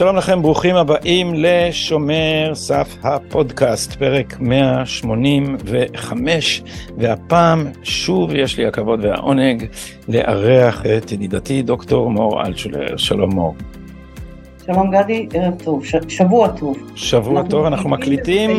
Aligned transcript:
שלום 0.00 0.16
לכם, 0.16 0.42
ברוכים 0.42 0.76
הבאים 0.76 1.32
לשומר 1.34 2.50
סף 2.54 2.96
הפודקאסט, 3.02 3.92
פרק 3.92 4.40
185, 4.40 6.62
והפעם 6.98 7.66
שוב 7.82 8.34
יש 8.34 8.58
לי 8.58 8.66
הכבוד 8.66 9.04
והעונג 9.04 9.66
לארח 10.08 10.86
את 10.86 11.12
ידידתי 11.12 11.62
דוקטור 11.62 12.10
מור 12.10 12.46
אלטשולר. 12.46 12.96
שלום 12.96 13.30
מור. 13.30 13.54
שלום 14.66 14.90
גדי, 14.90 15.28
ערב 15.34 15.54
טוב, 15.64 15.84
ש- 15.84 15.96
שבוע 16.08 16.48
טוב. 16.48 16.76
שבוע 16.96 17.42
טוב, 17.50 17.66
אנחנו 17.66 17.88
מקליטים. 17.88 18.50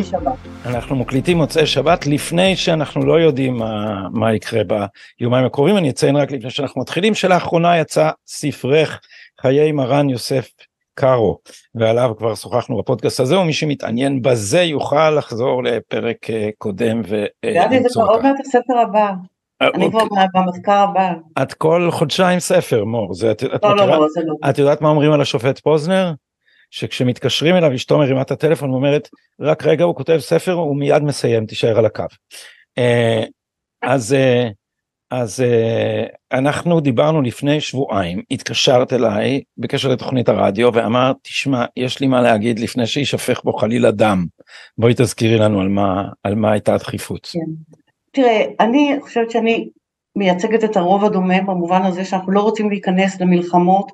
אנחנו 0.66 0.96
מקליטים 0.96 1.36
מוצאי 1.36 1.66
שבת 1.66 2.06
לפני 2.06 2.56
שאנחנו 2.56 3.06
לא 3.06 3.20
יודעים 3.20 3.56
מה, 3.56 4.02
מה 4.12 4.34
יקרה 4.34 4.62
ביומיים 5.20 5.46
הקרובים, 5.46 5.76
אני 5.76 5.90
אציין 5.90 6.16
רק 6.16 6.32
לפני 6.32 6.50
שאנחנו 6.50 6.80
מתחילים, 6.80 7.14
שלאחרונה 7.14 7.78
יצא 7.78 8.10
ספרך 8.26 9.00
חיי 9.40 9.72
מרן 9.72 10.10
יוסף 10.10 10.48
קארו, 11.02 11.38
ועליו 11.74 12.12
כבר 12.18 12.34
שוחחנו 12.34 12.78
בפודקאסט 12.78 13.20
הזה, 13.20 13.38
ומי 13.38 13.52
שמתעניין 13.52 14.22
בזה 14.22 14.62
יוכל 14.62 15.10
לחזור 15.10 15.64
לפרק 15.64 16.30
אה, 16.30 16.48
קודם 16.58 17.02
גדי, 17.02 17.26
זה 17.44 17.66
ולמצוא 17.70 18.02
כבר 18.04 18.12
עוד. 18.12 18.22
מעט 18.22 18.40
הספר 18.40 18.78
הבא. 18.82 19.10
אני 19.60 19.90
כבר 19.90 20.04
במחקר 20.34 20.72
הבא. 20.72 21.12
את 21.42 21.54
כל 21.54 21.88
חודשיים 21.92 22.40
ספר, 22.40 22.84
מור, 22.84 23.14
זה, 23.14 23.30
את, 23.30 23.44
את, 23.44 23.64
לא, 23.64 23.74
מכירה- 23.74 23.86
לא, 23.86 24.00
לא, 24.00 24.06
זה 24.14 24.20
לא. 24.26 24.50
את 24.50 24.58
יודעת 24.58 24.80
מה 24.80 24.88
אומרים 24.88 25.12
על 25.12 25.20
השופט 25.20 25.58
פוזנר? 25.58 26.12
שכשמתקשרים 26.70 27.56
אליו 27.56 27.74
אשתו 27.74 27.98
מרימה 27.98 28.22
את 28.22 28.30
הטלפון 28.30 28.70
ואומרת 28.70 29.08
רק 29.40 29.66
רגע 29.66 29.84
הוא 29.84 29.94
כותב 29.94 30.18
ספר 30.18 30.52
הוא 30.52 30.76
מיד 30.76 31.02
מסיים 31.02 31.46
תישאר 31.46 31.78
על 31.78 31.86
הקו. 31.86 32.04
אה, 32.78 33.22
אז 33.82 34.12
אה, 34.14 34.48
אז 35.12 35.40
אה, 35.40 36.04
אנחנו 36.32 36.80
דיברנו 36.80 37.22
לפני 37.22 37.60
שבועיים 37.60 38.22
התקשרת 38.30 38.92
אליי 38.92 39.42
בקשר 39.58 39.88
לתוכנית 39.88 40.28
הרדיו 40.28 40.70
ואמרת 40.74 41.16
תשמע 41.22 41.64
יש 41.76 42.00
לי 42.00 42.06
מה 42.06 42.20
להגיד 42.20 42.58
לפני 42.58 42.86
שישפך 42.86 43.44
בו 43.44 43.52
חלילה 43.52 43.90
דם 43.90 44.26
בואי 44.78 44.94
תזכירי 44.96 45.36
לנו 45.36 45.60
על 45.60 45.68
מה 45.68 46.08
על 46.22 46.34
מה 46.34 46.52
הייתה 46.52 46.74
הדחיפות. 46.74 47.28
תראה, 48.10 48.44
אני 48.60 48.96
חושבת 49.02 49.30
שאני 49.30 49.68
מייצגת 50.16 50.64
את 50.64 50.76
הרוב 50.76 51.04
הדומה 51.04 51.40
במובן 51.40 51.82
הזה 51.82 52.04
שאנחנו 52.04 52.32
לא 52.32 52.40
רוצים 52.40 52.70
להיכנס 52.70 53.20
למלחמות 53.20 53.92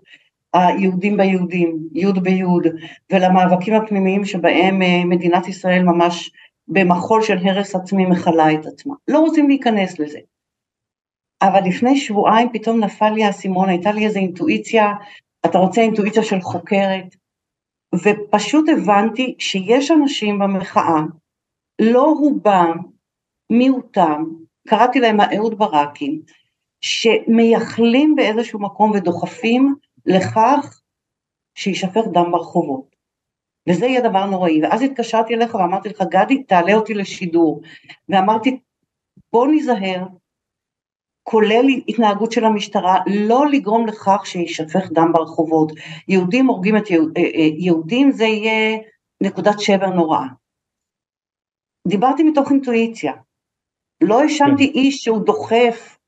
היהודים 0.55 1.17
ביהודים, 1.17 1.79
יהוד 1.93 2.23
ביהוד, 2.23 2.67
ולמאבקים 3.13 3.75
הפנימיים 3.75 4.25
שבהם 4.25 4.83
אה, 4.83 5.05
מדינת 5.05 5.49
ישראל 5.49 5.83
ממש 5.83 6.31
במחול 6.69 7.23
של 7.23 7.39
הרס 7.49 7.75
עצמי 7.75 8.07
מכלה 8.07 8.53
את 8.53 8.67
עצמה. 8.67 8.95
לא 9.09 9.19
רוצים 9.19 9.49
להיכנס 9.49 9.99
לזה. 9.99 10.19
אבל 11.43 11.61
לפני 11.69 11.97
שבועיים 11.97 12.49
פתאום 12.53 12.85
נפל 12.85 13.11
לי 13.11 13.25
האסימון, 13.25 13.69
הייתה 13.69 13.93
לי 13.93 14.07
איזו 14.07 14.19
אינטואיציה, 14.19 14.93
אתה 15.47 15.59
רוצה 15.59 15.81
אינטואיציה 15.81 16.23
של 16.23 16.41
חוקרת, 16.41 17.17
ופשוט 17.95 18.69
הבנתי 18.69 19.35
שיש 19.39 19.91
אנשים 19.91 20.39
במחאה, 20.39 21.01
לא 21.81 22.03
רובם, 22.03 22.79
מיעוטם, 23.51 24.25
קראתי 24.69 25.01
להם 25.01 25.21
האהוד 25.21 25.59
ברקים, 25.59 26.23
שמייחלים 26.81 28.17
באיזשהו 28.17 28.61
מקום 28.61 28.91
ודוחפים 28.91 29.75
לכך 30.07 30.81
שיישפך 31.55 32.03
דם 32.13 32.31
ברחובות. 32.31 32.97
וזה 33.69 33.87
יהיה 33.87 34.09
דבר 34.09 34.27
נוראי. 34.27 34.63
ואז 34.63 34.83
התקשרתי 34.83 35.35
אליך 35.35 35.55
ואמרתי 35.55 35.89
לך, 35.89 36.03
גדי, 36.11 36.43
תעלה 36.43 36.75
אותי 36.75 36.95
לשידור. 36.95 37.61
ואמרתי, 38.09 38.61
בוא 39.33 39.47
ניזהר, 39.47 40.07
כולל 41.31 41.65
התנהגות 41.89 42.33
של 42.33 42.45
המשטרה, 42.45 42.97
לא 43.27 43.47
לגרום 43.47 43.87
לכך 43.87 44.27
שיישפך 44.27 44.93
דם 44.93 45.13
ברחובות. 45.13 45.73
יהודים 46.09 46.47
הורגים 46.47 46.77
את 46.77 46.91
יהוד, 46.91 47.13
אה, 47.17 47.23
אה, 47.23 47.49
יהודים, 47.59 48.11
זה 48.13 48.25
יהיה 48.25 48.79
נקודת 49.23 49.61
שבר 49.61 49.87
נוראה. 49.87 50.27
דיברתי 51.89 52.23
מתוך 52.23 52.51
אינטואיציה. 52.51 53.13
לא 54.01 54.21
האשמתי 54.23 54.65
איש 54.65 54.97
שהוא 54.97 55.25
דוחף 55.25 55.99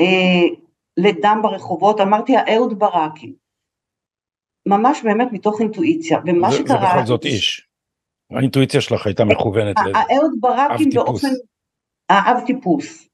אה, 0.00 0.56
לדם 0.96 1.38
ברחובות, 1.42 2.00
אמרתי 2.00 2.36
האהוד 2.36 2.78
ברקים. 2.78 3.32
ממש 4.68 5.02
באמת 5.04 5.28
מתוך 5.32 5.60
אינטואיציה. 5.60 6.18
ומה 6.26 6.50
זה, 6.50 6.56
זה 6.56 6.62
שקרה... 6.62 6.94
בכל 6.94 7.06
זאת 7.06 7.24
איש. 7.24 7.68
האינטואיציה 8.30 8.80
שלך 8.80 9.06
הייתה 9.06 9.24
מכוונת 9.24 9.76
לזה. 9.86 9.98
האהוד 9.98 10.30
ברקים. 10.40 10.90
באופן... 10.94 11.28
האב 12.08 12.46
טיפוס. 12.46 13.08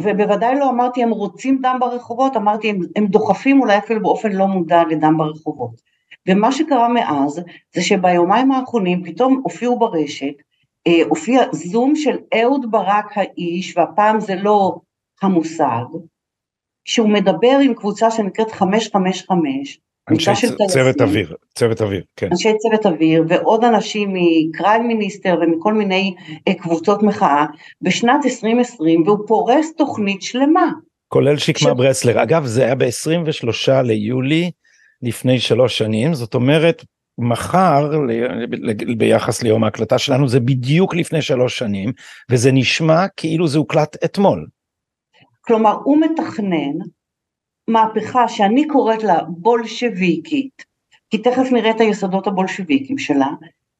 ובוודאי 0.00 0.58
לא 0.58 0.70
אמרתי 0.70 1.02
הם 1.02 1.10
רוצים 1.10 1.58
דם 1.62 1.76
ברחובות, 1.80 2.36
אמרתי 2.36 2.70
הם, 2.70 2.78
הם 2.96 3.06
דוחפים 3.06 3.60
אולי 3.60 3.78
אפילו 3.78 4.02
באופן 4.02 4.32
לא 4.32 4.46
מודע 4.46 4.82
לדם 4.90 5.16
ברחובות. 5.18 5.92
ומה 6.28 6.52
שקרה 6.52 6.88
מאז 6.88 7.40
זה 7.74 7.82
שביומיים 7.82 8.52
האחרונים 8.52 9.04
פתאום 9.04 9.40
הופיעו 9.44 9.78
ברשת, 9.78 10.34
אה, 10.86 11.00
הופיע 11.08 11.42
זום 11.52 11.96
של 11.96 12.18
אהוד 12.34 12.70
ברק 12.70 13.18
האיש, 13.18 13.76
והפעם 13.76 14.20
זה 14.20 14.34
לא 14.34 14.76
המושג, 15.22 15.84
שהוא 16.84 17.08
מדבר 17.08 17.58
עם 17.62 17.74
קבוצה 17.74 18.10
שנקראת 18.10 18.52
555, 18.52 19.80
אנשי 20.10 20.30
צ- 20.34 20.72
צוות. 20.72 21.00
אוויר, 21.00 21.34
צוות 21.54 21.82
אוויר, 21.82 22.02
כן. 22.16 22.28
אנשי 22.30 22.52
צוות 22.58 22.86
אוויר 22.86 23.24
ועוד 23.28 23.64
אנשים 23.64 24.10
מקריים 24.12 24.88
מיניסטר 24.88 25.38
ומכל 25.42 25.74
מיני 25.74 26.14
אה, 26.48 26.54
קבוצות 26.54 27.02
מחאה 27.02 27.46
בשנת 27.82 28.24
2020 28.24 29.02
והוא 29.06 29.18
פורס 29.26 29.74
תוכנית 29.76 30.22
שלמה. 30.22 30.70
כולל 31.08 31.36
שקמה 31.38 31.70
ש- 31.70 31.76
ברסלר. 31.76 32.22
אגב, 32.22 32.46
זה 32.46 32.64
היה 32.64 32.74
ב-23 32.74 33.82
ליולי 33.84 34.50
לפני 35.02 35.38
שלוש 35.40 35.78
שנים, 35.78 36.14
זאת 36.14 36.34
אומרת, 36.34 36.84
מחר, 37.18 37.90
ביחס 38.98 39.42
ליום 39.42 39.64
ההקלטה 39.64 39.98
שלנו, 39.98 40.28
זה 40.28 40.40
בדיוק 40.40 40.94
לפני 40.94 41.22
שלוש 41.22 41.58
שנים, 41.58 41.92
וזה 42.30 42.52
נשמע 42.52 43.06
כאילו 43.16 43.48
זה 43.48 43.58
הוקלט 43.58 44.04
אתמול. 44.04 44.46
כלומר 45.40 45.76
הוא 45.84 45.98
מתכנן 46.00 46.72
מהפכה 47.68 48.28
שאני 48.28 48.68
קוראת 48.68 49.02
לה 49.02 49.18
בולשביקית, 49.28 50.64
כי 51.10 51.18
תכף 51.18 51.52
נראה 51.52 51.70
את 51.70 51.80
היסודות 51.80 52.26
הבולשביקים 52.26 52.98
שלה, 52.98 53.28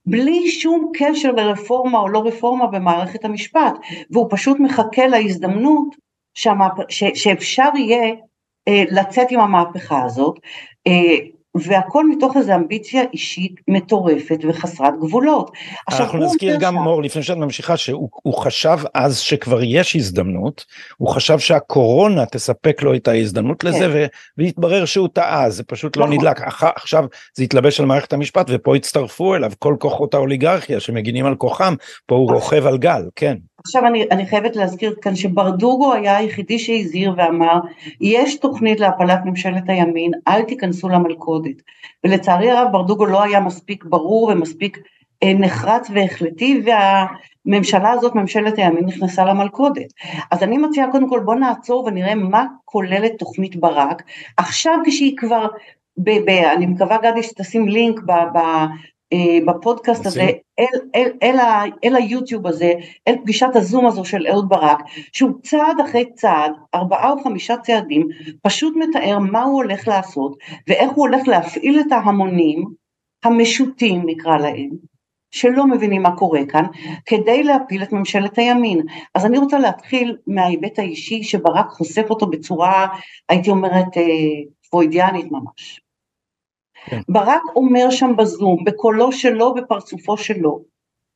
בלי 0.06 0.50
שום 0.50 0.92
קשר 0.94 1.32
לרפורמה 1.32 1.98
או 1.98 2.08
לא 2.08 2.22
רפורמה 2.26 2.66
במערכת 2.66 3.24
המשפט, 3.24 3.74
והוא 4.10 4.26
פשוט 4.30 4.60
מחכה 4.60 5.06
להזדמנות 5.06 5.96
שהמהפ... 6.34 6.72
ש... 6.88 7.04
שאפשר 7.14 7.68
יהיה 7.74 8.14
אה, 8.68 8.84
לצאת 8.90 9.26
עם 9.30 9.40
המהפכה 9.40 10.04
הזאת, 10.04 10.38
אה, 10.86 11.16
והכל 11.54 12.08
מתוך 12.08 12.36
איזו 12.36 12.54
אמביציה 12.54 13.02
אישית 13.12 13.54
מטורפת 13.68 14.38
וחסרת 14.48 14.94
גבולות. 15.00 15.50
עכשיו, 15.86 16.06
אנחנו 16.06 16.18
נזכיר 16.18 16.56
גם 16.60 16.74
שם- 16.74 16.80
מור 16.80 17.02
לפני 17.02 17.22
שאת 17.22 17.36
ממשיכה 17.36 17.76
שהוא 17.76 18.08
הוא 18.12 18.34
חשב 18.34 18.78
אז 18.94 19.18
שכבר 19.18 19.62
יש 19.62 19.96
הזדמנות 19.96 20.64
הוא 20.96 21.08
חשב 21.08 21.38
שהקורונה 21.38 22.26
תספק 22.26 22.82
לו 22.82 22.94
את 22.94 23.08
ההזדמנות 23.08 23.64
לזה 23.64 23.88
ו- 23.92 24.06
והתברר 24.38 24.84
שהוא 24.84 25.08
טעה 25.12 25.50
זה 25.50 25.62
פשוט 25.64 25.96
לא 25.96 26.04
כן. 26.04 26.12
נכון. 26.12 26.24
נדלק 26.24 26.40
אח- 26.42 26.64
עכשיו 26.76 27.04
זה 27.34 27.44
התלבש 27.44 27.80
על 27.80 27.86
מערכת 27.86 28.12
המשפט 28.12 28.46
ופה 28.50 28.76
הצטרפו 28.76 29.34
אליו 29.34 29.52
כל 29.58 29.76
כוחות 29.78 30.14
האוליגרכיה 30.14 30.80
שמגינים 30.80 31.26
על 31.26 31.34
כוחם 31.34 31.74
פה 32.06 32.14
הוא. 32.14 32.32
רוכב 32.34 32.66
על 32.66 32.78
גל 32.78 33.02
כן 33.16 33.36
עכשיו 33.64 33.86
אני, 33.86 34.04
אני 34.10 34.26
חייבת 34.26 34.56
להזכיר 34.56 34.94
כאן 35.02 35.16
שברדוגו 35.16 35.94
היה 35.94 36.16
היחידי 36.16 36.58
שהזהיר 36.58 37.14
ואמר 37.16 37.60
יש 38.00 38.36
תוכנית 38.36 38.80
להפלת 38.80 39.18
ממשלת 39.24 39.62
הימין 39.68 40.10
אל 40.28 40.42
תיכנסו 40.42 40.88
למלכודת. 40.88 41.56
ולצערי 42.04 42.50
הרב 42.50 42.72
ברדוגו 42.72 43.06
לא 43.06 43.22
היה 43.22 43.40
מספיק 43.40 43.84
ברור 43.84 44.28
ומספיק 44.28 44.78
אה, 45.22 45.34
נחרץ 45.34 45.90
והחלטי 45.94 46.62
והממשלה 47.46 47.90
הזאת 47.90 48.14
ממשלת 48.14 48.58
הימין 48.58 48.84
נכנסה 48.84 49.24
למלכודת. 49.24 49.92
אז 50.30 50.42
אני 50.42 50.58
מציעה 50.58 50.90
קודם 50.92 51.08
כל 51.08 51.20
בוא 51.20 51.34
נעצור 51.34 51.84
ונראה 51.84 52.14
מה 52.14 52.46
כוללת 52.64 53.12
תוכנית 53.18 53.56
ברק. 53.56 54.02
עכשיו 54.36 54.78
כשהיא 54.86 55.16
כבר 55.16 55.46
ב- 55.96 56.30
ב- 56.30 56.44
אני 56.56 56.66
מקווה 56.66 56.96
גדי 56.98 57.22
שתשים 57.22 57.68
לינק 57.68 58.00
ב, 58.00 58.12
ב, 58.12 58.38
בפודקאסט 59.46 60.06
הזה. 60.06 60.28
אל, 60.58 60.78
אל, 60.94 61.10
אל, 61.22 61.38
ה, 61.38 61.62
אל 61.84 61.96
היוטיוב 61.96 62.46
הזה, 62.46 62.72
אל 63.08 63.16
פגישת 63.22 63.48
הזום 63.54 63.86
הזו 63.86 64.04
של 64.04 64.26
אהוד 64.26 64.48
ברק, 64.48 64.78
שהוא 65.12 65.30
צעד 65.42 65.80
אחרי 65.84 66.04
צעד, 66.14 66.52
ארבעה 66.74 67.10
או 67.10 67.24
חמישה 67.24 67.56
צעדים, 67.56 68.08
פשוט 68.42 68.74
מתאר 68.76 69.18
מה 69.18 69.42
הוא 69.42 69.54
הולך 69.54 69.88
לעשות, 69.88 70.36
ואיך 70.68 70.90
הוא 70.90 71.08
הולך 71.08 71.28
להפעיל 71.28 71.80
את 71.80 71.92
ההמונים, 71.92 72.64
המשוטים 73.24 74.02
נקרא 74.06 74.36
להם, 74.36 74.70
שלא 75.30 75.66
מבינים 75.66 76.02
מה 76.02 76.16
קורה 76.16 76.40
כאן, 76.48 76.64
כדי 77.06 77.42
להפיל 77.42 77.82
את 77.82 77.92
ממשלת 77.92 78.38
הימין. 78.38 78.82
אז 79.14 79.26
אני 79.26 79.38
רוצה 79.38 79.58
להתחיל 79.58 80.16
מההיבט 80.26 80.78
האישי 80.78 81.22
שברק 81.22 81.68
חושף 81.68 82.06
אותו 82.10 82.26
בצורה, 82.26 82.86
הייתי 83.28 83.50
אומרת, 83.50 83.96
אה, 83.96 84.02
פרוידיאנית 84.70 85.26
ממש. 85.30 85.80
כן. 86.84 87.00
ברק 87.08 87.42
אומר 87.56 87.90
שם 87.90 88.16
בזום, 88.16 88.64
בקולו 88.64 89.12
שלו, 89.12 89.54
בפרצופו 89.54 90.16
שלו, 90.16 90.62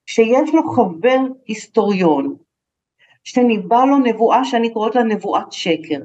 שיש 0.06 0.54
לו 0.54 0.70
חבר 0.72 1.18
היסטוריון, 1.46 2.36
שניבא 3.24 3.84
לו 3.84 3.98
נבואה 3.98 4.44
שאני 4.44 4.72
קוראת 4.72 4.94
לה 4.94 5.02
נבואת 5.02 5.52
שקר, 5.52 6.00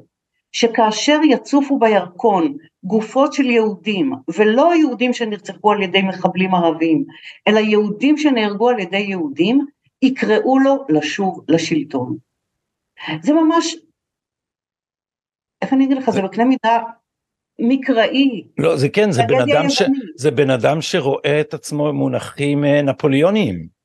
שכאשר 0.52 1.20
יצופו 1.30 1.80
בירקון 1.80 2.58
גופות 2.84 3.34
של 3.34 3.46
יהודים, 3.46 4.14
ולא 4.38 4.76
יהודים 4.76 5.14
שנרצחו 5.14 5.72
על 5.72 5.82
ידי 5.82 6.02
מחבלים 6.02 6.56
ערבים, 6.56 7.06
אלא 7.48 7.60
יהודים 7.60 8.18
שנהרגו 8.18 8.70
על 8.70 8.80
ידי 8.80 8.98
יהודים, 8.98 9.66
יקראו 10.02 10.60
לו 10.60 10.86
לשוב 10.90 11.46
לשלטון. 11.48 12.18
זה 13.22 13.34
ממש, 13.34 13.76
איך 15.62 15.74
אני 15.74 15.86
אגיד 15.86 15.98
לך, 15.98 16.10
זה 16.10 16.22
בקנה 16.22 16.46
מידה 16.46 16.80
מקראי. 17.62 18.44
לא, 18.58 18.76
זה 18.78 18.90
כן, 18.90 19.12
זה 19.12 19.24
בן, 19.28 19.42
אדם 19.42 19.70
ש... 19.70 19.82
זה 20.16 20.32
בן 20.32 20.50
אדם 20.50 20.82
שרואה 20.82 21.42
את 21.42 21.54
עצמו 21.54 21.94
מונחים 21.94 22.66
אה, 22.66 22.82
נפוליוניים. 22.82 23.82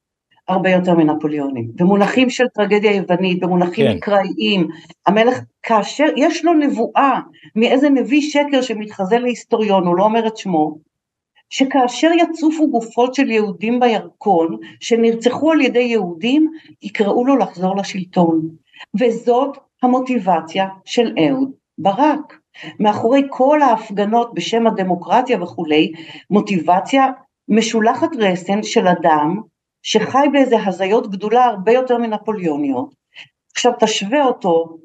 הרבה 0.48 0.70
יותר 0.70 0.94
מנפוליונים, 0.94 1.70
במונחים 1.74 2.30
של 2.30 2.44
טרגדיה 2.54 2.94
יוונית, 2.94 3.40
במונחים 3.40 3.86
כן. 3.86 3.96
מקראיים, 3.96 4.68
המלך 5.06 5.38
כאשר, 5.62 6.04
יש 6.16 6.44
לו 6.44 6.52
נבואה 6.52 7.20
מאיזה 7.56 7.90
נביא 7.90 8.20
שקר 8.22 8.62
שמתחזה 8.62 9.18
להיסטוריון, 9.18 9.86
הוא 9.86 9.96
לא 9.96 10.04
אומר 10.04 10.26
את 10.26 10.36
שמו, 10.36 10.78
שכאשר 11.50 12.10
יצופו 12.18 12.70
גופות 12.70 13.14
של 13.14 13.30
יהודים 13.30 13.80
בירקון, 13.80 14.56
שנרצחו 14.80 15.52
על 15.52 15.60
ידי 15.60 15.78
יהודים, 15.78 16.50
יקראו 16.82 17.24
לו 17.24 17.36
לחזור 17.36 17.76
לשלטון. 17.76 18.48
וזאת 19.00 19.56
המוטיבציה 19.82 20.66
של 20.84 21.14
אהוד 21.18 21.50
ברק. 21.78 22.38
מאחורי 22.80 23.22
כל 23.30 23.62
ההפגנות 23.62 24.34
בשם 24.34 24.66
הדמוקרטיה 24.66 25.42
וכולי, 25.42 25.92
מוטיבציה 26.30 27.06
משולחת 27.48 28.08
רסן 28.18 28.62
של 28.62 28.88
אדם 28.88 29.40
שחי 29.82 30.26
באיזה 30.32 30.56
הזיות 30.66 31.10
גדולה 31.10 31.44
הרבה 31.44 31.72
יותר 31.72 31.98
מנפוליוניות. 31.98 32.94
עכשיו 33.52 33.72
תשווה 33.80 34.24
אותו, 34.24 34.78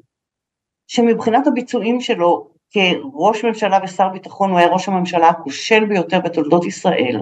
שמבחינת 0.86 1.46
הביצועים 1.46 2.00
שלו 2.00 2.50
כראש 2.70 3.44
ממשלה 3.44 3.78
ושר 3.84 4.08
ביטחון 4.08 4.50
הוא 4.50 4.58
היה 4.58 4.68
ראש 4.68 4.88
הממשלה 4.88 5.28
הכושל 5.28 5.84
ביותר 5.84 6.20
בתולדות 6.20 6.64
ישראל. 6.64 7.20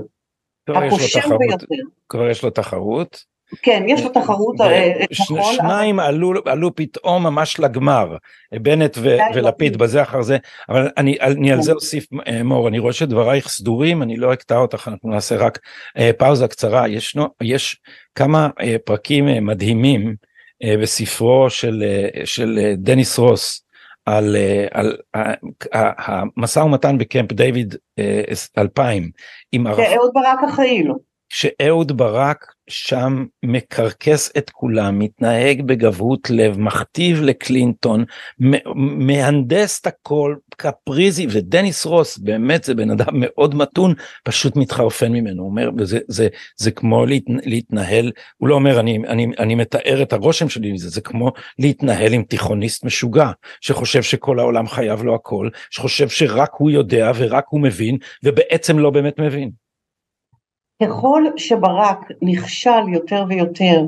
הכושל 0.68 1.20
ביותר. 1.38 1.66
כבר 2.08 2.30
יש 2.30 2.44
לו 2.44 2.50
תחרות. 2.50 3.24
כן, 3.62 3.84
יש 3.88 4.02
לו 4.02 4.08
תחרות, 4.08 4.60
אה, 4.60 4.92
נכון. 5.20 5.52
שניים 5.52 6.00
עלו, 6.00 6.32
עלו 6.44 6.74
פתאום 6.74 7.22
ממש 7.22 7.60
לגמר, 7.60 8.16
בנט 8.54 8.98
ו, 9.00 9.16
ולפיד 9.34 9.76
בזה 9.76 10.02
אחר 10.02 10.22
זה, 10.22 10.36
אבל 10.68 10.88
אני, 10.96 11.16
אני 11.20 11.52
על 11.52 11.56
כן. 11.56 11.62
זה 11.62 11.72
אוסיף 11.72 12.06
אה, 12.26 12.42
מור, 12.42 12.68
אני 12.68 12.78
רואה 12.78 12.92
שדברייך 12.92 13.48
סדורים, 13.48 14.02
אני 14.02 14.16
לא 14.16 14.32
אקטע 14.32 14.56
אותך, 14.56 14.88
אנחנו 14.88 15.10
נעשה 15.10 15.36
רק 15.36 15.58
אה, 15.98 16.10
פאוזה 16.18 16.48
קצרה, 16.48 16.88
ישנו, 16.88 17.28
יש 17.42 17.76
כמה 18.14 18.48
פרקים 18.84 19.46
מדהימים 19.46 20.14
בספרו 20.80 21.50
של, 21.50 21.84
של 22.24 22.72
דניס 22.76 23.18
רוס, 23.18 23.64
על, 24.06 24.36
על 24.72 24.96
המשא 25.82 26.60
ומתן 26.60 26.98
בקמפ 26.98 27.32
דיוויד 27.32 27.74
2000 28.58 29.10
עם 29.52 29.66
ערפאת. 29.66 29.86
שאהוד 29.90 30.10
ברק 30.14 30.38
אחראי 30.48 30.82
לו. 30.82 31.09
שאהוד 31.30 31.96
ברק 31.96 32.52
שם 32.68 33.24
מקרקס 33.42 34.32
את 34.38 34.50
כולם, 34.50 34.98
מתנהג 34.98 35.62
בגבהות 35.62 36.30
לב, 36.30 36.58
מכתיב 36.58 37.22
לקלינטון, 37.22 38.04
מהנדס 38.74 39.80
את 39.80 39.86
הכל, 39.86 40.36
קפריזי, 40.56 41.26
ודניס 41.30 41.86
רוס, 41.86 42.18
באמת 42.18 42.64
זה 42.64 42.74
בן 42.74 42.90
אדם 42.90 43.12
מאוד 43.12 43.54
מתון, 43.54 43.94
פשוט 44.24 44.56
מתחרפן 44.56 45.12
ממנו, 45.12 45.42
הוא 45.42 45.50
אומר, 45.50 45.70
וזה 45.78 45.98
זה, 46.08 46.28
זה 46.56 46.70
כמו 46.70 47.06
להת, 47.06 47.22
להתנהל, 47.44 48.12
הוא 48.36 48.48
לא 48.48 48.54
אומר, 48.54 48.80
אני, 48.80 48.98
אני, 49.08 49.26
אני 49.38 49.54
מתאר 49.54 50.02
את 50.02 50.12
הרושם 50.12 50.48
שלי 50.48 50.72
מזה, 50.72 50.88
זה 50.88 51.00
כמו 51.00 51.32
להתנהל 51.58 52.12
עם 52.12 52.22
תיכוניסט 52.22 52.84
משוגע, 52.84 53.30
שחושב 53.60 54.02
שכל 54.02 54.38
העולם 54.38 54.68
חייב 54.68 55.02
לו 55.02 55.14
הכל, 55.14 55.48
שחושב 55.70 56.08
שרק 56.08 56.50
הוא 56.52 56.70
יודע 56.70 57.12
ורק 57.16 57.44
הוא 57.48 57.60
מבין, 57.60 57.98
ובעצם 58.24 58.78
לא 58.78 58.90
באמת 58.90 59.20
מבין. 59.20 59.69
ככל 60.82 61.24
שברק 61.36 62.10
נכשל 62.22 62.88
יותר 62.88 63.24
ויותר, 63.28 63.82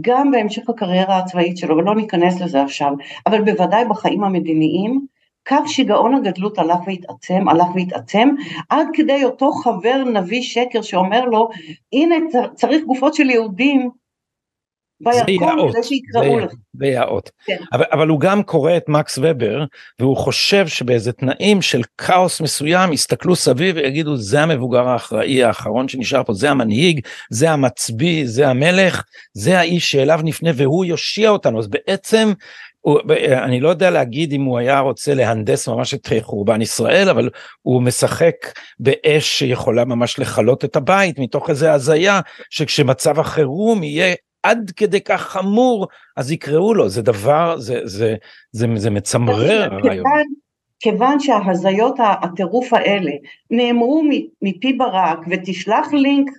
גם 0.00 0.30
בהמשך 0.30 0.68
הקריירה 0.68 1.18
הצבאית 1.18 1.56
שלו, 1.56 1.76
ולא 1.76 1.94
ניכנס 1.94 2.40
לזה 2.40 2.62
עכשיו, 2.62 2.92
אבל 3.26 3.42
בוודאי 3.42 3.84
בחיים 3.84 4.24
המדיניים, 4.24 5.06
כך 5.44 5.60
שיגעון 5.66 6.14
הגדלות 6.14 6.58
הלך 6.58 6.78
והתעצם, 6.86 7.48
הלך 7.48 7.66
והתעצם, 7.74 8.28
עד 8.70 8.86
כדי 8.92 9.24
אותו 9.24 9.52
חבר 9.52 10.04
נביא 10.12 10.42
שקר 10.42 10.82
שאומר 10.82 11.24
לו, 11.24 11.48
הנה 11.92 12.16
צריך 12.54 12.84
גופות 12.84 13.14
של 13.14 13.30
יהודים 13.30 13.90
שיקראו 15.82 16.38
לך. 16.38 16.52
זה 16.78 16.86
יאות. 16.86 17.30
כן. 17.46 17.56
אבל, 17.72 17.84
אבל 17.92 18.08
הוא 18.08 18.20
גם 18.20 18.42
קורא 18.42 18.76
את 18.76 18.88
מקס 18.88 19.18
ובר 19.22 19.64
והוא 20.00 20.16
חושב 20.16 20.66
שבאיזה 20.68 21.12
תנאים 21.12 21.62
של 21.62 21.82
כאוס 21.98 22.40
מסוים 22.40 22.92
יסתכלו 22.92 23.36
סביב 23.36 23.76
ויגידו 23.76 24.16
זה 24.16 24.42
המבוגר 24.42 24.88
האחראי 24.88 25.44
האחרון 25.44 25.88
שנשאר 25.88 26.24
פה 26.24 26.32
זה 26.32 26.50
המנהיג 26.50 27.00
זה 27.30 27.50
המצביא 27.50 28.22
זה 28.26 28.48
המלך 28.48 29.04
זה 29.32 29.58
האיש 29.58 29.90
שאליו 29.90 30.20
נפנה 30.24 30.50
והוא 30.54 30.84
יושיע 30.84 31.30
אותנו 31.30 31.58
אז 31.58 31.68
בעצם 31.68 32.32
הוא, 32.80 33.00
אני 33.44 33.60
לא 33.60 33.68
יודע 33.68 33.90
להגיד 33.90 34.32
אם 34.32 34.42
הוא 34.42 34.58
היה 34.58 34.80
רוצה 34.80 35.14
להנדס 35.14 35.68
ממש 35.68 35.94
את 35.94 36.08
חורבן 36.20 36.62
ישראל 36.62 37.08
אבל 37.08 37.30
הוא 37.62 37.82
משחק 37.82 38.34
באש 38.80 39.38
שיכולה 39.38 39.84
ממש 39.84 40.18
לכלות 40.18 40.64
את 40.64 40.76
הבית 40.76 41.18
מתוך 41.18 41.50
איזה 41.50 41.72
הזיה 41.72 42.20
שכשמצב 42.50 43.20
החירום 43.20 43.82
יהיה 43.82 44.14
עד 44.50 44.72
כדי 44.76 45.00
כך 45.00 45.20
חמור, 45.20 45.86
אז 46.16 46.32
יקראו 46.32 46.74
לו, 46.74 46.88
זה 46.88 47.02
דבר, 47.02 47.58
זה, 47.58 47.80
זה, 47.84 48.14
זה, 48.52 48.66
זה 48.76 48.90
מצמרר 48.90 49.68
הרעיון. 49.72 50.04
כיוון 50.80 51.20
שההזיות 51.20 51.94
הטירוף 52.22 52.72
האלה 52.72 53.12
נאמרו 53.50 54.02
מפי 54.42 54.72
ברק 54.72 55.18
ותשלח 55.30 55.92
לינק 55.92 56.30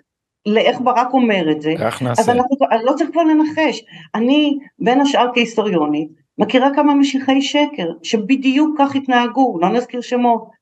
לאיך 0.46 0.78
ברק 0.84 1.14
אומר 1.14 1.52
את 1.52 1.62
זה, 1.62 1.74
כך 1.80 2.02
נעשה. 2.02 2.22
אז 2.22 2.30
אנחנו 2.30 2.56
לא 2.84 2.94
צריך 2.98 3.10
כבר 3.12 3.24
לנחש. 3.24 3.84
אני 4.16 4.58
בין 4.80 5.02
השאר 5.02 5.28
כהיסטוריונית 5.34 6.10
מכירה 6.38 6.70
כמה 6.76 6.94
משיחי 6.94 7.42
שקר 7.42 7.92
שבדיוק 8.04 8.76
כך 8.80 8.96
התנהגו, 8.96 9.58
לא 9.62 9.70
נזכיר 9.70 10.02
שמות. 10.02 10.58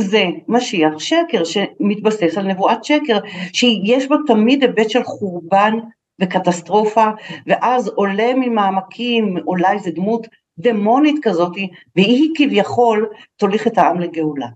זה 0.00 0.24
משיח 0.48 0.98
שקר 0.98 1.44
שמתבסס 1.44 2.38
על 2.38 2.46
נבואת 2.46 2.84
שקר 2.84 3.18
שיש 3.52 4.08
בה 4.08 4.16
תמיד 4.26 4.62
היבט 4.62 4.90
של 4.90 5.02
חורבן 5.02 5.74
וקטסטרופה, 6.20 7.06
ואז 7.46 7.88
עולה 7.88 8.32
ממעמקים, 8.36 9.36
אולי 9.46 9.72
איזה 9.72 9.90
דמות 9.90 10.26
דמונית 10.58 11.16
כזאת, 11.22 11.52
והיא 11.96 12.30
כביכול 12.34 13.08
תוליך 13.36 13.66
את 13.66 13.78
העם 13.78 14.00
לגאולה. 14.00 14.46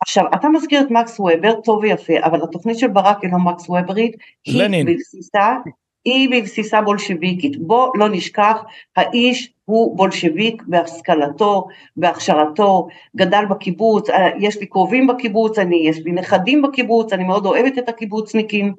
עכשיו, 0.00 0.24
אתה 0.34 0.48
מזכיר 0.48 0.80
את 0.80 0.90
מקס 0.90 1.20
וובר, 1.20 1.60
טוב 1.60 1.78
ויפה, 1.82 2.12
אבל 2.22 2.42
התוכנית 2.42 2.78
של 2.78 2.88
ברק 2.88 3.18
היא 3.22 3.32
לא 3.32 3.38
מקס 3.38 3.68
ווברית, 3.68 4.16
היא 4.44 4.84
בבסיסה, 4.86 5.56
היא 6.04 6.28
בבסיסה 6.30 6.82
בולשביקית. 6.82 7.56
בוא 7.58 7.88
לא 7.94 8.08
נשכח, 8.08 8.56
האיש 8.96 9.52
הוא 9.64 9.96
בולשביק 9.96 10.62
בהשכלתו, 10.66 11.66
בהכשרתו, 11.96 12.88
גדל 13.16 13.44
בקיבוץ, 13.50 14.10
אה, 14.10 14.30
יש 14.38 14.56
לי 14.56 14.66
קרובים 14.66 15.06
בקיבוץ, 15.06 15.58
אני, 15.58 15.88
יש 15.88 15.98
לי 15.98 16.12
נכדים 16.12 16.62
בקיבוץ, 16.62 17.12
אני 17.12 17.24
מאוד 17.24 17.46
אוהבת 17.46 17.78
את 17.78 17.88
הקיבוצניקים, 17.88 18.74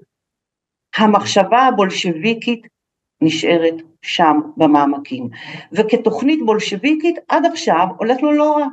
המחשבה 0.97 1.59
הבולשביקית 1.59 2.67
נשארת 3.21 3.75
שם 4.01 4.39
במעמקים. 4.57 5.29
וכתוכנית 5.71 6.39
בולשביקית 6.45 7.15
עד 7.27 7.45
עכשיו 7.45 7.87
הולך 7.97 8.17
לו 8.21 8.31
לא 8.31 8.57
רע. 8.57 8.67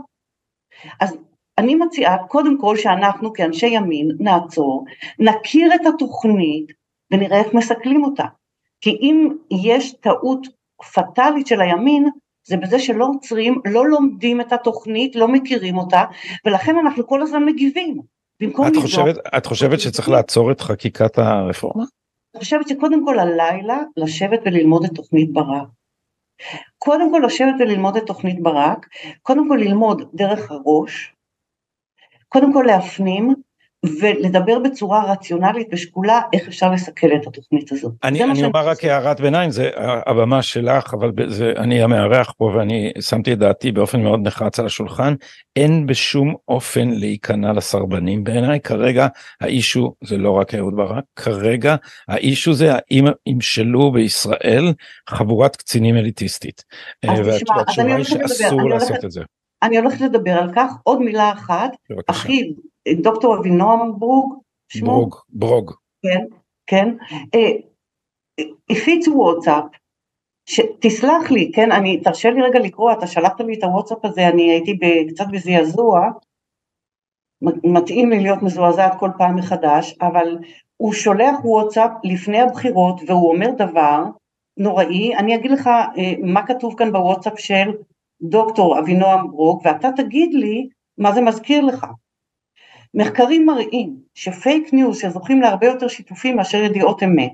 אז 1.00 1.16
אני 1.58 1.74
מציעה 1.74 2.16
קודם 2.28 2.60
כל 2.60 2.76
שאנחנו 2.76 3.32
כאנשי 3.32 3.66
ימין 3.66 4.10
נעצור, 4.20 4.84
נכיר 5.18 5.74
את 5.74 5.86
התוכנית 5.86 6.72
ונראה 7.10 7.38
איך 7.38 7.54
מסכלים 7.54 8.04
אותה. 8.04 8.24
כי 8.80 8.90
אם 8.90 9.28
יש 9.50 9.94
טעות 10.00 10.46
פטאלית 10.94 11.46
של 11.46 11.60
הימין, 11.60 12.08
זה 12.46 12.56
בזה 12.56 12.78
שלא 12.78 13.06
עוצרים, 13.14 13.60
לא 13.64 13.88
לומדים 13.88 14.40
את 14.40 14.52
התוכנית, 14.52 15.16
לא 15.16 15.28
מכירים 15.28 15.78
אותה, 15.78 16.04
ולכן 16.44 16.76
אנחנו 16.76 17.06
כל 17.06 17.22
הזמן 17.22 17.44
מגיבים. 17.44 18.00
את 18.42 18.76
חושבת, 18.76 19.16
את 19.36 19.46
חושבת 19.46 19.80
שצריך 19.80 20.08
לעצור 20.08 20.52
את 20.52 20.60
חקיקת 20.60 21.18
הרפורמה? 21.18 21.84
אני 22.34 22.40
חושבת 22.40 22.68
שקודם 22.68 23.04
כל 23.04 23.18
הלילה 23.18 23.78
לשבת 23.96 24.40
וללמוד 24.44 24.84
את 24.84 24.90
תוכנית 24.94 25.32
ברק. 25.32 25.68
קודם 26.78 27.12
כל 27.12 27.22
לשבת 27.26 27.54
וללמוד 27.60 27.96
את 27.96 28.06
תוכנית 28.06 28.42
ברק, 28.42 28.88
קודם 29.22 29.48
כל 29.48 29.58
ללמוד 29.60 30.10
דרך 30.14 30.50
הראש, 30.50 31.14
קודם 32.28 32.52
כל 32.52 32.64
להפנים 32.66 33.34
ולדבר 34.00 34.58
בצורה 34.58 35.12
רציונלית 35.12 35.68
ושקולה 35.72 36.20
איך 36.32 36.48
אפשר 36.48 36.70
לסכל 36.70 37.06
את 37.16 37.26
התוכנית 37.26 37.72
הזאת. 37.72 37.92
אני, 38.04 38.24
אני 38.24 38.44
אומר 38.44 38.68
רק 38.68 38.84
הערת 38.84 39.20
ביניים, 39.20 39.50
זה 39.50 39.70
הבמה 40.06 40.42
שלך, 40.42 40.94
אבל 40.94 41.10
זה, 41.28 41.52
אני 41.56 41.82
המארח 41.82 42.32
פה 42.36 42.44
ואני 42.44 42.92
שמתי 43.00 43.32
את 43.32 43.38
דעתי 43.38 43.72
באופן 43.72 44.02
מאוד 44.02 44.20
נחרץ 44.26 44.58
על 44.58 44.66
השולחן, 44.66 45.14
אין 45.56 45.86
בשום 45.86 46.34
אופן 46.48 46.88
להיכנע 46.88 47.52
לסרבנים 47.52 48.24
בעיניי, 48.24 48.60
כרגע 48.60 49.06
האיש 49.40 49.74
הוא, 49.74 49.92
זה 50.04 50.18
לא 50.18 50.30
רק 50.30 50.54
אהוד 50.54 50.76
ברק, 50.76 51.04
כרגע 51.16 51.76
האיש 52.08 52.44
הוא 52.44 52.54
זה 52.54 52.72
האם 52.74 53.04
ימשלו 53.26 53.92
בישראל 53.92 54.72
חבורת 55.08 55.56
קצינים 55.56 55.96
אליטיסטית. 55.96 56.64
והתשובה 57.04 57.96
היא 57.96 58.04
שאסור 58.04 58.70
לעשות 58.70 59.04
את 59.04 59.10
זה. 59.10 59.20
אני 59.62 59.78
הולכת 59.78 60.00
לדבר 60.00 60.32
על 60.32 60.50
כך, 60.54 60.72
עוד 60.82 61.00
מילה 61.00 61.32
אחת, 61.32 61.70
בבקשה. 61.90 62.28
דוקטור 62.88 63.38
אבינועם 63.38 63.98
ברוג, 63.98 64.42
שמו, 64.68 64.86
ברוג, 64.86 65.14
ברוג. 65.28 65.72
כן, 66.02 66.24
כן, 66.66 66.88
אה, 67.34 67.52
הפיצו 68.70 69.10
וואטסאפ, 69.10 69.64
שתסלח 70.46 71.30
לי, 71.30 71.50
כן, 71.54 71.72
אני, 71.72 72.00
תרשה 72.00 72.30
לי 72.30 72.42
רגע 72.42 72.58
לקרוא, 72.58 72.92
אתה 72.92 73.06
שלחת 73.06 73.40
לי 73.40 73.54
את 73.58 73.64
הוואטסאפ 73.64 74.04
הזה, 74.04 74.28
אני 74.28 74.50
הייתי 74.50 74.74
ב- 74.74 75.08
קצת 75.08 75.24
בזעזוע, 75.32 76.08
מתאים 77.64 78.10
לי 78.10 78.20
להיות 78.20 78.42
מזועזעת 78.42 78.92
כל 78.98 79.10
פעם 79.18 79.36
מחדש, 79.36 79.96
אבל 80.00 80.38
הוא 80.76 80.92
שולח 80.92 81.44
וואטסאפ 81.44 81.90
לפני 82.04 82.40
הבחירות 82.40 83.00
והוא 83.06 83.32
אומר 83.32 83.50
דבר 83.58 84.04
נוראי, 84.56 85.16
אני 85.16 85.34
אגיד 85.34 85.50
לך 85.50 85.66
אה, 85.66 86.12
מה 86.22 86.46
כתוב 86.46 86.74
כאן 86.78 86.92
בוואטסאפ 86.92 87.40
של 87.40 87.70
דוקטור 88.22 88.78
אבינועם 88.78 89.30
ברוג, 89.30 89.60
ואתה 89.64 89.88
תגיד 89.96 90.34
לי 90.34 90.68
מה 90.98 91.12
זה 91.12 91.20
מזכיר 91.20 91.64
לך. 91.64 91.86
מחקרים 92.94 93.46
מראים 93.46 93.96
ש 94.14 94.33
fake 94.33 94.72
news 94.72 94.98
שזוכים 94.98 95.40
להרבה 95.42 95.66
יותר 95.66 95.88
שיתופים 95.88 96.36
מאשר 96.36 96.58
ידיעות 96.58 97.02
אמת, 97.02 97.32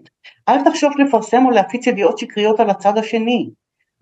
אל 0.49 0.65
תחשוש 0.65 0.95
לפרסם 0.99 1.47
או 1.47 1.51
להפיץ 1.51 1.87
ידיעות 1.87 2.19
שקריות 2.19 2.61
על 2.61 2.71
הצד 2.71 2.99
השני. 2.99 3.51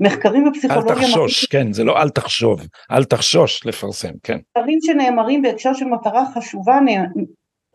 מחקרים 0.00 0.44
אל 0.46 0.50
בפסיכולוגיה 0.50 0.94
תחשוש, 0.94 1.46
כן, 1.46 1.72
זה 1.72 1.84
לא 1.84 2.02
אל 2.02 2.08
תחשוב, 2.08 2.60
אל 2.90 3.04
תחשוש 3.04 3.66
לפרסם, 3.66 4.12
כן. 4.22 4.38
מחקרים 4.56 4.78
שנאמרים 4.82 5.42
בהקשר 5.42 5.75
של 5.75 5.84
מטרה 5.84 6.25
חשובה, 6.34 6.80
נ- 6.80 7.25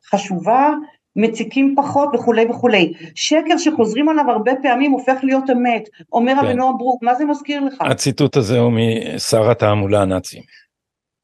חשובה, 0.10 0.70
מציקים 1.16 1.76
פחות 1.78 2.10
וכולי 2.14 2.46
וכולי. 2.46 2.94
שקר 3.16 3.58
שחוזרים 3.58 4.10
עליו 4.10 4.32
הרבה 4.32 4.52
פעמים 4.64 4.92
הופך 4.92 5.20
להיות 5.24 5.50
אמת, 5.50 5.84
אומר 6.12 6.34
כן. 6.42 6.46
אבינועם 6.46 6.78
ברוק, 6.78 7.04
מה 7.04 7.16
זה 7.16 7.26
מזכיר 7.26 7.62
לך? 7.62 7.82
הציטוט 7.82 8.38
הזה 8.38 8.60
הוא 8.60 8.72
משר 8.72 9.52
התעמולה 9.52 10.02
הנאצי, 10.02 10.42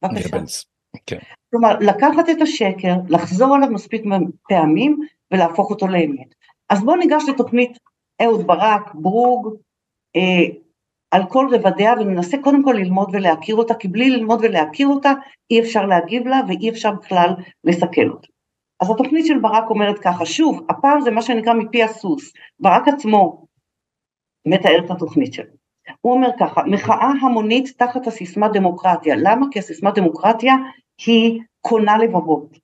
בבקשה. 0.04 0.38
כן, 1.06 1.18
כלומר, 1.52 1.80
לקחת 1.80 2.30
את 2.30 2.42
השקר, 2.42 2.94
לחזור 3.10 3.56
עליו 3.56 3.70
מספיק 3.70 4.04
פעמים 4.50 5.00
ולהפוך 5.32 5.70
אותו 5.70 5.88
לאמת. 5.88 6.36
אז 6.70 6.84
בואו 6.84 6.96
ניגש 6.96 7.24
לתוכנית 7.30 7.78
אהוד 8.22 8.48
ברק, 8.48 8.94
ברוג, 8.94 9.56
אה, 10.16 10.56
על 11.12 11.22
כל 11.30 11.48
רבדיה 11.52 11.94
וננסה 12.00 12.38
קודם 12.44 12.64
כל 12.64 12.74
ללמוד 12.78 13.10
ולהכיר 13.14 13.56
אותה, 13.56 13.74
כי 13.74 13.88
בלי 13.88 14.10
ללמוד 14.10 14.40
ולהכיר 14.44 14.88
אותה 14.88 15.14
אי 15.52 15.60
אפשר 15.60 15.86
להגיב 15.86 16.28
לה 16.28 16.42
ואי 16.48 16.70
אפשר 16.70 16.92
בכלל 16.92 17.30
לסכל 17.64 18.10
אותה. 18.10 18.28
אז 18.80 18.90
התוכנית 18.90 19.26
של 19.26 19.40
ברק 19.40 19.70
אומרת 19.70 20.00
ככה, 20.00 20.26
שוב, 20.26 20.66
הפעם 20.70 21.02
זה 21.02 21.12
מה 21.12 21.22
שנקרא 21.22 21.54
מפי 21.54 21.84
הסוס, 21.84 22.34
ברק 22.60 22.88
עצמו 22.88 23.46
מתאר 24.48 24.86
את 24.86 24.92
התוכנית 24.92 25.34
שלו. 25.34 25.57
הוא 26.02 26.14
אומר 26.14 26.30
ככה, 26.40 26.62
מחאה 26.64 27.12
המונית 27.22 27.74
תחת 27.78 28.08
הסיסמה 28.08 28.48
דמוקרטיה, 28.48 29.16
למה? 29.16 29.46
כי 29.52 29.60
הסיסמה 29.60 29.92
דמוקרטיה 29.92 30.54
היא 31.06 31.42
קונה 31.62 31.98
לבבות. 31.98 32.58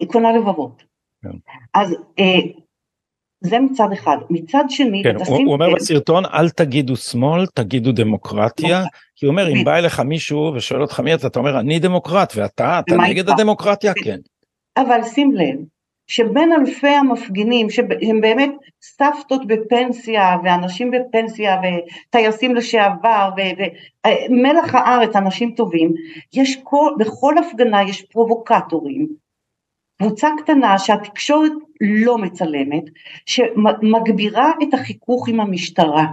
היא 0.00 0.08
קונה 0.08 0.32
לבבות. 0.32 0.82
כן. 1.22 1.30
אז 1.74 1.94
אה, 2.18 2.24
זה 3.40 3.58
מצד 3.58 3.88
אחד. 3.92 4.16
מצד 4.30 4.64
שני, 4.68 5.02
כן, 5.04 5.16
הוא, 5.16 5.36
הוא 5.44 5.52
אומר 5.52 5.68
לב- 5.68 5.76
בסרטון 5.76 6.24
אל 6.26 6.50
תגידו 6.50 6.96
שמאל, 6.96 7.46
תגידו 7.46 7.92
דמוקרטיה, 7.92 8.84
כי 9.16 9.26
הוא 9.26 9.30
אומר 9.32 9.48
אם. 9.48 9.64
בא 9.64 9.76
אליך 9.76 10.00
מישהו 10.00 10.52
ושואל 10.56 10.82
אותך 10.82 11.00
מי 11.00 11.14
אתה, 11.14 11.26
אתה 11.26 11.38
אומר 11.38 11.60
אני 11.60 11.78
דמוקרט 11.78 12.32
ואתה, 12.36 12.78
אתה 12.78 12.94
נגד? 13.08 13.28
הדמוקרטיה. 13.28 13.92
כן, 14.04 14.18
אבל 14.76 15.04
שים 15.04 15.32
לב, 15.32 15.58
שבין 16.08 16.52
אלפי 16.52 16.88
המפגינים, 16.88 17.70
שהם 17.70 18.20
באמת 18.20 18.50
סבתות 18.82 19.46
בפנסיה, 19.46 20.36
ואנשים 20.44 20.90
בפנסיה, 20.90 21.56
וטייסים 21.60 22.54
לשעבר, 22.54 23.30
ומלח 24.30 24.74
הארץ, 24.74 25.16
אנשים 25.16 25.50
טובים, 25.50 25.94
יש 26.34 26.56
כל, 26.62 26.92
בכל 26.98 27.34
הפגנה 27.38 27.82
יש 27.82 28.02
פרובוקטורים, 28.02 29.08
קבוצה 30.02 30.28
קטנה 30.38 30.78
שהתקשורת 30.78 31.52
לא 31.80 32.18
מצלמת, 32.18 32.84
שמגבירה 33.26 34.52
את 34.62 34.74
החיכוך 34.74 35.28
עם 35.28 35.40
המשטרה. 35.40 36.06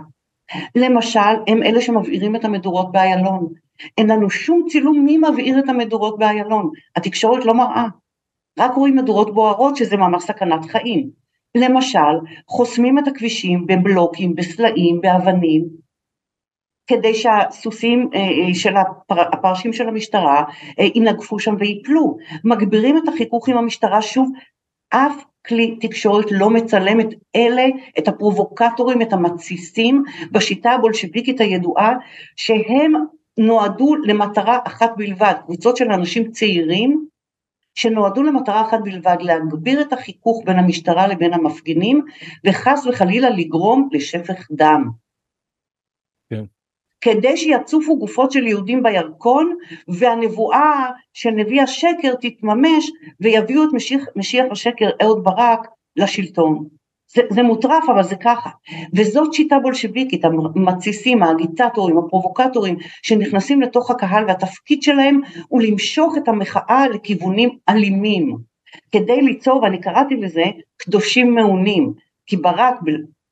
למשל, 0.75 1.19
הם 1.47 1.63
אלה 1.63 1.81
שמבעירים 1.81 2.35
את 2.35 2.45
המדורות 2.45 2.91
באיילון. 2.91 3.47
אין 3.97 4.11
לנו 4.11 4.29
שום 4.29 4.65
צילום 4.69 5.05
מי 5.05 5.17
מבעיר 5.17 5.59
את 5.59 5.69
המדורות 5.69 6.19
באיילון, 6.19 6.69
התקשורת 6.95 7.45
לא 7.45 7.53
מראה. 7.53 7.85
רק 8.59 8.73
רואים 8.73 8.95
מדורות 8.95 9.33
בוערות 9.33 9.75
שזה 9.75 9.97
ממש 9.97 10.23
סכנת 10.23 10.65
חיים. 10.65 11.09
למשל, 11.55 11.99
חוסמים 12.47 12.99
את 12.99 13.07
הכבישים 13.07 13.67
בבלוקים, 13.67 14.35
בסלעים, 14.35 15.01
באבנים, 15.01 15.65
כדי 16.87 17.13
שהסוסים 17.13 18.09
אה, 18.13 18.19
אה, 18.19 18.53
של 18.53 18.77
הפר, 18.77 19.21
הפרשים 19.21 19.73
של 19.73 19.87
המשטרה 19.87 20.43
אה, 20.79 20.85
ינגפו 20.95 21.39
שם 21.39 21.55
ויפלו. 21.59 22.17
מגבירים 22.43 22.97
את 22.97 23.07
החיכוך 23.07 23.49
עם 23.49 23.57
המשטרה 23.57 24.01
שוב, 24.01 24.31
אף 24.89 25.23
כלי 25.47 25.77
תקשורת 25.81 26.25
לא 26.31 26.49
מצלם 26.49 26.99
את 26.99 27.07
אלה, 27.35 27.65
את 27.99 28.07
הפרובוקטורים, 28.07 29.01
את 29.01 29.13
המתסיסים, 29.13 30.03
בשיטה 30.31 30.71
הבולשביקית 30.71 31.41
הידועה, 31.41 31.93
שהם 32.35 32.93
נועדו 33.37 33.95
למטרה 33.95 34.59
אחת 34.67 34.91
בלבד, 34.97 35.33
קבוצות 35.45 35.77
של 35.77 35.91
אנשים 35.91 36.31
צעירים, 36.31 37.05
שנועדו 37.75 38.23
למטרה 38.23 38.61
אחת 38.61 38.77
בלבד, 38.83 39.17
להגביר 39.19 39.81
את 39.81 39.93
החיכוך 39.93 40.43
בין 40.45 40.59
המשטרה 40.59 41.07
לבין 41.07 41.33
המפגינים, 41.33 42.05
וחס 42.47 42.85
וחלילה 42.87 43.29
לגרום 43.29 43.89
לשפך 43.91 44.47
דם. 44.51 44.89
כן. 46.29 46.43
כדי 47.01 47.37
שיצופו 47.37 47.99
גופות 47.99 48.31
של 48.31 48.47
יהודים 48.47 48.83
בירקון, 48.83 49.57
והנבואה 49.87 50.91
של 51.13 51.29
נביא 51.29 51.61
השקר 51.61 52.15
תתממש, 52.21 52.91
ויביאו 53.19 53.63
את 53.63 53.69
משיח, 53.73 54.03
משיח 54.15 54.45
השקר 54.51 54.89
אהוד 55.01 55.23
ברק 55.23 55.67
לשלטון. 55.95 56.67
זה, 57.13 57.21
זה 57.29 57.43
מוטרף, 57.43 57.89
אבל 57.89 58.03
זה 58.03 58.15
ככה. 58.15 58.49
וזאת 58.93 59.33
שיטה 59.33 59.59
בולשביקית, 59.59 60.25
המתסיסים, 60.25 61.23
האגיטטורים, 61.23 61.97
הפרובוקטורים, 61.97 62.77
שנכנסים 63.03 63.61
לתוך 63.61 63.91
הקהל, 63.91 64.25
והתפקיד 64.27 64.83
שלהם 64.83 65.21
הוא 65.47 65.61
למשוך 65.61 66.15
את 66.17 66.27
המחאה 66.27 66.87
לכיוונים 66.87 67.57
אלימים, 67.69 68.37
כדי 68.91 69.21
ליצור, 69.21 69.63
ואני 69.63 69.81
קראתי 69.81 70.15
לזה, 70.15 70.43
קדושים 70.77 71.35
מעונים, 71.35 71.93
כי 72.27 72.37
ברק, 72.37 72.75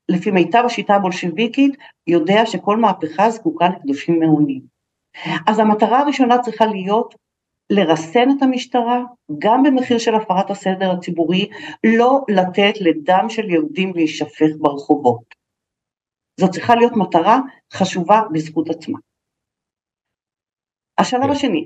לפי 0.09 0.31
מיטב 0.31 0.63
השיטה 0.65 0.95
הבולשביקית, 0.95 1.77
יודע 2.07 2.45
שכל 2.45 2.77
מהפכה 2.77 3.29
זקוקה 3.29 3.67
לקדושים 3.67 4.19
מעונים. 4.19 4.61
אז 5.47 5.59
המטרה 5.59 5.99
הראשונה 5.99 6.37
צריכה 6.37 6.65
להיות 6.65 7.15
לרסן 7.73 8.29
את 8.37 8.41
המשטרה, 8.41 9.03
גם 9.39 9.63
במחיר 9.63 9.97
של 9.97 10.15
הפרת 10.15 10.49
הסדר 10.49 10.91
הציבורי, 10.91 11.49
לא 11.83 12.21
לתת 12.29 12.73
לדם 12.81 13.25
של 13.29 13.49
יהודים 13.49 13.93
להישפך 13.95 14.49
ברחובות. 14.57 15.35
זו 16.39 16.51
צריכה 16.51 16.75
להיות 16.75 16.93
מטרה 16.95 17.39
חשובה 17.73 18.21
בזכות 18.31 18.69
עצמה. 18.69 18.99
השלב 20.97 21.31
השני, 21.31 21.65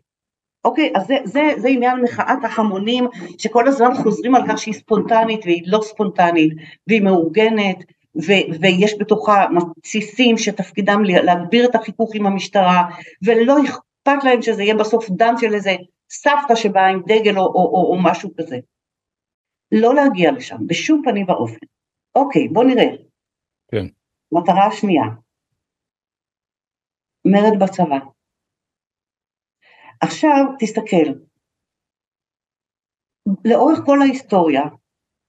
אוקיי, 0.65 0.91
אז 0.95 1.07
זה, 1.07 1.15
זה, 1.23 1.41
זה 1.57 1.67
עניין 1.67 2.01
מחאת 2.01 2.37
ההמונים, 2.43 3.07
שכל 3.37 3.67
הזמן 3.67 3.93
חוזרים 4.03 4.35
על 4.35 4.41
כך 4.49 4.57
שהיא 4.57 4.73
ספונטנית 4.73 5.45
והיא 5.45 5.63
לא 5.65 5.79
ספונטנית, 5.81 6.53
והיא 6.87 7.01
מאורגנת, 7.01 7.83
ו- 8.15 8.61
ויש 8.61 8.95
בתוכה 8.99 9.45
מתסיסים 9.51 10.37
שתפקידם 10.37 11.03
להגביר 11.03 11.65
את 11.69 11.75
החיכוך 11.75 12.15
עם 12.15 12.27
המשטרה, 12.27 12.83
ולא 13.21 13.55
אכפת 13.65 14.23
להם 14.23 14.41
שזה 14.41 14.63
יהיה 14.63 14.75
בסוף 14.75 15.09
דם 15.09 15.33
של 15.41 15.53
איזה 15.53 15.75
סבתא 16.09 16.55
שבאה 16.55 16.87
עם 16.87 17.01
דגל 17.07 17.37
או, 17.37 17.45
או, 17.45 17.65
או, 17.73 17.91
או 17.91 17.97
משהו 18.03 18.29
כזה. 18.37 18.57
לא 19.71 19.95
להגיע 19.95 20.31
לשם, 20.31 20.67
בשום 20.67 21.01
פנים 21.05 21.29
ואופן. 21.29 21.65
אוקיי, 22.15 22.47
בוא 22.47 22.63
נראה. 22.63 22.95
כן. 23.71 23.85
מטרה 24.31 24.67
השנייה, 24.67 25.03
מרד 27.25 27.59
בצבא. 27.63 27.99
עכשיו 30.01 30.45
תסתכל, 30.59 31.07
לאורך 33.45 33.79
כל 33.85 34.01
ההיסטוריה, 34.01 34.61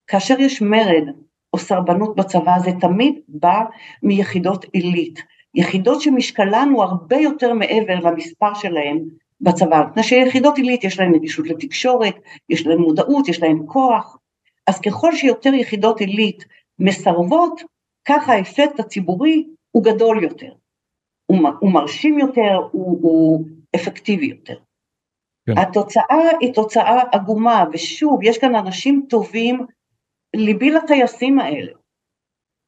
כאשר 0.06 0.34
יש 0.40 0.62
מרד 0.62 1.14
או 1.52 1.58
סרבנות 1.58 2.16
בצבא, 2.16 2.58
זה 2.64 2.70
תמיד 2.80 3.20
בא 3.28 3.58
מיחידות 4.02 4.64
עילית, 4.72 5.18
יחידות 5.54 6.00
שמשקלן 6.00 6.68
הוא 6.72 6.82
הרבה 6.82 7.16
יותר 7.16 7.54
מעבר 7.54 7.94
למספר 7.94 8.54
שלהן 8.54 9.08
בצבא, 9.40 9.84
מפני 9.90 10.02
שיחידות 10.02 10.56
עילית 10.56 10.84
יש 10.84 11.00
להן 11.00 11.14
נגישות 11.14 11.46
לתקשורת, 11.46 12.14
יש 12.48 12.66
להן 12.66 12.78
מודעות, 12.78 13.28
יש 13.28 13.42
להן 13.42 13.58
כוח, 13.66 14.18
אז 14.66 14.80
ככל 14.80 15.14
שיותר 15.14 15.54
יחידות 15.54 16.00
עילית 16.00 16.44
מסרבות, 16.78 17.60
ככה 18.04 18.32
האפקט 18.32 18.80
הציבורי 18.80 19.46
הוא 19.70 19.84
גדול 19.84 20.22
יותר, 20.22 20.52
הוא, 21.26 21.38
הוא 21.60 21.72
מרשים 21.72 22.18
יותר, 22.18 22.56
הוא, 22.72 22.98
הוא 23.02 23.44
אפקטיבי 23.76 24.26
יותר. 24.26 24.58
כן. 25.46 25.58
התוצאה 25.58 26.30
היא 26.40 26.54
תוצאה 26.54 27.02
עגומה, 27.12 27.64
ושוב, 27.72 28.20
יש 28.22 28.38
כאן 28.38 28.54
אנשים 28.54 29.06
טובים, 29.08 29.66
ליבי 30.36 30.70
לטייסים 30.70 31.38
האלה. 31.38 31.72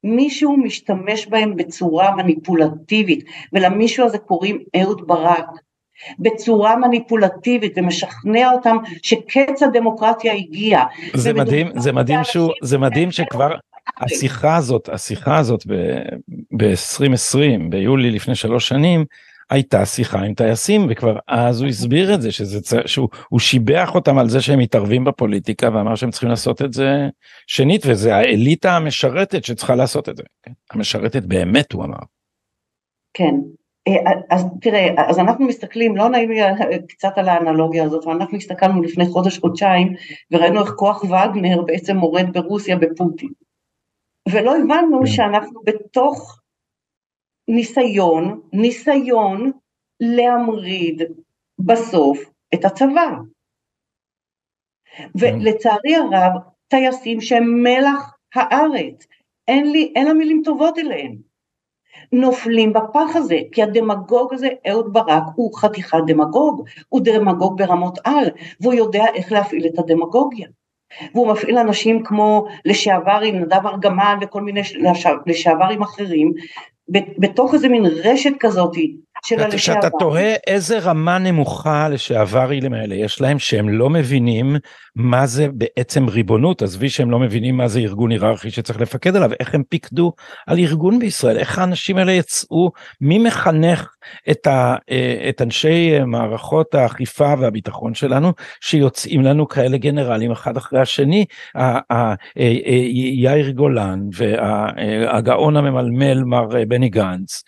מישהו 0.04 0.56
משתמש 0.56 1.26
בהם 1.26 1.56
בצורה 1.56 2.16
מניפולטיבית, 2.16 3.24
ולמישהו 3.52 4.06
הזה 4.06 4.18
קוראים 4.18 4.64
אהוד 4.76 5.06
ברק, 5.06 5.48
בצורה 6.18 6.76
מניפולטיבית 6.76 7.72
ומשכנע 7.76 8.52
אותם 8.52 8.76
שקץ 9.02 9.62
הדמוקרטיה 9.62 10.32
הגיע. 10.32 10.80
זה 11.14 11.32
מדהים, 11.32 11.68
זה 11.76 11.92
מדהים 11.92 12.24
שהוא, 12.24 12.52
זה 12.62 12.78
מדהים 12.78 13.10
שכבר 13.10 13.54
השיחה 14.00 14.56
הזאת, 14.56 14.88
השיחה 14.88 15.38
הזאת 15.38 15.66
ב-2020, 16.56 17.70
ביולי 17.70 18.10
לפני 18.10 18.34
שלוש 18.34 18.68
שנים, 18.68 19.04
הייתה 19.50 19.86
שיחה 19.86 20.20
עם 20.20 20.34
טייסים 20.34 20.86
וכבר 20.90 21.18
אז 21.28 21.60
הוא 21.60 21.68
הסביר 21.68 22.14
את 22.14 22.22
זה 22.22 22.32
שזה 22.32 22.58
שהוא 22.86 23.40
שיבח 23.40 23.94
אותם 23.94 24.18
על 24.18 24.28
זה 24.28 24.40
שהם 24.40 24.58
מתערבים 24.58 25.04
בפוליטיקה 25.04 25.68
ואמר 25.74 25.94
שהם 25.94 26.10
צריכים 26.10 26.28
לעשות 26.28 26.62
את 26.62 26.72
זה 26.72 27.08
שנית 27.46 27.82
וזה 27.86 28.16
האליטה 28.16 28.76
המשרתת 28.76 29.44
שצריכה 29.44 29.74
לעשות 29.74 30.08
את 30.08 30.16
זה 30.16 30.22
כן? 30.42 30.52
המשרתת 30.70 31.22
באמת 31.22 31.72
הוא 31.72 31.84
אמר. 31.84 31.98
כן 33.14 33.34
אז 34.30 34.44
תראה 34.60 34.88
אז 35.08 35.18
אנחנו 35.18 35.46
מסתכלים 35.46 35.96
לא 35.96 36.08
נעים 36.08 36.30
לי 36.30 36.42
אה, 36.42 36.52
קצת 36.88 37.12
על 37.16 37.28
האנלוגיה 37.28 37.84
הזאת 37.84 38.04
אבל 38.04 38.14
אנחנו 38.14 38.36
הסתכלנו 38.36 38.82
לפני 38.82 39.06
חודש 39.06 39.38
חודשיים 39.38 39.94
וראינו 40.30 40.60
איך 40.60 40.70
כוח 40.70 41.04
וגנר 41.04 41.62
בעצם 41.62 41.96
מורד 41.96 42.32
ברוסיה 42.32 42.76
בפוטין 42.76 43.30
ולא 44.28 44.56
הבנו 44.56 45.00
כן. 45.00 45.06
שאנחנו 45.06 45.60
בתוך 45.64 46.40
ניסיון, 47.48 48.40
ניסיון 48.52 49.50
להמריד 50.00 51.02
בסוף 51.58 52.30
את 52.54 52.64
הצבא. 52.64 53.10
ולצערי 55.14 55.94
הרב, 55.94 56.32
טייסים 56.68 57.20
שהם 57.20 57.62
מלח 57.62 58.16
הארץ, 58.34 59.06
אין 59.48 59.72
לי, 59.72 59.92
אין 59.96 60.06
לה 60.06 60.12
מילים 60.12 60.42
טובות 60.44 60.78
אליהם, 60.78 61.16
נופלים 62.12 62.72
בפח 62.72 63.10
הזה, 63.14 63.38
כי 63.52 63.62
הדמגוג 63.62 64.34
הזה, 64.34 64.48
אהוד 64.68 64.92
ברק, 64.92 65.22
הוא 65.34 65.58
חתיכת 65.58 65.98
דמגוג, 66.06 66.64
הוא 66.88 67.00
דמגוג 67.04 67.58
ברמות 67.58 67.98
על, 68.04 68.24
והוא 68.60 68.74
יודע 68.74 69.04
איך 69.14 69.32
להפעיל 69.32 69.66
את 69.66 69.78
הדמגוגיה. 69.78 70.48
והוא 71.14 71.28
מפעיל 71.28 71.58
אנשים 71.58 72.04
כמו 72.04 72.46
לשעברים, 72.64 73.36
נדב 73.36 73.66
ארגמן 73.66 74.18
וכל 74.20 74.42
מיני 74.42 74.60
לשעברים 75.26 75.82
אחרים, 75.82 76.32
בתוך 77.18 77.54
איזה 77.54 77.68
מין 77.68 77.86
רשת 77.86 78.32
כזאתי 78.40 78.96
של 79.26 79.40
הלשעבר. 79.40 79.80
שאתה 79.80 79.90
תוהה 79.98 80.34
איזה 80.46 80.78
רמה 80.78 81.18
נמוכה 81.18 81.88
לשעברים 81.88 82.74
האלה 82.74 82.94
יש 82.94 83.20
להם 83.20 83.38
שהם 83.38 83.68
לא 83.68 83.90
מבינים 83.90 84.56
מה 84.96 85.26
זה 85.26 85.48
בעצם 85.54 86.08
ריבונות 86.08 86.62
עזבי 86.62 86.90
שהם 86.90 87.10
לא 87.10 87.18
מבינים 87.18 87.56
מה 87.56 87.68
זה 87.68 87.80
ארגון 87.80 88.10
היררכי 88.10 88.50
שצריך 88.50 88.80
לפקד 88.80 89.16
עליו 89.16 89.30
איך 89.40 89.54
הם 89.54 89.62
פיקדו 89.68 90.12
על 90.46 90.58
ארגון 90.58 90.98
בישראל 90.98 91.38
איך 91.38 91.58
האנשים 91.58 91.96
האלה 91.96 92.12
יצאו 92.12 92.70
מי 93.00 93.18
מחנך 93.18 93.88
את, 94.30 94.46
ה, 94.46 94.76
אה, 94.90 95.26
את 95.28 95.42
אנשי 95.42 95.98
מערכות 96.06 96.74
האכיפה 96.74 97.34
והביטחון 97.38 97.94
שלנו 97.94 98.32
שיוצאים 98.60 99.22
לנו 99.22 99.48
כאלה 99.48 99.76
גנרלים 99.76 100.30
אחד 100.30 100.56
אחרי 100.56 100.80
השני 100.80 101.24
אה, 101.56 101.78
אה, 101.90 102.14
יאיר 102.94 103.50
גולן 103.50 104.00
והגאון 104.16 105.56
הממלמל 105.56 106.22
מר 106.24 106.46
בני 106.68 106.88
גנץ 106.88 107.42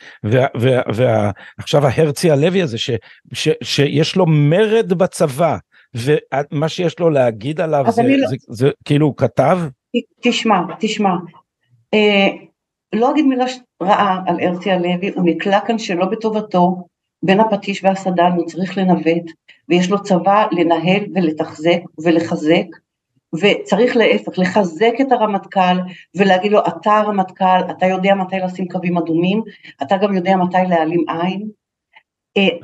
ועכשיו 1.62 1.87
ההרצי 1.87 2.31
הלוי 2.31 2.62
הזה 2.62 2.78
ש, 2.78 2.90
ש, 3.33 3.49
שיש 3.62 4.16
לו 4.16 4.26
מרד 4.26 4.92
בצבא 4.92 5.57
ומה 5.95 6.69
שיש 6.69 6.99
לו 6.99 7.10
להגיד 7.10 7.60
עליו 7.60 7.84
זה, 7.89 8.02
לא... 8.02 8.28
זה, 8.28 8.36
זה, 8.36 8.36
זה 8.49 8.71
כאילו 8.84 9.06
הוא 9.06 9.15
כתב? 9.17 9.58
תשמע, 10.23 10.60
תשמע, 10.80 11.10
אה, 11.95 12.28
לא 12.93 13.10
אגיד 13.10 13.26
מילה 13.26 13.45
רעה 13.82 14.21
על 14.26 14.41
הרצי 14.41 14.71
הלוי, 14.71 15.10
הוא 15.15 15.25
נקלע 15.25 15.60
כאן 15.67 15.78
שלא 15.78 16.06
בטובתו, 16.06 16.86
בין 17.23 17.41
הפטיש 17.41 17.84
והסדן 17.84 18.32
הוא 18.36 18.47
צריך 18.47 18.78
לנווט, 18.78 19.30
ויש 19.69 19.91
לו 19.91 20.02
צבא 20.02 20.47
לנהל 20.52 21.04
ולתחזק 21.15 21.80
ולחזק, 22.04 22.67
וצריך 23.34 23.97
להפך, 23.97 24.39
לחזק 24.39 24.93
את 25.00 25.13
הרמטכ"ל 25.13 25.78
ולהגיד 26.17 26.52
לו, 26.52 26.60
אתה 26.69 26.97
הרמטכ"ל, 26.97 27.71
אתה 27.71 27.86
יודע 27.86 28.15
מתי 28.15 28.36
לשים 28.45 28.69
קווים 28.69 28.99
אדומים, 28.99 29.43
אתה 29.82 29.97
גם 29.97 30.15
יודע 30.15 30.36
מתי 30.36 30.56
להעלים 30.69 31.04
עין, 31.08 31.49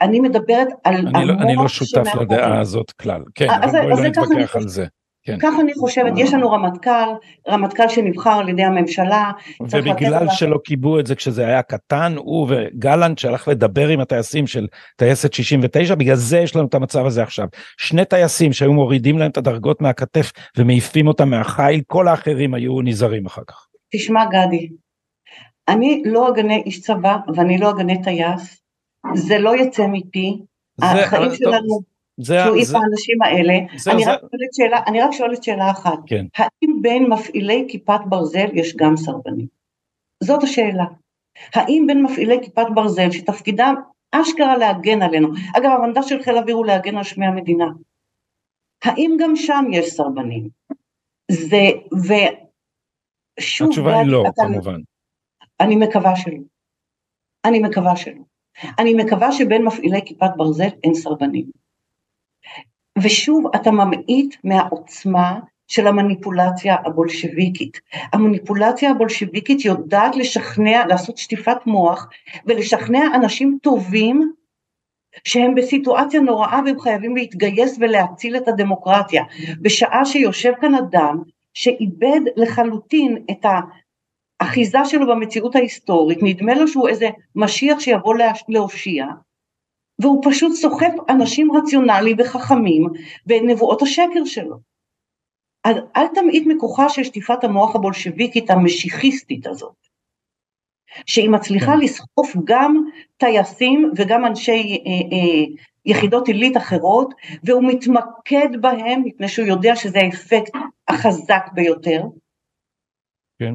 אני 0.02 0.20
מדברת 0.20 0.68
על 0.84 0.94
אני 0.94 1.26
לא, 1.26 1.34
אני 1.34 1.56
לא 1.56 1.68
שותף 1.68 2.14
לדעה 2.20 2.60
הזאת 2.60 2.90
כלל, 2.90 3.22
כן, 3.34 3.48
אז, 3.62 3.74
אבל 3.74 3.90
בואי 3.90 4.02
לא 4.02 4.08
נתווכח 4.08 4.56
על 4.56 4.68
זה. 4.68 4.86
כן. 5.28 5.38
ככה 5.38 5.60
אני 5.60 5.74
חושבת, 5.74 6.12
יש 6.16 6.34
לנו 6.34 6.50
רמטכ"ל, 6.50 7.08
רמטכ"ל 7.48 7.88
שנבחר 7.88 8.30
על 8.30 8.48
ידי 8.48 8.64
הממשלה. 8.64 9.30
ובגלל 9.60 10.26
שלא 10.30 10.58
קיבלו 10.64 11.00
את 11.00 11.06
זה 11.06 11.14
כשזה 11.14 11.46
היה 11.46 11.62
קטן, 11.62 12.14
הוא 12.16 12.48
וגלנט 12.50 13.18
שהלך 13.18 13.48
לדבר 13.48 13.88
עם 13.88 14.00
הטייסים 14.00 14.46
של 14.46 14.66
טייסת 14.96 15.32
69, 15.32 15.94
בגלל 15.94 16.16
זה 16.16 16.38
יש 16.38 16.56
לנו 16.56 16.66
את 16.66 16.74
המצב 16.74 17.06
הזה 17.06 17.22
עכשיו. 17.22 17.46
שני 17.78 18.04
טייסים 18.04 18.52
שהיו 18.52 18.72
מורידים 18.72 19.18
להם 19.18 19.30
את 19.30 19.36
הדרגות 19.36 19.80
מהכתף 19.80 20.32
ומעיפים 20.56 21.08
אותם 21.08 21.30
מהחיל, 21.30 21.80
כל 21.86 22.08
האחרים 22.08 22.54
היו 22.54 22.80
נזהרים 22.82 23.26
אחר 23.26 23.42
כך. 23.46 23.66
תשמע 23.92 24.24
גדי, 24.24 24.68
אני 25.68 26.02
לא 26.06 26.28
אגנה 26.28 26.54
איש 26.54 26.80
צבא 26.80 27.16
ואני 27.34 27.58
לא 27.58 27.70
אגנה 27.70 28.02
טייס, 28.02 28.62
זה 29.14 29.38
לא 29.38 29.56
יצא 29.56 29.86
מפי, 29.92 30.38
החיים 30.82 31.34
שלנו 31.34 31.80
תלויים 32.24 32.66
באנשים 32.72 33.22
האלה, 33.22 33.54
זה, 33.76 33.92
אני, 33.92 34.04
זה... 34.04 34.10
רק 34.10 34.20
שאלה, 34.52 34.80
אני 34.86 35.00
רק 35.00 35.12
שואלת 35.12 35.42
שאלה 35.42 35.70
אחת, 35.70 35.98
כן. 36.06 36.26
האם 36.36 36.82
בין 36.82 37.12
מפעילי 37.12 37.66
כיפת 37.68 38.00
ברזל 38.08 38.46
יש 38.54 38.76
גם 38.76 38.96
סרבנים? 38.96 39.46
זאת 40.22 40.42
השאלה. 40.42 40.84
האם 41.54 41.84
בין 41.86 42.02
מפעילי 42.02 42.38
כיפת 42.42 42.66
ברזל 42.74 43.10
שתפקידם 43.10 43.74
אשכרה 44.12 44.56
להגן 44.56 45.02
עלינו, 45.02 45.28
אגב 45.56 45.70
המנדט 45.70 46.04
של 46.06 46.22
חיל 46.22 46.36
האוויר 46.36 46.56
הוא 46.56 46.66
להגן 46.66 46.96
על 46.96 47.04
שמי 47.04 47.26
המדינה, 47.26 47.66
האם 48.84 49.16
גם 49.20 49.36
שם 49.36 49.64
יש 49.72 49.86
סרבנים? 49.86 50.48
זה, 51.30 51.62
ושוב, 51.92 53.68
התשובה 53.68 53.98
היא 53.98 54.10
לא, 54.10 54.24
כמובן. 54.36 54.80
אני 55.60 55.76
מקווה 55.76 56.16
שלא. 56.16 56.38
אני 57.44 57.58
מקווה 57.58 57.96
שלא. 57.96 58.22
אני 58.78 58.94
מקווה 58.94 59.32
שבין 59.32 59.64
מפעילי 59.64 60.00
כיפת 60.04 60.30
ברזל 60.36 60.68
אין 60.84 60.94
סרבנים. 60.94 61.44
ושוב 63.02 63.44
אתה 63.54 63.70
ממעיט 63.70 64.36
מהעוצמה 64.44 65.40
של 65.68 65.86
המניפולציה 65.86 66.76
הבולשביקית. 66.84 67.80
המניפולציה 68.12 68.90
הבולשביקית 68.90 69.64
יודעת 69.64 70.16
לשכנע, 70.16 70.86
לעשות 70.86 71.16
שטיפת 71.18 71.66
מוח 71.66 72.08
ולשכנע 72.46 73.00
אנשים 73.14 73.58
טובים 73.62 74.32
שהם 75.24 75.54
בסיטואציה 75.54 76.20
נוראה 76.20 76.60
והם 76.64 76.80
חייבים 76.80 77.16
להתגייס 77.16 77.76
ולהציל 77.80 78.36
את 78.36 78.48
הדמוקרטיה. 78.48 79.24
בשעה 79.60 80.04
שיושב 80.04 80.52
כאן 80.60 80.74
אדם 80.74 81.22
שאיבד 81.54 82.20
לחלוטין 82.36 83.24
את 83.30 83.44
האחיזה 84.40 84.78
שלו 84.84 85.06
במציאות 85.06 85.56
ההיסטורית, 85.56 86.18
נדמה 86.22 86.54
לו 86.54 86.68
שהוא 86.68 86.88
איזה 86.88 87.08
משיח 87.36 87.80
שיבוא 87.80 88.14
להושיע, 88.48 89.06
והוא 90.02 90.22
פשוט 90.30 90.52
סוחף 90.52 90.92
אנשים 91.10 91.48
רציונליים 91.56 92.16
וחכמים 92.20 92.86
בנבואות 93.26 93.82
השקר 93.82 94.24
שלו. 94.24 94.56
אז 95.64 95.76
אל 95.96 96.06
תמעיט 96.14 96.44
מכוחה 96.46 96.88
של 96.88 97.04
שטיפת 97.04 97.44
המוח 97.44 97.76
הבולשביקית 97.76 98.50
המשיחיסטית 98.50 99.46
הזאת, 99.46 99.76
שהיא 101.06 101.30
מצליחה 101.30 101.72
כן. 101.72 101.78
לסחוף 101.78 102.36
גם 102.44 102.84
טייסים 103.16 103.92
וגם 103.96 104.24
אנשי 104.26 104.82
אה, 104.86 104.92
אה, 104.92 105.44
יחידות 105.84 106.28
עילית 106.28 106.56
אחרות, 106.56 107.14
והוא 107.44 107.64
מתמקד 107.68 108.48
בהם 108.60 109.02
מפני 109.04 109.28
שהוא 109.28 109.46
יודע 109.46 109.76
שזה 109.76 109.98
האפקט 109.98 110.52
החזק 110.88 111.42
ביותר. 111.54 112.02
כן. 113.38 113.54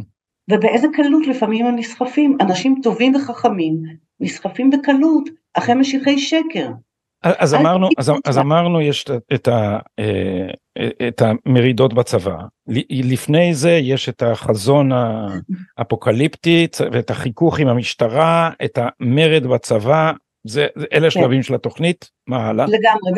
ובאיזה 0.51 0.87
קלות 0.93 1.27
לפעמים 1.27 1.65
הם 1.65 1.75
נסחפים, 1.75 2.37
אנשים 2.41 2.75
טובים 2.83 3.15
וחכמים 3.15 3.81
נסחפים 4.19 4.69
בקלות 4.69 5.29
אחרי 5.53 5.75
משיחי 5.75 6.19
שקר. 6.19 6.69
אז 7.23 7.53
אמרנו, 7.53 7.87
אז, 7.97 8.11
אז 8.25 8.37
אמרנו 8.37 8.81
יש 8.81 9.05
את, 9.33 9.47
ה, 9.47 9.79
אה, 9.99 10.47
את 11.07 11.21
המרידות 11.21 11.93
בצבא, 11.93 12.37
לפני 12.89 13.53
זה 13.53 13.71
יש 13.71 14.09
את 14.09 14.21
החזון 14.21 14.91
האפוקליפטי 15.77 16.67
ואת 16.91 17.09
החיכוך 17.09 17.59
עם 17.59 17.67
המשטרה, 17.67 18.49
את 18.65 18.79
המרד 18.81 19.47
בצבא, 19.47 20.11
זה, 20.47 20.67
אלה 20.93 21.07
השלבים 21.07 21.39
כן. 21.39 21.43
של 21.43 21.55
התוכנית, 21.55 22.09
מה 22.27 22.47
הלאה? 22.47 22.65
לגמרי, 22.65 23.11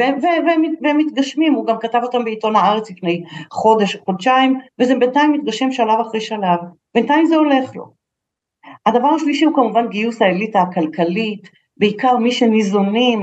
והם 0.82 0.98
מתגשמים, 0.98 1.54
הוא 1.54 1.68
גם 1.68 1.76
כתב 1.80 2.00
אותם 2.04 2.24
בעיתון 2.24 2.56
הארץ 2.56 2.92
לפני 2.92 3.24
חודש, 3.52 3.96
חודשיים, 4.06 4.60
וזה 4.80 4.96
בינתיים 4.96 5.34
מתגשם 5.34 5.72
שלב 5.72 6.00
אחרי 6.08 6.22
שלב, 6.22 6.60
בינתיים 6.96 7.26
זה 7.26 7.36
הולך 7.36 7.76
לו. 7.76 7.94
הדבר 8.86 9.08
השלישי 9.08 9.46
הוא 9.46 9.56
כמובן 9.56 9.88
גיוס 9.90 10.22
האליטה 10.22 10.60
הכלכלית, 10.62 11.50
בעיקר 11.78 12.18
מי 12.18 12.32
שניזונים 12.32 13.20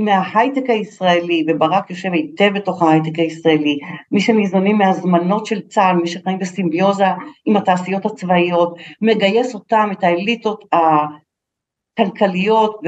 מההייטק 0.00 0.70
הישראלי, 0.70 1.44
וברק 1.48 1.90
יושב 1.90 2.12
היטב 2.12 2.50
בתוך 2.54 2.82
ההייטק 2.82 3.18
הישראלי, 3.18 3.78
מי 4.12 4.20
שניזונים 4.20 4.78
מהזמנות 4.78 5.46
של 5.46 5.68
צה"ל, 5.68 5.96
מי 5.96 6.08
שחיים 6.08 6.38
בסימביוזה 6.38 7.04
עם 7.44 7.56
התעשיות 7.56 8.06
הצבאיות, 8.06 8.78
מגייס 9.00 9.54
אותם, 9.54 9.88
את 9.92 10.04
האליטות 10.04 10.64
הכלכליות, 11.98 12.80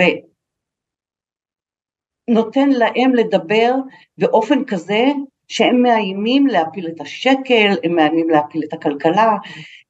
נותן 2.30 2.68
להם 2.68 3.14
לדבר 3.14 3.74
באופן 4.18 4.64
כזה 4.64 5.04
שהם 5.52 5.82
מאיימים 5.82 6.46
להפיל 6.46 6.88
את 6.88 7.00
השקל, 7.00 7.74
הם 7.84 7.96
מאיימים 7.96 8.30
להפיל 8.30 8.62
את 8.68 8.72
הכלכלה, 8.72 9.36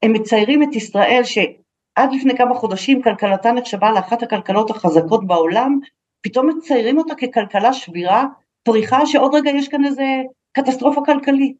הם 0.02 0.12
מציירים 0.12 0.62
את 0.62 0.74
ישראל 0.74 1.20
שעד 1.24 2.12
לפני 2.12 2.36
כמה 2.36 2.54
חודשים 2.54 3.02
כלכלתה 3.02 3.52
נחשבה 3.52 3.92
לאחת 3.92 4.22
הכלכלות 4.22 4.70
החזקות 4.70 5.26
בעולם, 5.26 5.78
פתאום 6.22 6.48
מציירים 6.48 6.98
אותה 6.98 7.14
ככלכלה 7.14 7.72
שבירה, 7.72 8.24
פריחה 8.62 9.06
שעוד 9.06 9.34
רגע 9.34 9.50
יש 9.50 9.68
כאן 9.68 9.84
איזה 9.84 10.04
קטסטרופה 10.52 11.00
כלכלית, 11.06 11.56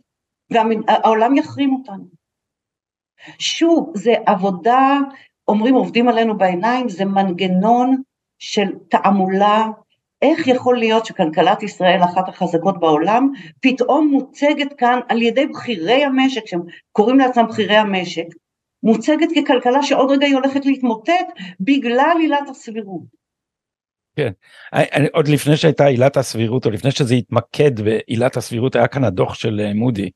והעולם 0.50 1.36
יחרים 1.36 1.74
אותנו. 1.74 2.04
שוב, 3.38 3.92
זה 3.94 4.14
עבודה, 4.26 4.98
אומרים 5.48 5.74
עובדים 5.74 6.08
עלינו 6.08 6.38
בעיניים, 6.38 6.88
זה 6.88 7.04
מנגנון 7.04 8.02
של 8.38 8.68
תעמולה, 8.88 9.66
איך 10.22 10.48
יכול 10.48 10.78
להיות 10.78 11.06
שכלכלת 11.06 11.62
ישראל, 11.62 12.00
אחת 12.04 12.28
החזקות 12.28 12.80
בעולם, 12.80 13.28
פתאום 13.60 14.08
מוצגת 14.08 14.72
כאן 14.78 15.00
על 15.08 15.22
ידי 15.22 15.46
בכירי 15.46 16.04
המשק, 16.04 16.46
שהם 16.46 16.62
קוראים 16.92 17.18
לעצמם 17.18 17.46
בכירי 17.48 17.76
המשק, 17.76 18.26
מוצגת 18.82 19.28
ככלכלה 19.36 19.82
שעוד 19.82 20.10
רגע 20.10 20.26
היא 20.26 20.34
הולכת 20.34 20.66
להתמוטט 20.66 21.26
בגלל 21.60 22.16
עילת 22.20 22.48
הסבירות. 22.48 23.22
כן, 24.16 24.30
אני, 24.72 25.08
עוד 25.12 25.28
לפני 25.28 25.56
שהייתה 25.56 25.86
עילת 25.86 26.16
הסבירות, 26.16 26.66
או 26.66 26.70
לפני 26.70 26.90
שזה 26.90 27.14
התמקד 27.14 27.80
בעילת 27.80 28.36
הסבירות, 28.36 28.76
היה 28.76 28.88
כאן 28.88 29.04
הדוח 29.04 29.34
של 29.34 29.60
אה, 29.60 29.74
מודי, 29.74 30.10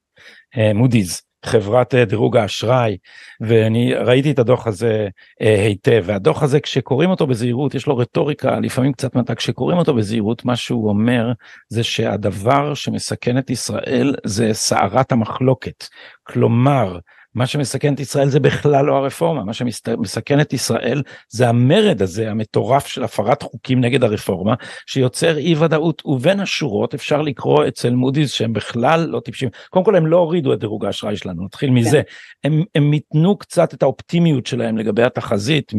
אה, 0.56 0.72
מודי'ס, 0.74 1.22
חברת 1.46 1.94
אה, 1.94 2.04
דירוג 2.04 2.36
האשראי 2.36 2.96
ואני 3.40 3.94
ראיתי 3.94 4.30
את 4.30 4.38
הדוח 4.38 4.66
הזה 4.66 5.08
אה, 5.42 5.64
היטב. 5.66 6.02
והדוח 6.06 6.42
הזה 6.42 6.60
כשקוראים 6.60 7.10
אותו 7.10 7.26
בזהירות 7.26 7.74
יש 7.74 7.86
לו 7.86 7.96
רטוריקה 7.96 8.60
לפעמים 8.60 8.92
קצת 8.92 9.16
מתה 9.16 9.34
כשקוראים 9.34 9.78
אותו 9.78 9.94
בזהירות 9.94 10.44
מה 10.44 10.56
שהוא 10.56 10.88
אומר 10.88 11.32
זה 11.68 11.82
שהדבר 11.82 12.74
שמסכן 12.74 13.38
את 13.38 13.50
ישראל 13.50 14.14
זה 14.24 14.52
סערת 14.52 15.12
המחלוקת. 15.12 15.84
כלומר 16.22 16.98
מה 17.36 17.46
שמסכן 17.46 17.94
את 17.94 18.00
ישראל 18.00 18.28
זה 18.28 18.40
בכלל 18.40 18.84
לא 18.84 18.96
הרפורמה, 18.96 19.44
מה 19.44 19.52
שמסכן 19.52 20.40
את 20.40 20.52
ישראל 20.52 21.02
זה 21.28 21.48
המרד 21.48 22.02
הזה 22.02 22.30
המטורף 22.30 22.86
של 22.86 23.04
הפרת 23.04 23.42
חוקים 23.42 23.80
נגד 23.80 24.04
הרפורמה, 24.04 24.54
שיוצר 24.86 25.38
אי 25.38 25.54
ודאות, 25.58 26.02
ובין 26.06 26.40
השורות 26.40 26.94
אפשר 26.94 27.22
לקרוא 27.22 27.68
אצל 27.68 27.90
מודי'ס 27.90 28.32
שהם 28.32 28.52
בכלל 28.52 29.06
לא 29.10 29.20
טיפשים, 29.20 29.48
קודם 29.70 29.84
כל 29.84 29.96
הם 29.96 30.06
לא 30.06 30.16
הורידו 30.16 30.52
את 30.52 30.58
דירוג 30.58 30.84
האשראי 30.84 31.16
שלנו, 31.16 31.44
נתחיל 31.44 31.70
מזה, 31.70 32.02
כן. 32.42 32.52
הם, 32.52 32.62
הם 32.74 32.90
מיתנו 32.90 33.36
קצת 33.36 33.74
את 33.74 33.82
האופטימיות 33.82 34.46
שלהם 34.46 34.78
לגבי 34.78 35.02
התחזית 35.02 35.72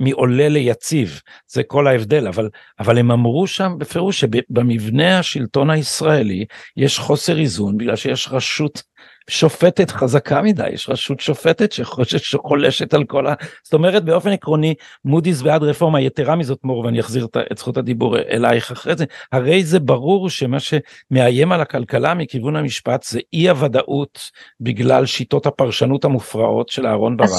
מעולה 0.00 0.48
ליציב, 0.48 1.20
זה 1.48 1.62
כל 1.62 1.86
ההבדל, 1.86 2.28
אבל, 2.28 2.48
אבל 2.78 2.98
הם 2.98 3.10
אמרו 3.10 3.46
שם 3.46 3.74
בפירוש 3.78 4.20
שבמבנה 4.20 5.18
השלטון 5.18 5.70
הישראלי 5.70 6.44
יש 6.76 6.98
חוסר 6.98 7.38
איזון 7.38 7.76
בגלל 7.78 7.96
שיש 7.96 8.28
רשות 8.32 8.82
שופטת 9.30 9.90
חזקה 9.90 10.42
מדי, 10.42 10.68
יש 10.68 10.88
רשות 10.88 11.20
שופטת 11.20 11.72
שחולשת 12.06 12.94
על 12.94 13.04
כל 13.04 13.26
ה... 13.26 13.34
זאת 13.64 13.74
אומרת 13.74 14.04
באופן 14.04 14.30
עקרוני 14.30 14.74
מודי'ס 15.04 15.42
בעד 15.42 15.62
רפורמה 15.62 16.00
יתרה 16.00 16.36
מזאת 16.36 16.58
מור 16.64 16.78
ואני 16.78 17.00
אחזיר 17.00 17.26
את 17.52 17.58
זכות 17.58 17.76
הדיבור 17.76 18.18
אלייך 18.18 18.70
אחרי 18.70 18.96
זה, 18.96 19.04
הרי 19.32 19.64
זה 19.64 19.80
ברור 19.80 20.30
שמה 20.30 20.58
שמאיים 20.60 21.52
על 21.52 21.60
הכלכלה 21.60 22.14
מכיוון 22.14 22.56
המשפט 22.56 23.02
זה 23.02 23.20
אי 23.32 23.48
הוודאות 23.48 24.30
בגלל 24.60 25.06
שיטות 25.06 25.46
הפרשנות 25.46 26.04
המופרעות 26.04 26.68
של 26.68 26.86
אהרון 26.86 27.16
ברק, 27.16 27.30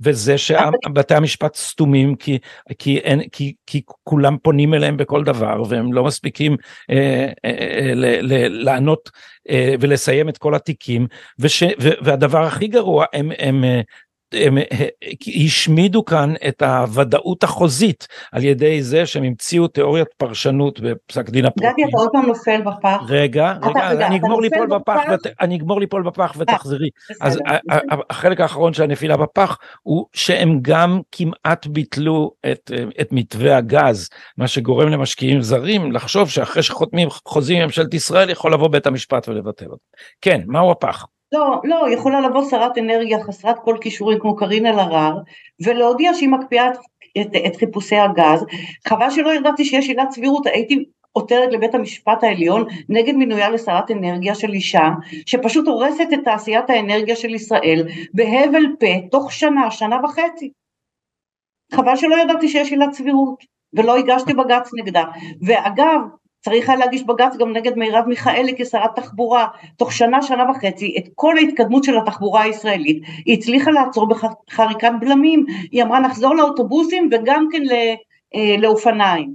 וזה 0.00 0.38
שבתי 0.38 1.14
המשפט 1.14 1.54
סתומים 1.54 2.16
כי, 2.16 2.38
כי, 2.78 2.98
אין, 2.98 3.28
כי, 3.32 3.54
כי 3.66 3.82
כולם 4.04 4.36
פונים 4.42 4.74
אליהם 4.74 4.96
בכל 4.96 5.24
דבר 5.24 5.62
והם 5.68 5.92
לא 5.92 6.04
מספיקים 6.04 6.56
אה, 6.90 7.28
אה, 7.44 7.50
אה, 7.50 7.94
ל, 7.94 8.04
ל, 8.20 8.64
לענות 8.64 9.10
אה, 9.50 9.74
ולסיים 9.80 10.28
את 10.28 10.38
כל 10.38 10.54
התיקים 10.54 11.06
וש, 11.38 11.62
והדבר 11.78 12.44
הכי 12.44 12.66
גרוע 12.66 13.04
הם, 13.12 13.32
הם 13.38 13.64
אה, 13.64 13.80
הם 14.32 14.58
השמידו 15.44 16.04
כאן 16.04 16.34
את 16.48 16.62
הוודאות 16.62 17.44
החוזית 17.44 18.06
על 18.32 18.44
ידי 18.44 18.82
זה 18.82 19.06
שהם 19.06 19.24
המציאו 19.24 19.68
תיאוריית 19.68 20.08
פרשנות 20.16 20.80
בפסק 20.80 21.30
דין 21.30 21.44
הפרטי. 21.44 21.72
גדי 21.72 21.82
אתה 21.88 21.96
עוד 21.98 22.08
פעם 22.12 22.26
נופל 22.26 22.60
בפח. 22.60 23.00
רגע, 23.08 23.54
רגע, 23.62 24.06
אני 24.06 24.16
אגמור 24.16 24.42
ליפול 24.42 24.66
בפח, 24.66 25.00
אני 25.40 25.56
אגמור 25.56 25.80
ליפול 25.80 26.02
בפח 26.02 26.34
ותחזרי. 26.38 26.88
אז 27.20 27.38
החלק 28.10 28.40
האחרון 28.40 28.72
של 28.72 28.82
הנפילה 28.82 29.16
בפח 29.16 29.58
הוא 29.82 30.06
שהם 30.12 30.58
גם 30.62 31.00
כמעט 31.12 31.66
ביטלו 31.66 32.32
את, 32.52 32.70
את 33.00 33.08
מתווה 33.12 33.56
הגז, 33.56 34.08
מה 34.36 34.48
שגורם 34.48 34.88
למשקיעים 34.88 35.42
זרים 35.42 35.92
לחשוב 35.92 36.30
שאחרי 36.30 36.62
שחותמים 36.62 37.08
חוזים 37.10 37.56
עם 37.56 37.64
ממשלת 37.64 37.94
ישראל 37.94 38.30
יכול 38.30 38.52
לבוא 38.52 38.68
בית 38.68 38.86
המשפט 38.86 39.28
ולבטל 39.28 39.66
אותו. 39.66 39.84
כן, 40.20 40.40
מהו 40.46 40.70
הפח? 40.70 41.06
לא, 41.32 41.60
לא, 41.64 41.86
יכולה 41.90 42.20
לבוא 42.20 42.44
שרת 42.50 42.78
אנרגיה 42.78 43.24
חסרת 43.24 43.58
כל 43.64 43.76
כישורים 43.80 44.18
כמו 44.18 44.36
קארין 44.36 44.66
אלהרר 44.66 45.18
ולהודיע 45.64 46.14
שהיא 46.14 46.28
מקפיאה 46.28 46.68
את, 46.68 46.76
את, 47.20 47.28
את 47.46 47.56
חיפושי 47.56 47.96
הגז, 47.96 48.44
חבל 48.88 49.10
שלא 49.10 49.34
ידעתי 49.34 49.64
שיש 49.64 49.88
עילת 49.88 50.10
סבירות, 50.10 50.46
הייתי 50.46 50.84
עותרת 51.12 51.52
לבית 51.52 51.74
המשפט 51.74 52.24
העליון 52.24 52.64
נגד 52.88 53.14
מינויה 53.14 53.50
לשרת 53.50 53.90
אנרגיה 53.90 54.34
של 54.34 54.52
אישה 54.52 54.88
שפשוט 55.26 55.68
הורסת 55.68 56.06
את 56.14 56.18
תעשיית 56.24 56.70
האנרגיה 56.70 57.16
של 57.16 57.34
ישראל 57.34 57.88
בהבל 58.14 58.62
פה 58.80 59.08
תוך 59.10 59.32
שנה, 59.32 59.70
שנה 59.70 59.96
וחצי. 60.04 60.50
חבל 61.74 61.96
שלא 61.96 62.16
ידעתי 62.22 62.48
שיש 62.48 62.70
עילת 62.70 62.92
סבירות 62.92 63.44
ולא 63.72 63.96
הגשתי 63.96 64.34
בג"ץ 64.34 64.70
נגדה. 64.74 65.04
ואגב, 65.42 66.00
צריך 66.48 66.68
היה 66.68 66.78
להגיש 66.78 67.02
בג"ץ 67.02 67.36
גם 67.38 67.52
נגד 67.52 67.76
מירב 67.76 68.04
מיכאלי 68.06 68.54
כשרת 68.58 68.96
תחבורה, 68.96 69.48
תוך 69.76 69.92
שנה, 69.92 70.22
שנה 70.22 70.50
וחצי, 70.50 70.94
את 70.98 71.08
כל 71.14 71.38
ההתקדמות 71.38 71.84
של 71.84 71.98
התחבורה 71.98 72.42
הישראלית, 72.42 73.02
היא 73.26 73.38
הצליחה 73.38 73.70
לעצור 73.70 74.08
בחריקת 74.08 74.90
בלמים, 75.00 75.44
היא 75.72 75.82
אמרה 75.82 76.00
נחזור 76.00 76.34
לאוטובוסים 76.34 77.08
וגם 77.12 77.46
כן 77.52 77.62
אה, 78.34 78.56
לאופניים. 78.58 79.34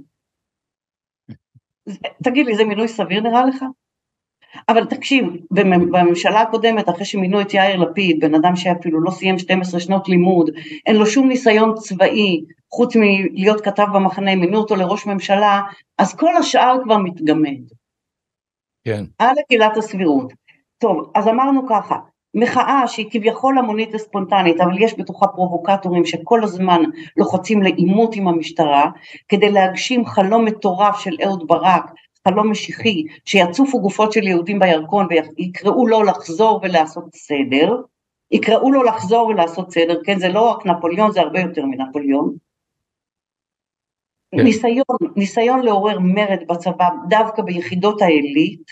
תגיד 2.24 2.46
לי, 2.46 2.56
זה 2.56 2.64
מינוי 2.64 2.88
סביר 2.88 3.20
נראה 3.20 3.44
לך? 3.44 3.64
אבל 4.68 4.84
תקשיב, 4.84 5.26
בממשלה 5.50 6.40
הקודמת, 6.40 6.88
אחרי 6.88 7.04
שמינו 7.04 7.40
את 7.40 7.54
יאיר 7.54 7.76
לפיד, 7.76 8.20
בן 8.20 8.34
אדם 8.34 8.56
שאפילו 8.56 9.00
לא 9.00 9.10
סיים 9.10 9.38
12 9.38 9.80
שנות 9.80 10.08
לימוד, 10.08 10.50
אין 10.86 10.96
לו 10.96 11.06
שום 11.06 11.28
ניסיון 11.28 11.74
צבאי, 11.74 12.44
חוץ 12.70 12.96
מלהיות 12.96 13.60
כתב 13.60 13.86
במחנה, 13.94 14.36
מינו 14.36 14.58
אותו 14.58 14.76
לראש 14.76 15.06
ממשלה, 15.06 15.60
אז 15.98 16.14
כל 16.14 16.36
השאר 16.36 16.76
כבר 16.84 16.96
מתגמד. 16.96 17.60
כן. 18.84 19.04
על 19.18 19.34
עילת 19.48 19.76
הסבירות. 19.76 20.32
טוב, 20.78 21.10
אז 21.14 21.28
אמרנו 21.28 21.68
ככה, 21.68 21.96
מחאה 22.34 22.88
שהיא 22.88 23.06
כביכול 23.10 23.58
המונית 23.58 23.94
וספונטנית, 23.94 24.60
אבל 24.60 24.82
יש 24.82 24.94
בתוכה 24.98 25.26
פרובוקטורים 25.26 26.04
שכל 26.04 26.44
הזמן 26.44 26.82
לוחצים 27.16 27.62
לעימות 27.62 28.14
עם 28.14 28.28
המשטרה, 28.28 28.90
כדי 29.28 29.50
להגשים 29.50 30.06
חלום 30.06 30.44
מטורף 30.44 30.98
של 30.98 31.16
אהוד 31.24 31.46
ברק, 31.46 31.90
חלום 32.28 32.50
משיחי, 32.50 33.04
שיצופו 33.24 33.80
גופות 33.80 34.12
של 34.12 34.22
יהודים 34.22 34.58
בירקון 34.58 35.06
ויקראו 35.38 35.86
לו 35.86 36.02
לחזור 36.02 36.60
ולעשות 36.62 37.14
סדר, 37.14 37.76
יקראו 38.30 38.72
לו 38.72 38.82
לחזור 38.82 39.26
ולעשות 39.26 39.70
סדר, 39.72 40.00
כן, 40.04 40.18
זה 40.18 40.28
לא 40.28 40.50
רק 40.50 40.66
נפוליאון, 40.66 41.12
זה 41.12 41.20
הרבה 41.20 41.40
יותר 41.40 41.64
מנפוליאון. 41.64 42.36
כן. 44.36 44.44
ניסיון, 44.44 44.96
ניסיון 45.16 45.62
לעורר 45.62 45.98
מרד 46.00 46.46
בצבא 46.48 46.88
דווקא 47.08 47.42
ביחידות 47.42 48.02
העילית, 48.02 48.62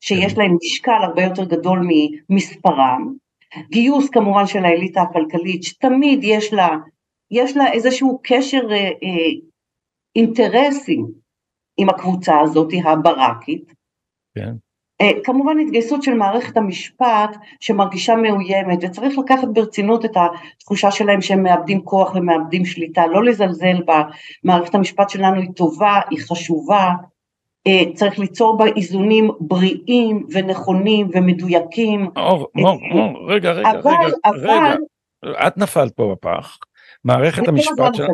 שיש 0.00 0.34
כן. 0.34 0.40
להם 0.40 0.56
משקל 0.62 1.02
הרבה 1.02 1.22
יותר 1.22 1.44
גדול 1.44 1.88
ממספרם, 2.28 3.14
גיוס 3.70 4.08
כמובן 4.08 4.46
של 4.46 4.64
האליטה 4.64 5.02
הכלכלית, 5.02 5.62
שתמיד 5.62 6.20
יש 6.22 6.52
לה, 6.52 6.68
יש 7.30 7.56
לה 7.56 7.72
איזשהו 7.72 8.20
קשר 8.22 8.62
אה, 8.70 8.76
אה, 8.76 9.30
אינטרסים 10.16 11.06
עם 11.78 11.88
הקבוצה 11.88 12.40
הזאת, 12.40 12.72
הברקית. 12.84 13.72
כן. 14.34 14.52
אה, 15.00 15.10
כמובן 15.24 15.58
התגייסות 15.58 16.02
של 16.02 16.14
מערכת 16.14 16.56
המשפט 16.56 17.36
שמרגישה 17.60 18.16
מאוימת 18.16 18.78
וצריך 18.82 19.18
לקחת 19.18 19.48
ברצינות 19.52 20.04
את 20.04 20.16
התחושה 20.16 20.90
שלהם 20.90 21.22
שהם 21.22 21.42
מאבדים 21.42 21.80
כוח 21.80 22.14
ומאבדים 22.14 22.64
שליטה, 22.64 23.06
לא 23.06 23.24
לזלזל 23.24 23.82
בה, 23.86 24.02
מערכת 24.44 24.74
המשפט 24.74 25.10
שלנו 25.10 25.40
היא 25.40 25.50
טובה, 25.56 26.00
היא 26.10 26.18
חשובה, 26.28 26.90
אה, 27.66 27.82
צריך 27.94 28.18
ליצור 28.18 28.56
בה 28.58 28.64
איזונים 28.76 29.30
בריאים 29.40 30.26
ונכונים 30.32 31.10
ומדויקים. 31.12 32.10
אור, 32.16 32.48
מור, 32.54 32.78
מור, 32.90 33.32
רגע, 33.32 33.52
רגע, 33.52 33.70
אבל, 33.70 33.90
רגע, 33.90 34.16
אבל, 34.24 34.76
רגע, 35.22 35.46
את 35.46 35.58
נפלת 35.58 35.92
פה 35.92 36.14
בפח, 36.16 36.58
מערכת 37.04 37.48
המשפט 37.48 37.94
שלנו, 37.94 38.12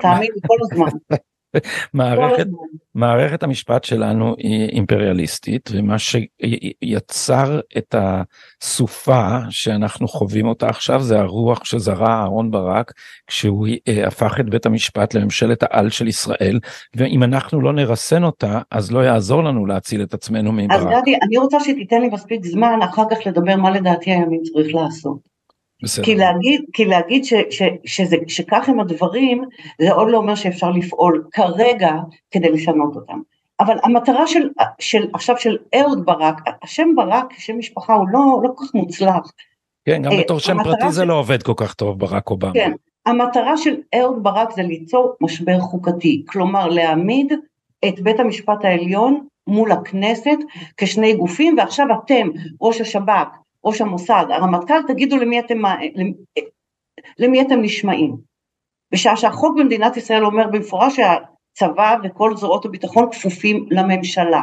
תאמין 0.00 0.30
לי 0.34 0.40
כל 0.46 0.56
הזמן. 0.62 0.98
מערכת, 1.94 2.46
מערכת 2.94 3.42
המשפט 3.42 3.84
שלנו 3.84 4.34
היא 4.38 4.68
אימפריאליסטית 4.68 5.70
ומה 5.72 5.96
שיצר 5.98 7.60
את 7.78 7.94
הסופה 7.98 9.38
שאנחנו 9.50 10.08
חווים 10.08 10.46
אותה 10.46 10.68
עכשיו 10.68 11.00
זה 11.02 11.18
הרוח 11.18 11.64
שזרה 11.64 12.20
אהרון 12.20 12.50
ברק 12.50 12.92
כשהוא 13.26 13.66
אה, 13.88 14.06
הפך 14.06 14.40
את 14.40 14.50
בית 14.50 14.66
המשפט 14.66 15.14
לממשלת 15.14 15.62
העל 15.62 15.90
של 15.90 16.08
ישראל 16.08 16.60
ואם 16.96 17.22
אנחנו 17.22 17.60
לא 17.60 17.72
נרסן 17.72 18.24
אותה 18.24 18.60
אז 18.70 18.92
לא 18.92 19.00
יעזור 19.00 19.44
לנו 19.44 19.66
להציל 19.66 20.02
את 20.02 20.14
עצמנו 20.14 20.52
מברק. 20.52 20.70
אז 20.70 20.84
גדי 20.84 21.16
אני 21.22 21.38
רוצה 21.38 21.60
שתיתן 21.60 22.00
לי 22.00 22.08
מספיק 22.08 22.44
זמן 22.44 22.78
אחר 22.82 23.02
כך 23.10 23.18
לדבר 23.26 23.56
מה 23.56 23.70
לדעתי 23.70 24.10
הימין 24.10 24.40
צריך 24.42 24.74
לעשות. 24.74 25.33
בסדר. 25.82 26.04
כי 26.04 26.14
להגיד, 26.14 26.64
כי 26.72 26.84
להגיד 26.84 27.24
ש, 27.24 27.34
ש, 27.50 27.62
שזה, 27.84 28.16
שכך 28.28 28.68
הם 28.68 28.80
הדברים, 28.80 29.44
זה 29.80 29.92
עוד 29.92 30.08
לא 30.10 30.18
אומר 30.18 30.34
שאפשר 30.34 30.70
לפעול 30.70 31.24
כרגע 31.32 31.92
כדי 32.30 32.50
לשנות 32.50 32.96
אותם. 32.96 33.20
אבל 33.60 33.76
המטרה 33.82 34.26
של, 34.26 34.48
של 34.78 35.08
עכשיו 35.12 35.36
של 35.38 35.56
אהוד 35.74 36.04
ברק, 36.04 36.40
השם 36.62 36.88
ברק, 36.96 37.32
שם 37.38 37.58
משפחה 37.58 37.94
הוא 37.94 38.08
לא, 38.08 38.40
לא 38.42 38.48
כל 38.54 38.64
כך 38.64 38.74
מוצלח. 38.74 39.32
כן, 39.84 40.02
גם 40.02 40.12
בתור 40.20 40.38
שם 40.38 40.56
פרטי 40.64 40.92
זה 40.92 41.04
לא 41.04 41.18
עובד 41.18 41.42
כל 41.42 41.52
כך 41.56 41.74
טוב, 41.74 41.98
ברק 41.98 42.30
אובמה. 42.30 42.52
כן, 42.52 42.72
המטרה 43.06 43.56
של 43.56 43.74
אהוד 43.94 44.22
ברק 44.22 44.50
זה 44.50 44.62
ליצור 44.62 45.14
משבר 45.20 45.60
חוקתי, 45.60 46.22
כלומר 46.28 46.68
להעמיד 46.68 47.32
את 47.88 48.00
בית 48.00 48.20
המשפט 48.20 48.64
העליון 48.64 49.26
מול 49.46 49.72
הכנסת 49.72 50.38
כשני 50.76 51.14
גופים, 51.14 51.58
ועכשיו 51.58 51.86
אתם, 52.04 52.28
ראש 52.60 52.80
השב"כ, 52.80 53.28
ראש 53.64 53.80
המוסד, 53.80 54.24
הרמטכ"ל, 54.30 54.82
תגידו 54.86 55.16
למי 55.16 55.40
אתם, 55.40 55.58
למי 57.18 57.42
אתם 57.42 57.62
נשמעים. 57.62 58.16
בשעה 58.92 59.16
שהחוק 59.16 59.58
במדינת 59.58 59.96
ישראל 59.96 60.24
אומר 60.24 60.46
במפורש 60.52 60.96
שהצבא 60.96 61.96
וכל 62.04 62.36
זרועות 62.36 62.64
הביטחון 62.64 63.12
כפופים 63.12 63.66
לממשלה. 63.70 64.42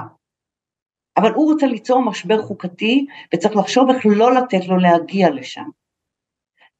אבל 1.17 1.31
הוא 1.31 1.51
רוצה 1.51 1.67
ליצור 1.67 2.01
משבר 2.01 2.41
חוקתי 2.41 3.05
וצריך 3.33 3.55
לחשוב 3.55 3.89
איך 3.89 4.05
לא 4.05 4.33
לתת 4.33 4.67
לו 4.67 4.77
להגיע 4.77 5.29
לשם. 5.29 5.69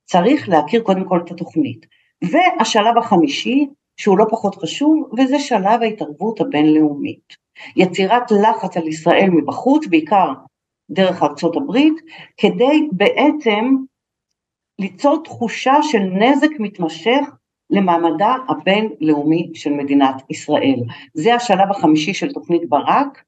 צריך 0.06 0.50
להכיר 0.50 0.82
קודם 0.82 1.06
כל 1.10 1.20
את 1.26 1.32
התוכנית. 1.32 1.86
והשלב 2.32 2.98
החמישי, 2.98 3.68
שהוא 3.98 4.18
לא 4.18 4.26
פחות 4.30 4.56
חשוב, 4.56 5.10
וזה 5.18 5.40
שלב 5.40 5.82
ההתערבות 5.82 6.42
הבינלאומית. 6.42 7.36
יצירת 7.76 8.32
לחץ 8.32 8.78
על 8.78 8.88
ישראל 8.88 9.30
מבחוץ, 9.32 9.88
בעיקר 9.88 10.34
דרך 10.92 11.24
ארצות 11.24 11.56
הברית, 11.56 11.94
כדי 12.38 12.88
בעצם 12.92 13.76
ליצור 14.80 15.24
תחושה 15.24 15.74
של 15.82 16.00
נזק 16.00 16.50
מתמשך 16.60 17.20
למעמדה 17.70 18.36
הבינלאומי 18.50 19.52
של 19.54 19.74
מדינת 19.74 20.16
ישראל. 20.30 20.80
זה 21.14 21.36
השלב 21.36 21.72
החמישי 21.72 22.14
של 22.14 22.32
תוכנית 22.34 22.70
ברק, 22.70 23.24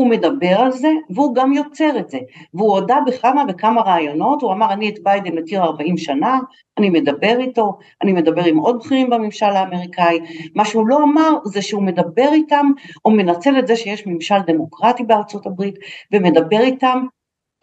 הוא 0.00 0.10
מדבר 0.10 0.60
על 0.60 0.72
זה 0.72 0.92
והוא 1.10 1.34
גם 1.34 1.52
יוצר 1.52 1.98
את 1.98 2.10
זה, 2.10 2.18
והוא 2.54 2.72
הודה 2.72 2.98
בכמה 3.06 3.44
וכמה 3.48 3.80
רעיונות, 3.80 4.42
הוא 4.42 4.52
אמר 4.52 4.72
אני 4.72 4.88
את 4.88 5.02
ביידן 5.02 5.38
מכיר 5.38 5.62
40 5.62 5.98
שנה, 5.98 6.38
אני 6.78 6.90
מדבר 6.90 7.36
איתו, 7.40 7.78
אני 8.02 8.12
מדבר 8.12 8.44
עם 8.44 8.58
עוד 8.58 8.78
בכירים 8.78 9.10
בממשל 9.10 9.46
האמריקאי, 9.46 10.18
מה 10.54 10.64
שהוא 10.64 10.88
לא 10.88 10.96
אמר 11.04 11.30
זה 11.44 11.62
שהוא 11.62 11.82
מדבר 11.82 12.28
איתם, 12.32 12.66
או 13.04 13.10
מנצל 13.10 13.58
את 13.58 13.66
זה 13.66 13.76
שיש 13.76 14.06
ממשל 14.06 14.38
דמוקרטי 14.46 15.04
בארצות 15.04 15.46
הברית, 15.46 15.74
ומדבר 16.12 16.60
איתם 16.60 17.06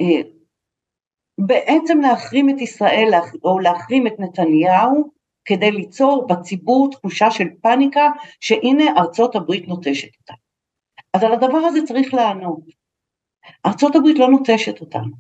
אה, 0.02 0.22
בעצם 1.38 2.00
להחרים 2.02 2.50
את 2.50 2.62
ישראל 2.62 3.12
או 3.44 3.60
להחרים 3.60 4.08
את 4.08 4.20
נתניהו 4.20 5.10
כדי 5.46 5.72
ליצור 5.72 6.28
בציבור 6.28 6.92
תחושה 6.92 7.32
של 7.32 7.48
פאניקה 7.62 8.10
שהנה 8.40 8.84
ארצות 8.98 9.36
הברית 9.36 9.68
נוטשת 9.68 10.10
אותה. 10.22 10.45
אז 11.16 11.24
על 11.24 11.34
הדבר 11.34 11.58
הזה 11.58 11.80
צריך 11.88 12.14
לענות. 12.14 12.60
ארצות 13.66 13.96
הברית 13.96 14.20
לא 14.20 14.30
נוטשת 14.30 14.82
אותנו. 14.82 15.12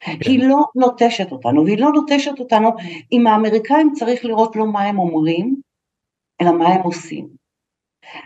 כן. 0.00 0.12
היא 0.24 0.48
לא 0.48 0.56
נוטשת 0.74 1.32
אותנו, 1.32 1.64
והיא 1.64 1.78
לא 1.78 1.90
נוטשת 1.90 2.38
אותנו 2.38 2.70
אם 3.12 3.26
האמריקאים 3.26 3.92
צריך 3.92 4.24
לראות 4.24 4.56
לא 4.56 4.66
מה 4.72 4.82
הם 4.82 4.98
אומרים, 4.98 5.56
אלא 6.40 6.52
מה 6.52 6.68
הם 6.68 6.82
עושים. 6.82 7.28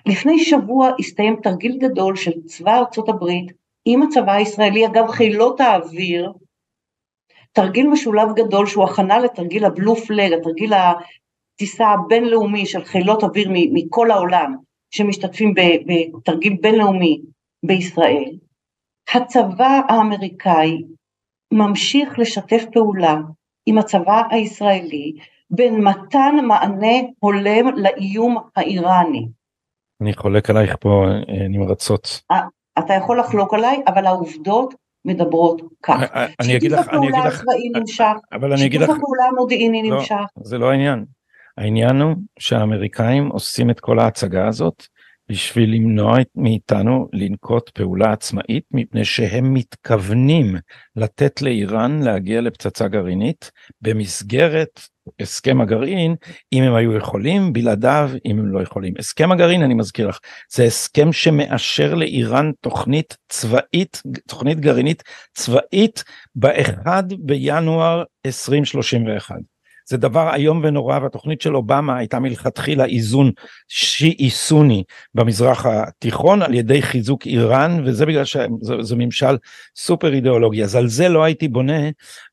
לפני 0.07 0.39
שבוע 0.39 0.91
הסתיים 0.99 1.37
תרגיל 1.43 1.79
גדול 1.79 2.17
של 2.17 2.43
צבא 2.47 2.79
ארצות 2.79 3.09
הברית 3.09 3.53
עם 3.85 4.03
הצבא 4.03 4.33
הישראלי, 4.33 4.87
אגב 4.87 5.11
חילות 5.11 5.61
האוויר, 5.61 6.33
תרגיל 7.53 7.89
משולב 7.89 8.29
גדול 8.37 8.67
שהוא 8.67 8.85
הכנה 8.85 9.19
לתרגיל 9.19 9.65
הבלו 9.65 9.97
פלג, 9.97 10.33
התרגיל 10.33 10.73
הטיסה 10.73 11.87
הבינלאומי 11.87 12.67
של 12.67 12.85
חילות 12.85 13.23
אוויר 13.23 13.49
מכל 13.53 14.11
העולם, 14.11 14.57
שמשתתפים 14.95 15.55
בתרגיל 15.57 16.57
בינלאומי 16.61 17.21
בישראל, 17.67 18.25
הצבא 19.15 19.81
האמריקאי 19.89 20.83
ממשיך 21.53 22.19
לשתף 22.19 22.65
פעולה 22.73 23.17
עם 23.67 23.79
הצבא 23.79 24.23
הישראלי 24.31 25.13
במתן 25.51 26.35
מענה 26.49 26.97
הולם 27.19 27.77
לאיום 27.77 28.39
האיראני. 28.57 29.29
אני 30.03 30.15
חולק 30.15 30.51
עלייך 30.51 30.77
פה 30.81 31.05
אה, 31.29 31.49
נמרצות. 31.49 32.23
אה, 32.31 32.41
אתה 32.79 32.95
יכול 32.95 33.21
לחלוק 33.21 33.55
עליי, 33.55 33.83
אבל 33.87 34.07
העובדות 34.07 34.75
מדברות 35.05 35.63
כך. 35.83 36.03
אה, 36.03 36.27
אני 36.41 36.57
אגיד 36.57 36.73
לך, 36.73 36.89
אני 36.89 37.09
אגיד 37.09 37.25
לך, 37.27 37.45
אבל 38.33 38.53
אני 38.53 38.67
אגיד 38.67 38.81
לך, 38.81 38.87
שיתוף 38.87 39.03
הפעולה 39.03 39.25
המודיעיני 39.33 39.91
לא, 39.91 39.97
נמשך. 39.97 40.25
זה 40.43 40.59
לא 40.59 40.71
העניין. 40.71 41.05
העניין 41.59 42.01
הוא 42.01 42.17
שהאמריקאים 42.39 43.29
עושים 43.29 43.71
את 43.71 43.81
כל 43.81 43.99
ההצגה 43.99 44.49
הזאת 44.49 44.87
בשביל 45.29 45.75
למנוע 45.75 46.17
מאיתנו 46.35 47.09
לנקוט 47.13 47.71
פעולה 47.71 48.13
עצמאית 48.13 48.65
מפני 48.71 49.05
שהם 49.05 49.55
מתכוונים 49.55 50.57
לתת 50.97 51.43
לאיראן 51.43 52.03
להגיע 52.03 52.41
לפצצה 52.41 52.89
גרעינית 52.89 53.51
במסגרת 53.81 54.81
הסכם 55.21 55.61
הגרעין 55.61 56.15
אם 56.53 56.63
הם 56.63 56.75
היו 56.75 56.97
יכולים 56.97 57.53
בלעדיו 57.53 58.11
אם 58.25 58.39
הם 58.39 58.47
לא 58.47 58.63
יכולים 58.63 58.95
הסכם 58.99 59.33
הגרעין 59.33 59.63
אני 59.63 59.75
מזכיר 59.75 60.09
לך 60.09 60.19
זה 60.53 60.65
הסכם 60.65 61.13
שמאשר 61.13 61.95
לאיראן 61.95 62.51
תוכנית 62.61 63.17
צבאית 63.29 64.03
תוכנית 64.29 64.61
גרעינית 64.61 65.03
צבאית 65.35 66.05
באחד 66.35 67.05
בינואר 67.19 68.03
2031. 68.27 69.54
זה 69.87 69.97
דבר 69.97 70.35
איום 70.35 70.61
ונורא 70.65 70.99
והתוכנית 70.99 71.41
של 71.41 71.57
אובמה 71.57 71.97
הייתה 71.97 72.19
מלכתחילה 72.19 72.85
איזון 72.85 73.31
שיעי 73.69 74.31
סוני 74.31 74.85
במזרח 75.15 75.67
התיכון 75.67 76.43
על 76.43 76.55
ידי 76.55 76.83
חיזוק 76.83 77.27
איראן 77.27 77.83
וזה 77.85 78.07
בגלל 78.07 78.25
שזה 78.25 78.97
ממשל 78.97 79.37
סופר 79.77 80.15
אידיאולוגי. 80.15 80.65
אז 80.65 80.77
על 80.77 80.89
זה 80.89 81.09
לא 81.09 81.25
הייתי 81.25 81.49
בונה 81.49 81.89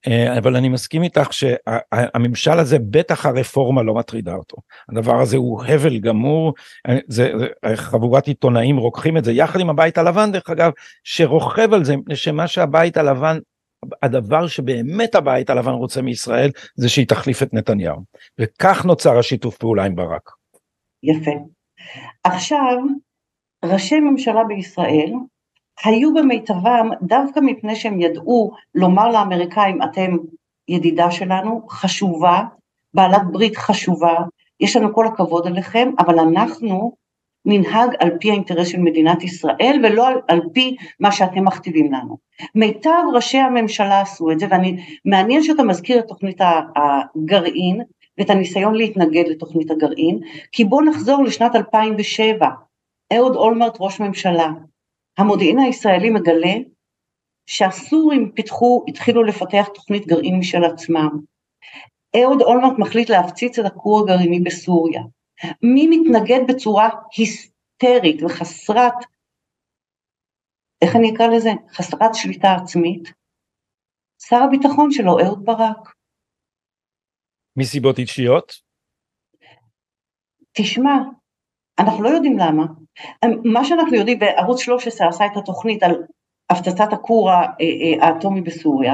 אה, 0.07 0.37
אבל 0.37 0.55
אני 0.55 0.69
מסכים 0.69 1.03
איתך 1.03 1.33
שהממשל 1.33 2.59
הזה 2.59 2.77
בטח 2.79 3.25
הרפורמה 3.25 3.83
לא 3.83 3.93
מטרידה 3.93 4.33
אותו. 4.33 4.57
הדבר 4.89 5.21
הזה 5.21 5.37
הוא 5.37 5.63
הבל 5.63 5.99
גמור 5.99 6.53
אה, 6.87 6.97
זה, 7.07 7.31
זה 7.39 7.47
חבורת 7.75 8.27
עיתונאים 8.27 8.77
רוקחים 8.77 9.17
את 9.17 9.23
זה 9.23 9.31
יחד 9.31 9.59
עם 9.59 9.69
הבית 9.69 9.97
הלבן 9.97 10.31
דרך 10.31 10.49
אגב 10.49 10.71
שרוכב 11.03 11.73
על 11.73 11.83
זה 11.83 11.97
מפני 11.97 12.15
שמה 12.15 12.47
שהבית 12.47 12.97
הלבן 12.97 13.37
הדבר 14.01 14.47
שבאמת 14.47 15.15
הבית 15.15 15.49
הלבן 15.49 15.71
רוצה 15.71 16.01
מישראל 16.01 16.51
זה 16.75 16.89
שהיא 16.89 17.07
תחליף 17.07 17.43
את 17.43 17.53
נתניהו 17.53 17.97
וכך 18.39 18.85
נוצר 18.85 19.19
השיתוף 19.19 19.57
פעולה 19.57 19.85
עם 19.85 19.95
ברק. 19.95 20.31
יפה. 21.03 21.31
עכשיו 22.23 22.77
ראשי 23.65 23.99
ממשלה 23.99 24.43
בישראל 24.43 25.13
היו 25.83 26.13
במיטבם 26.13 26.89
דווקא 27.01 27.39
מפני 27.39 27.75
שהם 27.75 28.01
ידעו 28.01 28.51
לומר 28.75 29.11
לאמריקאים 29.11 29.83
אתם 29.83 30.17
ידידה 30.67 31.11
שלנו 31.11 31.67
חשובה 31.69 32.43
בעלת 32.93 33.21
ברית 33.31 33.57
חשובה 33.57 34.15
יש 34.59 34.75
לנו 34.75 34.93
כל 34.93 35.07
הכבוד 35.07 35.47
עליכם 35.47 35.89
אבל 35.99 36.19
אנחנו 36.19 36.95
ננהג 37.45 37.89
על 37.99 38.09
פי 38.19 38.29
האינטרס 38.29 38.67
של 38.67 38.79
מדינת 38.79 39.23
ישראל 39.23 39.81
ולא 39.83 40.07
על, 40.07 40.15
על 40.27 40.41
פי 40.53 40.75
מה 40.99 41.11
שאתם 41.11 41.45
מכתיבים 41.45 41.93
לנו. 41.93 42.17
מיטב 42.55 43.03
ראשי 43.13 43.37
הממשלה 43.37 44.01
עשו 44.01 44.31
את 44.31 44.39
זה 44.39 44.45
ואני 44.49 44.85
מעניין 45.05 45.43
שאתה 45.43 45.63
מזכיר 45.63 45.99
את 45.99 46.07
תוכנית 46.07 46.41
הגרעין 46.75 47.81
ואת 48.17 48.29
הניסיון 48.29 48.75
להתנגד 48.75 49.23
לתוכנית 49.27 49.71
הגרעין 49.71 50.19
כי 50.51 50.65
בוא 50.65 50.81
נחזור 50.81 51.23
לשנת 51.23 51.55
2007 51.55 52.47
אהוד 53.13 53.35
אולמרט 53.35 53.77
ראש 53.79 53.99
ממשלה. 53.99 54.49
המודיעין 55.17 55.59
הישראלי 55.59 56.09
מגלה 56.09 56.53
שהסורים 57.45 58.31
פיתחו 58.35 58.85
התחילו 58.87 59.23
לפתח 59.23 59.67
תוכנית 59.73 60.07
גרעין 60.07 60.39
משל 60.39 60.63
עצמם. 60.63 61.09
אהוד 62.15 62.41
אולמרט 62.41 62.79
מחליט 62.79 63.09
להפציץ 63.09 63.59
את 63.59 63.65
הכור 63.65 63.99
הגרעיני 63.99 64.39
בסוריה 64.39 65.01
מי 65.63 65.87
מתנגד 65.87 66.39
בצורה 66.47 66.89
היסטרית 67.17 68.23
וחסרת, 68.23 68.93
איך 70.81 70.95
אני 70.95 71.15
אקרא 71.15 71.27
לזה? 71.27 71.49
חסרת 71.73 72.11
שליטה 72.13 72.55
עצמית? 72.63 73.13
שר 74.21 74.43
הביטחון 74.43 74.91
שלו, 74.91 75.19
אהוד 75.19 75.45
ברק. 75.45 75.93
מסיבות 77.57 77.99
אישיות? 77.99 78.53
תשמע, 80.57 80.93
אנחנו 81.79 82.03
לא 82.03 82.09
יודעים 82.09 82.37
למה. 82.37 82.63
מה 83.43 83.65
שאנחנו 83.65 83.95
יודעים, 83.95 84.17
וערוץ 84.21 84.61
13 84.61 85.07
עשה 85.07 85.25
את 85.25 85.37
התוכנית 85.37 85.83
על 85.83 85.91
הפצצת 86.49 86.93
הכור 86.93 87.29
האטומי 88.01 88.41
בסוריה, 88.41 88.93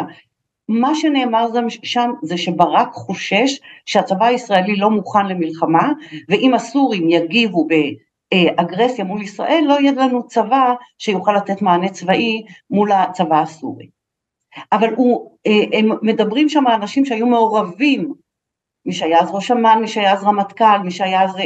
מה 0.70 0.96
שנאמר 0.96 1.48
שם 1.84 2.12
זה 2.22 2.38
שברק 2.38 2.94
חושש 2.94 3.60
שהצבא 3.86 4.26
הישראלי 4.26 4.76
לא 4.76 4.90
מוכן 4.90 5.26
למלחמה, 5.26 5.92
ואם 6.30 6.54
הסורים 6.54 7.10
יגיבו 7.10 7.68
באגרסיה 7.68 9.06
מול 9.06 9.22
ישראל, 9.22 9.64
לא 9.68 9.80
יהיה 9.80 9.92
לנו 9.92 10.28
צבא 10.28 10.74
שיוכל 10.98 11.34
לתת 11.34 11.62
מענה 11.62 11.90
צבאי 11.90 12.44
מול 12.70 12.92
הצבא 12.92 13.42
הסורי. 13.42 13.90
אבל 14.72 14.94
הוא, 14.94 15.32
הם 15.74 15.90
מדברים 16.02 16.50
שם 16.50 16.64
אנשים 16.68 17.06
שהיו 17.06 17.28
מעורבים 17.28 18.14
מי 18.88 18.94
שהיה 18.94 19.20
אז 19.20 19.30
ראש 19.32 19.52
אמ"ן, 19.52 19.78
מי 19.82 19.88
שהיה 19.88 20.14
אז 20.14 20.24
רמטכ"ל, 20.24 20.80
מי 20.84 20.92
שהיה 20.92 21.24
אז 21.24 21.36
אה, 21.38 21.44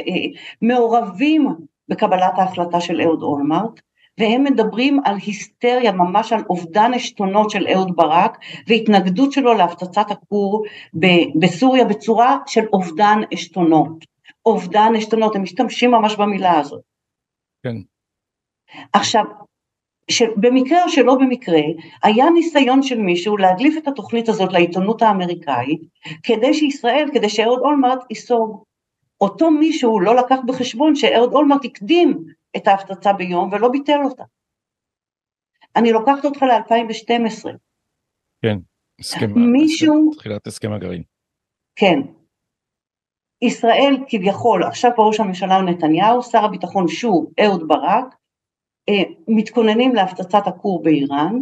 מעורבים 0.61 1.47
בקבלת 1.89 2.33
ההחלטה 2.37 2.81
של 2.81 3.01
אהוד 3.01 3.21
אולמרט, 3.21 3.81
והם 4.21 4.43
מדברים 4.43 4.99
על 5.05 5.15
היסטריה, 5.25 5.91
ממש 5.91 6.33
על 6.33 6.41
אובדן 6.49 6.93
עשתונות 6.93 7.49
של 7.49 7.67
אהוד 7.67 7.95
ברק 7.95 8.37
והתנגדות 8.67 9.31
שלו 9.31 9.53
להפצצת 9.53 10.11
הכור 10.11 10.63
בסוריה 11.39 11.85
בצורה 11.85 12.37
של 12.47 12.65
אובדן 12.73 13.19
עשתונות. 13.31 14.05
אובדן 14.45 14.93
עשתונות, 14.97 15.35
הם 15.35 15.43
משתמשים 15.43 15.91
ממש 15.91 16.15
במילה 16.15 16.59
הזאת. 16.59 16.81
כן. 17.63 17.75
עכשיו, 18.93 19.23
שבמקרה 20.11 20.83
או 20.83 20.89
שלא 20.89 21.15
במקרה, 21.15 21.61
היה 22.03 22.29
ניסיון 22.29 22.83
של 22.83 22.97
מישהו 22.97 23.37
להדליף 23.37 23.77
את 23.77 23.87
התוכנית 23.87 24.29
הזאת 24.29 24.53
לעיתונות 24.53 25.01
האמריקאית, 25.01 25.81
כדי 26.23 26.53
שישראל, 26.53 27.09
כדי 27.13 27.29
שאהוד 27.29 27.59
אולמרט 27.59 27.99
ייסוג. 28.09 28.63
אותו 29.21 29.51
מישהו 29.51 29.99
לא 29.99 30.15
לקח 30.15 30.37
בחשבון 30.45 30.95
שאהוד 30.95 31.33
אולמרט 31.33 31.65
הקדים 31.65 32.23
את 32.57 32.67
ההפצצה 32.67 33.13
ביום 33.13 33.49
ולא 33.51 33.69
ביטל 33.69 33.99
אותה. 34.03 34.23
אני 35.75 35.91
לוקחת 35.91 36.25
אותך 36.25 36.43
ל-2012. 36.43 37.49
כן, 38.41 38.57
הסכם, 38.99 39.31
מישהו... 39.51 40.11
תחילת 40.17 40.47
הסכם 40.47 40.73
הגרעין. 40.73 41.03
כן. 41.75 41.99
ישראל 43.41 43.97
כביכול, 44.07 44.63
עכשיו 44.63 44.91
ראש 44.97 45.19
הממשלה 45.19 45.61
נתניהו, 45.61 46.23
שר 46.23 46.45
הביטחון 46.45 46.87
שוב 46.87 47.31
אהוד 47.43 47.67
ברק, 47.67 48.15
אה, 48.89 49.03
מתכוננים 49.27 49.95
להפצצת 49.95 50.47
הכור 50.47 50.83
באיראן, 50.83 51.35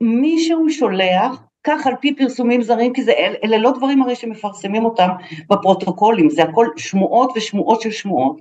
מישהו 0.00 0.70
שולח, 0.70 1.42
כך 1.64 1.86
על 1.86 1.94
פי 2.00 2.16
פרסומים 2.16 2.62
זרים, 2.62 2.92
כי 2.92 3.02
זה, 3.02 3.12
אל, 3.12 3.34
אלה 3.44 3.58
לא 3.58 3.70
דברים 3.70 4.02
הרי 4.02 4.16
שמפרסמים 4.16 4.84
אותם 4.84 5.08
בפרוטוקולים, 5.50 6.30
זה 6.30 6.42
הכל 6.42 6.66
שמועות 6.76 7.30
ושמועות 7.36 7.80
של 7.80 7.90
שמועות, 7.90 8.40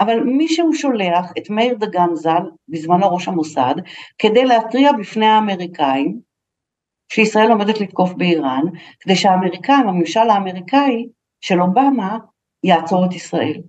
אבל 0.00 0.20
מישהו 0.20 0.74
שולח 0.74 1.32
את 1.38 1.50
מאיר 1.50 1.74
דגן 1.74 2.14
ז"ל, 2.14 2.42
בזמנו 2.68 3.14
ראש 3.14 3.28
המוסד, 3.28 3.74
כדי 4.18 4.44
להתריע 4.44 4.92
בפני 4.92 5.26
האמריקאים 5.26 6.18
שישראל 7.12 7.50
עומדת 7.50 7.80
לתקוף 7.80 8.12
באיראן, 8.12 8.62
כדי 9.00 9.16
שהאמריקאים, 9.16 9.88
הממשל 9.88 10.30
האמריקאי 10.30 11.06
של 11.40 11.60
אובמה, 11.62 12.18
יעצור 12.64 13.04
את 13.04 13.14
ישראל. 13.14 13.60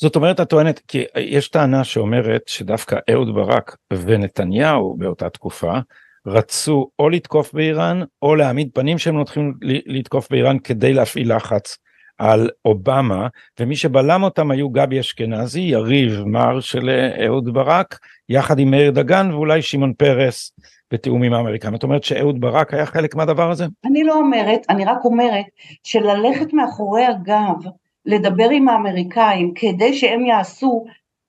זאת 0.00 0.16
אומרת 0.16 0.40
את 0.40 0.50
טוענת 0.50 0.78
כי 0.88 1.04
יש 1.16 1.48
טענה 1.48 1.84
שאומרת 1.84 2.42
שדווקא 2.46 2.96
אהוד 3.10 3.34
ברק 3.34 3.76
ונתניהו 3.92 4.96
באותה 4.98 5.30
תקופה 5.30 5.78
רצו 6.26 6.90
או 6.98 7.08
לתקוף 7.08 7.52
באיראן 7.52 8.02
או 8.22 8.34
להעמיד 8.34 8.70
פנים 8.74 8.98
שהם 8.98 9.16
הולכים 9.16 9.54
לתקוף 9.86 10.30
באיראן 10.30 10.58
כדי 10.58 10.92
להפעיל 10.92 11.36
לחץ 11.36 11.78
על 12.18 12.50
אובמה 12.64 13.28
ומי 13.60 13.76
שבלם 13.76 14.22
אותם 14.22 14.50
היו 14.50 14.70
גבי 14.70 15.00
אשכנזי 15.00 15.60
יריב 15.60 16.22
מר 16.26 16.60
של 16.60 16.90
אהוד 17.26 17.54
ברק 17.54 17.98
יחד 18.28 18.58
עם 18.58 18.70
מאיר 18.70 18.90
דגן 18.90 19.30
ואולי 19.32 19.62
שמעון 19.62 19.92
פרס 19.92 20.52
בתיאום 20.92 21.22
עם 21.22 21.32
האמריקאים. 21.32 21.74
את 21.74 21.82
אומרת 21.82 22.04
שאהוד 22.04 22.40
ברק 22.40 22.74
היה 22.74 22.86
חלק 22.86 23.14
מהדבר 23.14 23.50
הזה? 23.50 23.66
אני 23.84 24.04
לא 24.04 24.14
אומרת, 24.14 24.60
אני 24.68 24.84
רק 24.84 25.04
אומרת 25.04 25.44
שללכת 25.82 26.52
מאחורי 26.52 27.04
הגב 27.04 27.70
לדבר 28.06 28.50
עם 28.50 28.68
האמריקאים 28.68 29.52
כדי 29.54 29.94
שהם 29.94 30.26
יעשו, 30.26 30.84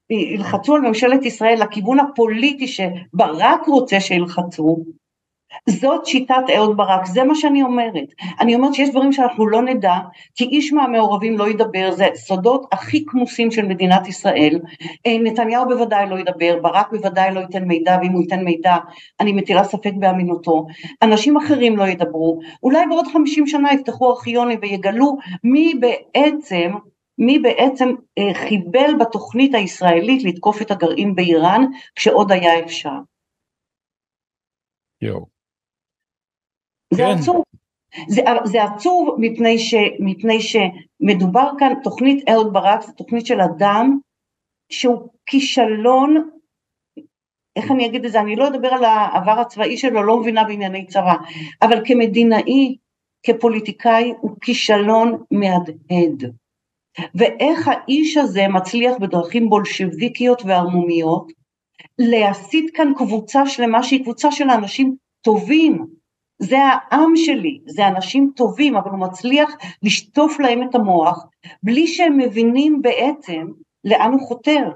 ילחצו 0.09 0.75
על 0.75 0.81
ממשלת 0.81 1.25
ישראל 1.25 1.61
לכיוון 1.61 1.99
הפוליטי 1.99 2.67
שברק 2.67 3.65
רוצה 3.67 3.99
שילחצו, 3.99 4.83
זאת 5.69 6.05
שיטת 6.05 6.43
אהוד 6.55 6.77
ברק, 6.77 7.05
זה 7.05 7.23
מה 7.23 7.35
שאני 7.35 7.63
אומרת. 7.63 8.13
אני 8.39 8.55
אומרת 8.55 8.73
שיש 8.73 8.89
דברים 8.89 9.11
שאנחנו 9.11 9.47
לא 9.47 9.61
נדע, 9.61 9.93
כי 10.35 10.43
איש 10.43 10.73
מהמעורבים 10.73 11.37
לא 11.37 11.49
ידבר, 11.49 11.91
זה 11.91 12.07
סודות 12.15 12.65
הכי 12.71 13.05
כמוסים 13.05 13.51
של 13.51 13.65
מדינת 13.65 14.07
ישראל. 14.07 14.59
אה, 15.07 15.17
נתניהו 15.23 15.65
בוודאי 15.67 16.09
לא 16.09 16.19
ידבר, 16.19 16.59
ברק 16.61 16.91
בוודאי 16.91 17.33
לא 17.33 17.39
ייתן 17.39 17.63
מידע, 17.63 17.97
ואם 18.01 18.11
הוא 18.11 18.21
ייתן 18.21 18.43
מידע, 18.43 18.75
אני 19.19 19.31
מטילה 19.31 19.63
ספק 19.63 19.91
באמינותו. 19.99 20.65
אנשים 21.01 21.37
אחרים 21.37 21.77
לא 21.77 21.83
ידברו. 21.83 22.39
אולי 22.63 22.85
בעוד 22.89 23.07
חמישים 23.07 23.47
שנה 23.47 23.73
יפתחו 23.73 24.09
ארכיונים 24.09 24.59
ויגלו 24.61 25.17
מי 25.43 25.73
בעצם 25.79 26.71
מי 27.21 27.39
בעצם 27.39 27.89
אה, 28.17 28.33
חיבל 28.33 28.91
בתוכנית 28.99 29.55
הישראלית 29.55 30.23
לתקוף 30.23 30.61
את 30.61 30.71
הגרעין 30.71 31.15
באיראן 31.15 31.65
כשעוד 31.95 32.31
היה 32.31 32.59
אפשר. 32.59 32.89
יואו. 35.01 35.38
זה 36.93 37.03
כן. 37.03 37.17
עצוב. 37.17 37.43
זה, 38.07 38.21
זה 38.43 38.63
עצוב 38.63 39.15
מפני, 39.17 39.59
ש, 39.59 39.75
מפני 39.99 40.37
שמדובר 40.41 41.49
כאן, 41.59 41.73
תוכנית 41.83 42.29
אהוד 42.29 42.53
ברק 42.53 42.81
זו 42.81 42.91
תוכנית 42.91 43.25
של 43.25 43.41
אדם 43.41 43.99
שהוא 44.69 45.07
כישלון, 45.25 46.29
איך 47.55 47.71
אני 47.71 47.85
אגיד 47.85 48.05
את 48.05 48.11
זה, 48.11 48.19
אני 48.19 48.35
לא 48.35 48.47
אדבר 48.47 48.67
על 48.67 48.83
העבר 48.83 49.39
הצבאי 49.39 49.77
שלו, 49.77 50.03
לא 50.03 50.19
מבינה 50.19 50.43
בענייני 50.43 50.87
צבא, 50.87 51.13
אבל 51.61 51.81
כמדינאי, 51.85 52.75
כפוליטיקאי, 53.23 54.13
הוא 54.21 54.31
כישלון 54.41 55.23
מהדהד. 55.31 56.33
ואיך 57.15 57.67
האיש 57.67 58.17
הזה 58.17 58.47
מצליח 58.47 58.97
בדרכים 58.97 59.49
בולשביקיות 59.49 60.41
וערמומיות 60.45 61.31
להסיט 61.99 62.71
כאן 62.73 62.93
קבוצה 62.97 63.45
שלמה 63.45 63.83
שהיא 63.83 64.03
קבוצה 64.03 64.31
של 64.31 64.49
אנשים 64.49 64.95
טובים, 65.21 65.85
זה 66.39 66.57
העם 66.59 67.15
שלי, 67.15 67.59
זה 67.65 67.87
אנשים 67.87 68.31
טובים, 68.35 68.75
אבל 68.75 68.91
הוא 68.91 68.99
מצליח 68.99 69.57
לשטוף 69.83 70.39
להם 70.39 70.63
את 70.63 70.75
המוח, 70.75 71.25
בלי 71.63 71.87
שהם 71.87 72.17
מבינים 72.17 72.81
בעצם 72.81 73.47
לאן 73.83 74.11
הוא 74.11 74.27
חותר. 74.27 74.71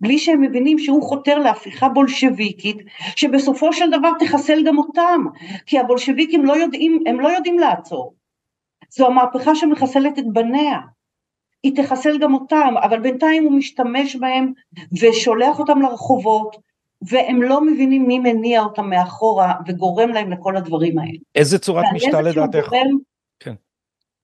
בלי 0.00 0.18
שהם 0.18 0.40
מבינים 0.40 0.78
שהוא 0.78 1.02
חותר 1.02 1.38
להפיכה 1.38 1.88
בולשביקית, 1.88 2.76
שבסופו 3.16 3.72
של 3.72 3.90
דבר 3.90 4.10
תחסל 4.18 4.64
גם 4.66 4.78
אותם, 4.78 5.24
כי 5.66 5.78
הבולשביקים 5.78 6.44
לא 6.44 6.56
יודעים, 6.56 7.02
הם 7.06 7.20
לא 7.20 7.28
יודעים 7.28 7.58
לעצור. 7.58 8.14
זו 8.90 9.06
המהפכה 9.06 9.54
שמחסלת 9.54 10.18
את 10.18 10.24
בניה. 10.32 10.78
היא 11.62 11.76
תחסל 11.76 12.18
גם 12.18 12.34
אותם, 12.34 12.74
אבל 12.82 13.00
בינתיים 13.00 13.44
הוא 13.44 13.52
משתמש 13.52 14.16
בהם 14.16 14.52
ושולח 15.00 15.58
אותם 15.58 15.82
לרחובות, 15.82 16.56
והם 17.08 17.42
לא 17.42 17.64
מבינים 17.64 18.06
מי 18.06 18.18
מניע 18.18 18.62
אותם 18.62 18.90
מאחורה 18.90 19.54
וגורם 19.66 20.08
להם 20.08 20.32
לכל 20.32 20.56
הדברים 20.56 20.98
האלה. 20.98 21.18
איזה 21.34 21.58
צורת 21.58 21.84
משטר 21.94 22.20
לדעתך? 22.20 22.70
כן. 23.40 23.54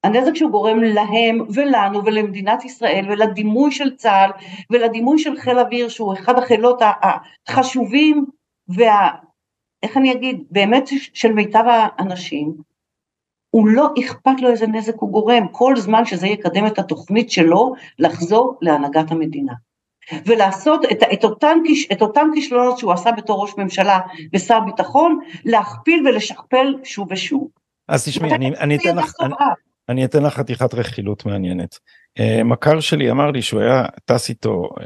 הנזק 0.05 0.35
שהוא 0.35 0.51
גורם 0.51 0.83
להם 0.83 1.41
ולנו 1.55 2.05
ולמדינת 2.05 2.65
ישראל 2.65 3.07
ולדימוי 3.09 3.73
של 3.73 3.97
צה"ל 3.97 4.31
ולדימוי 4.71 5.19
של 5.19 5.37
חיל 5.37 5.59
אוויר 5.59 5.89
שהוא 5.89 6.15
אחד 6.15 6.39
החילות 6.39 6.83
החשובים 7.49 8.27
וה... 8.69 9.09
איך 9.83 9.97
אני 9.97 10.13
אגיד, 10.13 10.45
באמת 10.51 10.89
של 11.15 11.33
מיטב 11.33 11.65
האנשים, 11.67 12.55
הוא 13.51 13.69
לא 13.69 13.89
אכפת 14.01 14.41
לו 14.41 14.51
איזה 14.51 14.67
נזק 14.67 14.95
הוא 14.99 15.11
גורם, 15.11 15.49
כל 15.53 15.77
זמן 15.77 16.05
שזה 16.05 16.27
יקדם 16.27 16.67
את 16.67 16.79
התוכנית 16.79 17.31
שלו 17.31 17.73
לחזור 17.99 18.59
להנהגת 18.61 19.11
המדינה. 19.11 19.53
ולעשות 20.27 20.85
את, 20.85 21.03
את, 21.13 21.25
אותן, 21.25 21.59
את 21.93 22.03
אותם 22.03 22.29
כישלונות 22.35 22.79
שהוא 22.79 22.93
עשה 22.93 23.13
בתור 23.13 23.43
ראש 23.43 23.51
ממשלה 23.59 23.99
ושר 24.35 24.61
ביטחון, 24.61 25.19
להכפיל 25.45 26.09
ולשכפל 26.09 26.75
שוב 26.85 27.09
ושוב. 27.11 27.49
אז 27.89 28.05
תשמעי, 28.05 28.35
אני, 28.35 28.49
אני, 28.49 28.77
אתן 28.77 28.97
לך, 28.97 29.13
אני, 29.21 29.35
אני 29.89 30.05
אתן 30.05 30.23
לך 30.23 30.35
חתיכת 30.35 30.75
רכילות 30.75 31.27
מעניינת. 31.27 31.79
Uh, 32.19 32.45
מכר 32.45 32.81
שלי 32.81 33.11
אמר 33.11 33.31
לי 33.31 33.43
שהוא 33.43 33.61
היה 33.61 33.85
טס 34.05 34.29
איתו 34.29 34.69
uh, 34.77 34.85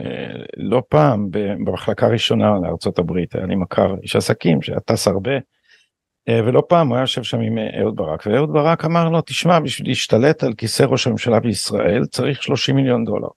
לא 0.57 0.83
פעם 0.89 1.29
במחלקה 1.31 2.07
ראשונה 2.07 2.53
לארצות 2.63 2.99
הברית, 2.99 3.35
היה 3.35 3.47
לי 3.47 3.55
מכר 3.55 3.95
איש 4.03 4.17
עסקים 4.17 4.63
שהיה 4.63 4.81
טס 4.81 5.09
הרבה, 5.09 5.37
uh, 5.37 6.33
ולא 6.33 6.63
פעם 6.69 6.89
הוא 6.89 6.97
היה 6.97 7.03
יושב 7.03 7.23
שם 7.23 7.41
עם 7.41 7.59
אהוד 7.81 7.97
ברק, 7.97 8.27
ואהוד 8.27 8.53
ברק 8.53 8.85
אמר 8.85 9.09
לו, 9.09 9.21
תשמע, 9.21 9.61
בשביל 9.61 9.89
להשתלט 9.89 10.45
על 10.45 10.55
כיסא 10.55 10.83
ראש 10.83 11.07
הממשלה 11.07 11.41
בישראל 11.41 12.05
צריך 12.11 12.43
30 12.43 12.77
מיליון 12.77 13.05
דולר. 13.05 13.29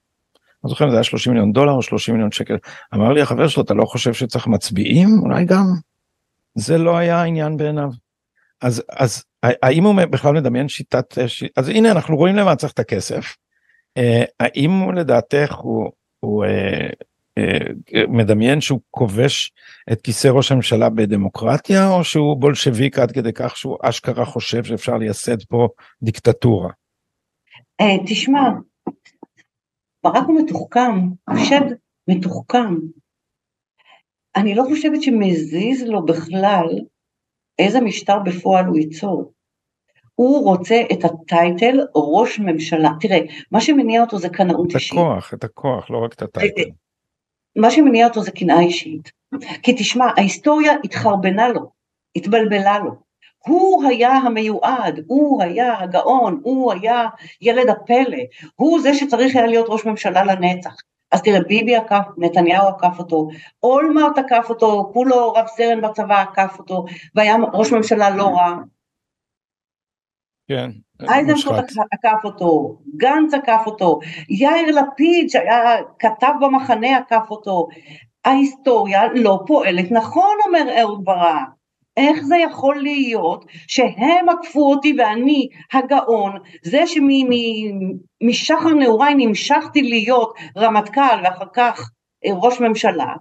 לא 0.66 0.70
זוכר 0.70 0.86
אם 0.86 0.89
זה 0.89 0.95
היה 0.95 1.03
30 1.03 1.34
מיליון 1.34 1.53
דולר 1.53 1.72
או 1.72 1.82
30 1.82 2.13
מיליון 2.13 2.32
שקל. 2.32 2.57
אמר 2.93 3.13
לי 3.13 3.22
החבר 3.22 3.47
שלו, 3.47 3.63
אתה 3.63 3.74
לא 3.74 3.86
חושב 3.86 4.13
שצריך 4.13 4.47
מצביעים? 4.47 5.20
אולי 5.22 5.45
גם. 5.45 5.66
זה 6.55 6.78
לא 6.78 6.97
היה 6.97 7.22
העניין 7.22 7.57
בעיניו. 7.57 7.89
אז, 8.61 8.84
אז 8.89 9.24
האם 9.43 9.84
הוא 9.84 9.95
בכלל 9.95 10.34
מדמיין 10.34 10.68
שיטת, 10.68 11.18
אז 11.55 11.70
הנה 11.70 11.91
אנחנו 11.91 12.18
רואים 12.18 12.36
למה 12.36 12.55
צריך 12.55 12.74
את 12.74 12.80
הכסף. 12.80 13.36
אה, 13.97 14.24
האם 14.39 14.95
לדעתך 14.95 15.55
הוא, 15.55 15.91
הוא 16.20 16.45
אה, 16.45 16.89
אה, 17.38 18.07
מדמיין 18.07 18.61
שהוא 18.61 18.80
כובש 18.91 19.51
את 19.91 20.01
כיסא 20.01 20.28
ראש 20.28 20.51
הממשלה 20.51 20.89
בדמוקרטיה 20.89 21.89
או 21.89 22.03
שהוא 22.03 22.38
בולשביק 22.38 22.99
עד 22.99 23.11
כדי 23.11 23.34
כך 23.34 23.57
שהוא 23.57 23.78
אשכרה 23.82 24.26
חושב 24.26 24.63
שאפשר 24.63 24.97
לייסד 24.97 25.43
פה 25.43 25.68
דיקטטורה? 26.01 26.70
אה, 27.82 27.97
תשמע, 28.05 28.49
ברק 30.06 30.24
הוא 30.28 30.41
מתוחכם, 30.41 30.91
חושד 31.30 31.76
מתוחכם. 32.08 32.76
אני 34.36 34.56
לא 34.56 34.64
חושבת 34.64 35.01
שמזיז 35.01 35.84
לו 35.84 36.06
בכלל 36.06 36.68
איזה 37.60 37.82
משטר 37.82 38.20
בפועל 38.20 38.66
הוא 38.66 38.78
ייצור. 38.78 39.32
הוא 40.16 40.43
רוצה 40.43 40.82
את 40.93 41.03
הטייטל 41.03 41.80
ראש 41.95 42.39
ממשלה. 42.39 42.89
תראה, 42.99 43.20
מה 43.51 43.62
שמניע 43.62 44.01
אותו 44.01 44.18
זה 44.18 44.30
קנאות 44.30 44.76
אישית. 44.76 44.93
את 44.93 44.97
הכוח, 44.97 45.34
את 45.34 45.43
הכוח, 45.43 45.89
לא 45.89 45.97
רק 45.97 46.14
את 46.14 46.22
הטייטל. 46.22 46.70
מה 47.56 47.72
שמניע 47.72 48.08
אותו 48.08 48.22
זה 48.22 48.32
קנאה 48.32 48.60
אישית. 48.60 49.12
כי 49.64 49.74
תשמע, 49.74 50.06
ההיסטוריה 50.18 50.74
התחרבנה 50.84 51.49
לו, 51.49 51.72
התבלבלה 52.16 52.80
לו. 52.80 53.05
הוא 53.48 53.84
היה 53.88 54.12
המיועד, 54.12 55.00
הוא 55.08 55.43
היה 55.43 55.80
הגאון, 55.80 56.39
הוא 56.43 56.74
היה 56.74 57.06
ילד 57.41 57.70
הפלא, 57.70 58.18
הוא 58.56 58.82
זה 58.82 58.93
שצריך 58.93 59.36
היה 59.36 59.46
להיות 59.46 59.66
ראש 59.70 59.86
ממשלה 59.86 60.24
לנצח. 60.24 60.76
אז 61.12 61.22
תראה, 61.22 61.39
ביבי 61.48 61.76
עקף, 61.76 62.06
נתניהו 62.18 62.68
עקף 62.68 63.00
אותו, 63.00 63.28
אולמרט 63.64 64.18
עקף 64.18 64.46
אותו, 64.50 64.89
כולו 64.93 65.34
רב 65.34 65.48
סרן 65.48 65.82
בצבא 65.82 66.22
עקף 66.22 66.56
אותו, 66.60 66.86
והיה 67.16 67.36
ראש 67.54 67.72
ממשלה 67.72 68.10
לא 68.10 68.28
רע. 68.28 68.56
כן, 70.48 70.70
אייזנקוט 71.10 71.56
עקף 71.91 72.20
אותו, 72.24 72.78
גנץ 72.98 73.34
עקף 73.34 73.62
אותו, 73.66 74.00
יאיר 74.30 74.82
לפיד 74.82 75.30
שהיה 75.30 75.76
כתב 76.00 76.32
במחנה 76.41 76.98
עקף 76.98 77.28
אותו. 77.30 77.68
ההיסטוריה 78.26 79.02
לא 79.14 79.39
פועלת 79.48 79.91
נכון, 79.91 80.38
אומר 80.46 80.80
אהוד 80.80 81.06
ברק. 81.06 81.55
איך 81.98 82.22
זה 82.24 82.38
יכול 82.38 82.76
להיות 82.76 83.46
שהם 83.68 84.30
עקפו 84.30 84.72
אותי 84.72 84.96
ואני 84.98 85.50
הגאון, 85.74 86.32
זה 86.64 86.84
שמשחר 86.88 88.70
נעוריי 88.70 89.16
נמשכתי 89.18 89.82
להיות 89.82 90.34
רמטכ"ל 90.58 91.22
ואחר 91.24 91.46
כך 91.54 91.91
ראש 92.26 92.62
ממשלה, 92.62 93.14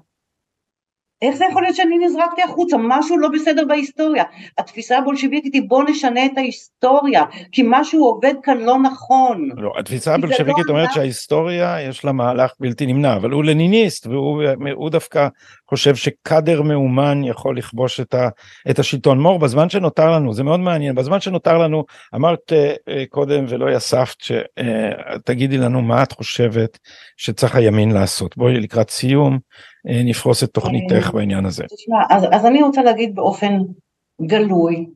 איך 1.23 1.37
זה 1.37 1.45
יכול 1.51 1.63
להיות 1.63 1.77
שאני 1.77 1.99
נזרקתי 1.99 2.43
החוצה? 2.43 2.77
משהו 2.81 3.19
לא 3.19 3.29
בסדר 3.29 3.65
בהיסטוריה. 3.69 4.25
התפיסה 4.59 4.99
הבולשביקית 4.99 5.55
היא 5.55 5.63
בוא 5.69 5.85
נשנה 5.85 6.27
את 6.27 6.31
ההיסטוריה, 6.37 7.23
כי 7.53 7.63
משהו 7.67 8.05
עובד 8.05 8.35
כאן 8.43 8.59
לא 8.59 8.79
נכון. 8.79 9.49
לא, 9.57 9.73
התפיסה 9.79 10.15
הבולשביקית 10.15 10.65
לא 10.67 10.73
אומרת 10.73 10.89
שההיסטוריה 10.93 11.77
יש 11.81 12.05
לה 12.05 12.13
מהלך 12.13 12.53
בלתי 12.61 12.87
נמנע, 12.87 13.17
אבל 13.17 13.31
הוא 13.31 13.45
לניניסט 13.45 14.07
והוא 14.07 14.91
דווקא 14.91 15.29
חושב 15.71 15.95
שקאדר 15.95 16.63
מאומן 16.63 17.25
יכול 17.25 17.59
לכבוש 17.59 18.01
את, 18.01 18.15
ה, 18.15 18.29
את 18.71 18.79
השלטון. 18.79 19.21
מור, 19.21 19.39
בזמן 19.39 19.69
שנותר 19.69 20.11
לנו, 20.11 20.35
זה 20.35 20.43
מאוד 20.43 20.61
מעניין, 20.61 20.95
בזמן 20.95 21.21
שנותר 21.21 21.59
לנו, 21.59 21.85
אמרת 22.15 22.53
uh, 22.53 22.93
קודם 23.09 23.45
ולא 23.49 23.71
יספת, 23.71 24.17
שתגידי 24.21 25.57
uh, 25.57 25.61
לנו 25.61 25.83
מה 25.83 26.03
את 26.03 26.13
חושבת 26.13 26.79
שצריך 27.17 27.57
הימין 27.57 27.91
לעשות. 27.91 28.37
בואי 28.37 28.61
לקראת 28.61 28.91
סיום. 28.91 29.39
אה, 29.89 30.03
נפרוס 30.05 30.45
את 30.45 30.51
תוכניתך 30.51 31.11
בעניין 31.15 31.47
הזה. 31.47 31.65
תשמע, 31.65 31.97
אז, 32.11 32.25
אז 32.33 32.47
אני 32.47 32.63
רוצה 32.63 32.83
להגיד 32.83 33.15
באופן 33.15 33.59
גלוי, 34.23 34.87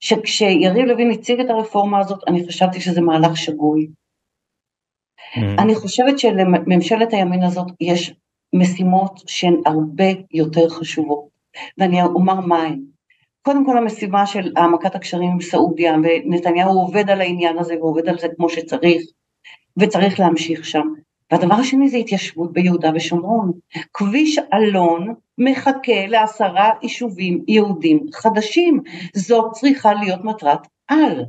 שכשיריב 0.00 0.84
לוין 0.86 1.10
הציג 1.10 1.40
את 1.40 1.50
הרפורמה 1.50 2.00
הזאת, 2.00 2.18
אני 2.28 2.46
חשבתי 2.48 2.80
שזה 2.80 3.00
מהלך 3.00 3.36
שגוי. 3.36 3.86
Mm-hmm. 3.86 5.62
אני 5.62 5.74
חושבת 5.74 6.18
שלממשלת 6.18 7.12
הימין 7.12 7.42
הזאת 7.42 7.66
יש 7.80 8.14
משימות 8.54 9.22
שהן 9.26 9.60
הרבה 9.66 10.04
יותר 10.30 10.68
חשובות, 10.68 11.28
ואני 11.78 12.02
אומר 12.02 12.40
מהן. 12.40 12.80
קודם 13.42 13.66
כל 13.66 13.78
המשימה 13.78 14.26
של 14.26 14.52
העמקת 14.56 14.94
הקשרים 14.94 15.30
עם 15.30 15.40
סעודיה, 15.40 15.94
ונתניהו 15.94 16.80
עובד 16.80 17.10
על 17.10 17.20
העניין 17.20 17.58
הזה 17.58 17.74
ועובד 17.74 18.08
על 18.08 18.18
זה 18.18 18.28
כמו 18.36 18.48
שצריך, 18.48 19.02
וצריך 19.78 20.20
להמשיך 20.20 20.64
שם. 20.64 20.86
והדבר 21.32 21.54
השני 21.54 21.88
זה 21.88 21.96
התיישבות 21.96 22.52
ביהודה 22.52 22.90
ושומרון. 22.94 23.52
כביש 23.94 24.38
אלון 24.54 25.14
מחכה 25.38 26.06
לעשרה 26.08 26.70
יישובים 26.82 27.44
יהודים 27.48 28.06
חדשים. 28.12 28.82
זאת 29.14 29.52
צריכה 29.52 29.94
להיות 29.94 30.24
מטרת 30.24 30.66
על 30.88 31.24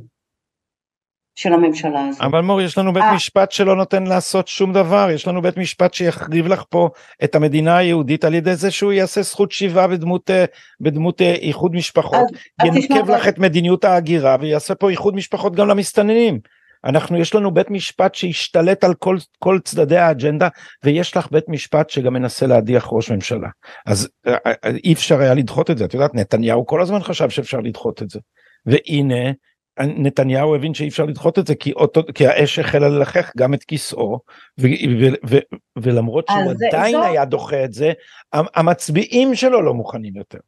של 1.34 1.52
הממשלה 1.52 2.06
הזאת. 2.08 2.22
אבל 2.22 2.40
מור, 2.40 2.60
יש 2.60 2.78
לנו 2.78 2.92
בית 2.92 3.02
아... 3.02 3.06
אה. 3.06 3.14
משפט 3.14 3.52
שלא 3.52 3.76
נותן 3.76 4.04
לעשות 4.04 4.48
שום 4.48 4.72
דבר, 4.72 5.08
יש 5.14 5.28
לנו 5.28 5.42
בית 5.42 5.56
משפט 5.56 5.94
שיחריב 5.94 6.46
לך 6.46 6.62
פה 6.68 6.88
את 7.24 7.34
המדינה 7.34 7.76
היהודית 7.76 8.24
על 8.24 8.34
ידי 8.34 8.56
זה 8.56 8.70
שהוא 8.70 8.92
יעשה 8.92 9.22
זכות 9.22 9.52
שיבה 9.52 9.86
בדמות, 9.86 10.30
אה, 10.30 10.44
בדמות 10.80 11.22
אה, 11.22 11.34
איחוד 11.34 11.74
משפחות, 11.74 12.26
ינקב 12.64 13.10
לך 13.10 13.28
את 13.28 13.38
מדיניות 13.38 13.84
ההגירה 13.84 14.36
ויעשה 14.40 14.74
פה 14.74 14.90
איחוד 14.90 15.14
משפחות 15.14 15.56
גם 15.56 15.68
למסתננים. 15.68 16.38
אנחנו 16.84 17.18
יש 17.18 17.34
לנו 17.34 17.50
בית 17.50 17.70
משפט 17.70 18.14
שהשתלט 18.14 18.84
על 18.84 18.94
כל, 18.94 19.16
כל 19.38 19.58
צדדי 19.64 19.96
האג'נדה 19.96 20.48
ויש 20.84 21.16
לך 21.16 21.30
בית 21.30 21.48
משפט 21.48 21.90
שגם 21.90 22.12
מנסה 22.12 22.46
להדיח 22.46 22.88
ראש 22.92 23.10
ממשלה 23.10 23.48
אז 23.86 24.08
אה, 24.26 24.36
אה, 24.46 24.52
אה, 24.64 24.70
אי 24.84 24.92
אפשר 24.92 25.20
היה 25.20 25.34
לדחות 25.34 25.70
את 25.70 25.78
זה 25.78 25.84
את 25.84 25.94
יודעת 25.94 26.14
נתניהו 26.14 26.66
כל 26.66 26.82
הזמן 26.82 27.00
חשב 27.00 27.30
שאפשר 27.30 27.60
לדחות 27.60 28.02
את 28.02 28.10
זה 28.10 28.20
והנה 28.66 29.30
נתניהו 29.78 30.54
הבין 30.54 30.74
שאי 30.74 30.88
אפשר 30.88 31.04
לדחות 31.04 31.38
את 31.38 31.46
זה 31.46 31.54
כי, 31.54 31.72
אותו, 31.72 32.02
כי 32.14 32.26
האש 32.26 32.58
החלה 32.58 32.88
ללחך 32.88 33.32
גם 33.36 33.54
את 33.54 33.64
כיסאו 33.64 34.18
ו, 34.60 34.66
ו, 35.00 35.06
ו, 35.30 35.38
ולמרות 35.78 36.26
שהוא 36.28 36.52
עדיין 36.68 36.92
זו... 36.92 37.02
היה 37.02 37.24
דוחה 37.24 37.64
את 37.64 37.72
זה 37.72 37.92
המצביעים 38.32 39.34
שלו 39.34 39.62
לא 39.62 39.74
מוכנים 39.74 40.16
יותר. 40.16 40.38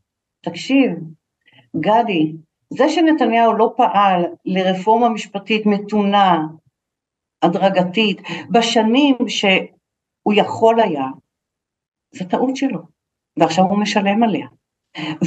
תקשיב 0.44 0.90
גדי 1.76 2.32
זה 2.76 2.88
שנתניהו 2.88 3.52
לא 3.52 3.74
פעל 3.76 4.24
לרפורמה 4.44 5.08
משפטית 5.08 5.66
מתונה, 5.66 6.46
הדרגתית, 7.42 8.20
בשנים 8.50 9.16
שהוא 9.28 10.32
יכול 10.34 10.80
היה, 10.80 11.06
זה 12.14 12.24
טעות 12.24 12.56
שלו, 12.56 12.80
ועכשיו 13.38 13.64
הוא 13.64 13.78
משלם 13.78 14.22
עליה. 14.22 14.46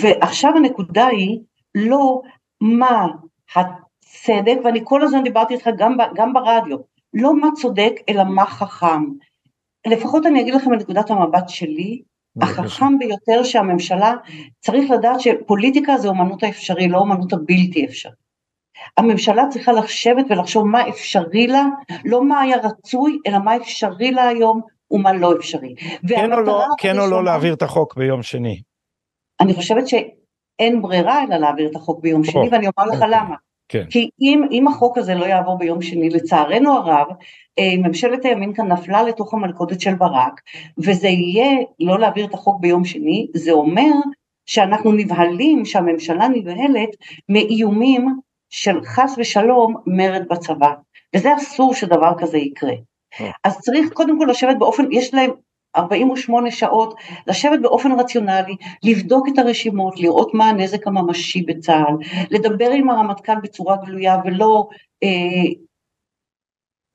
ועכשיו 0.02 0.52
הנקודה 0.56 1.08
היא 1.08 1.40
לא 1.76 2.22
מה 2.62 3.08
הצדק, 3.56 4.58
ואני 4.64 4.80
כל 4.84 5.02
הזמן 5.02 5.24
דיברתי 5.24 5.54
איתך 5.54 5.70
גם, 5.78 5.98
גם 6.16 6.34
ברדיו, 6.34 6.78
לא 7.14 7.36
מה 7.36 7.48
צודק, 7.56 7.94
אלא 8.10 8.24
מה 8.24 8.46
חכם. 8.46 9.04
לפחות 9.88 10.26
אני 10.26 10.42
אגיד 10.42 10.54
לכם 10.54 10.72
מנקודת 10.72 11.10
המבט 11.10 11.50
שלי, 11.50 12.02
החכם 12.42 12.98
ביותר 13.00 13.44
שהממשלה, 13.44 14.14
צריך 14.60 14.92
לדעת 14.92 15.20
שפוליטיקה 15.20 15.98
זה 15.98 16.08
אומנות 16.08 16.44
האפשרי, 16.44 16.88
לא 16.88 16.98
אומנות 16.98 17.34
הבלתי 17.34 17.86
אפשרי. 17.86 18.12
הממשלה 18.98 19.44
צריכה 19.50 19.74
לשבת 19.74 20.26
ולחשוב 20.30 20.68
מה 20.68 20.90
אפשרי 20.90 21.48
לה, 21.48 21.66
לא 22.06 22.24
מה 22.24 22.42
היה 22.42 22.58
רצוי, 22.58 23.20
אלא 23.28 23.40
מה 23.40 23.56
אפשרי 23.56 24.12
לה 24.12 24.28
היום 24.28 24.62
ומה 24.92 25.14
לא 25.14 25.34
אפשרי. 25.38 25.76
כן 26.08 26.34
או 26.34 26.42
לא, 26.42 26.66
כן 26.78 27.00
או 27.00 27.08
לא 27.08 27.24
להעביר 27.24 27.54
את 27.54 27.62
החוק 27.62 27.96
ביום 27.98 28.24
שני? 28.24 28.62
אני 29.42 29.54
חושבת 29.54 29.88
שאין 29.88 30.82
ברירה 30.82 31.24
אלא 31.24 31.38
להעביר 31.38 31.70
את 31.70 31.76
החוק 31.76 32.02
ביום 32.02 32.24
שני, 32.24 32.50
ואני 32.52 32.68
אומר 32.78 32.88
לך 32.88 33.02
אוקיי. 33.02 33.10
למה. 33.10 33.36
כן. 33.70 33.86
כי 33.90 34.10
אם, 34.22 34.44
אם 34.52 34.68
החוק 34.68 34.98
הזה 34.98 35.16
לא 35.16 35.26
יעבור 35.26 35.58
ביום 35.58 35.82
שני, 35.82 36.10
לצערנו 36.10 36.74
הרב, 36.74 37.08
אה, 37.60 37.74
ממשלת 37.78 38.26
הימין 38.26 38.54
כאן 38.54 38.72
נפלה 38.72 39.04
לתוך 39.04 39.34
המלכודת 39.34 39.82
של 39.82 39.94
ברק, 39.94 40.42
וזה 40.78 41.08
יהיה 41.08 41.58
לא 41.80 42.00
להעביר 42.00 42.26
את 42.26 42.34
החוק 42.34 42.62
ביום 42.62 42.86
שני, 42.86 43.28
זה 43.34 43.52
אומר 43.52 43.92
שאנחנו 44.46 44.92
נבהלים, 44.92 45.66
שהממשלה 45.66 46.28
נבהלת 46.28 46.90
מאיומים 47.30 48.20
של 48.50 48.84
חס 48.86 49.16
ושלום 49.18 49.76
מרד 49.88 50.24
בצבא, 50.30 50.74
וזה 51.16 51.36
אסור 51.36 51.74
שדבר 51.74 52.12
כזה 52.18 52.38
יקרה. 52.38 52.74
אה. 53.22 53.32
אז 53.44 53.60
צריך 53.60 53.94
קודם 53.94 54.20
כל 54.20 54.28
לשבת 54.30 54.58
באופן, 54.58 54.84
יש 54.92 55.14
להם 55.14 55.32
48 55.78 56.52
שעות, 56.52 56.94
לשבת 57.28 57.60
באופן 57.62 58.00
רציונלי, 58.00 58.56
לבדוק 58.84 59.28
את 59.34 59.40
הרשימות, 59.40 60.00
לראות 60.00 60.34
מה 60.34 60.50
הנזק 60.50 60.88
הממשי 60.88 61.42
בצה"ל, 61.42 61.96
לדבר 62.32 62.70
עם 62.70 62.90
הרמטכ"ל 62.90 63.40
בצורה 63.44 63.78
גלויה 63.86 64.18
ולא 64.26 64.68
אה, 65.04 65.54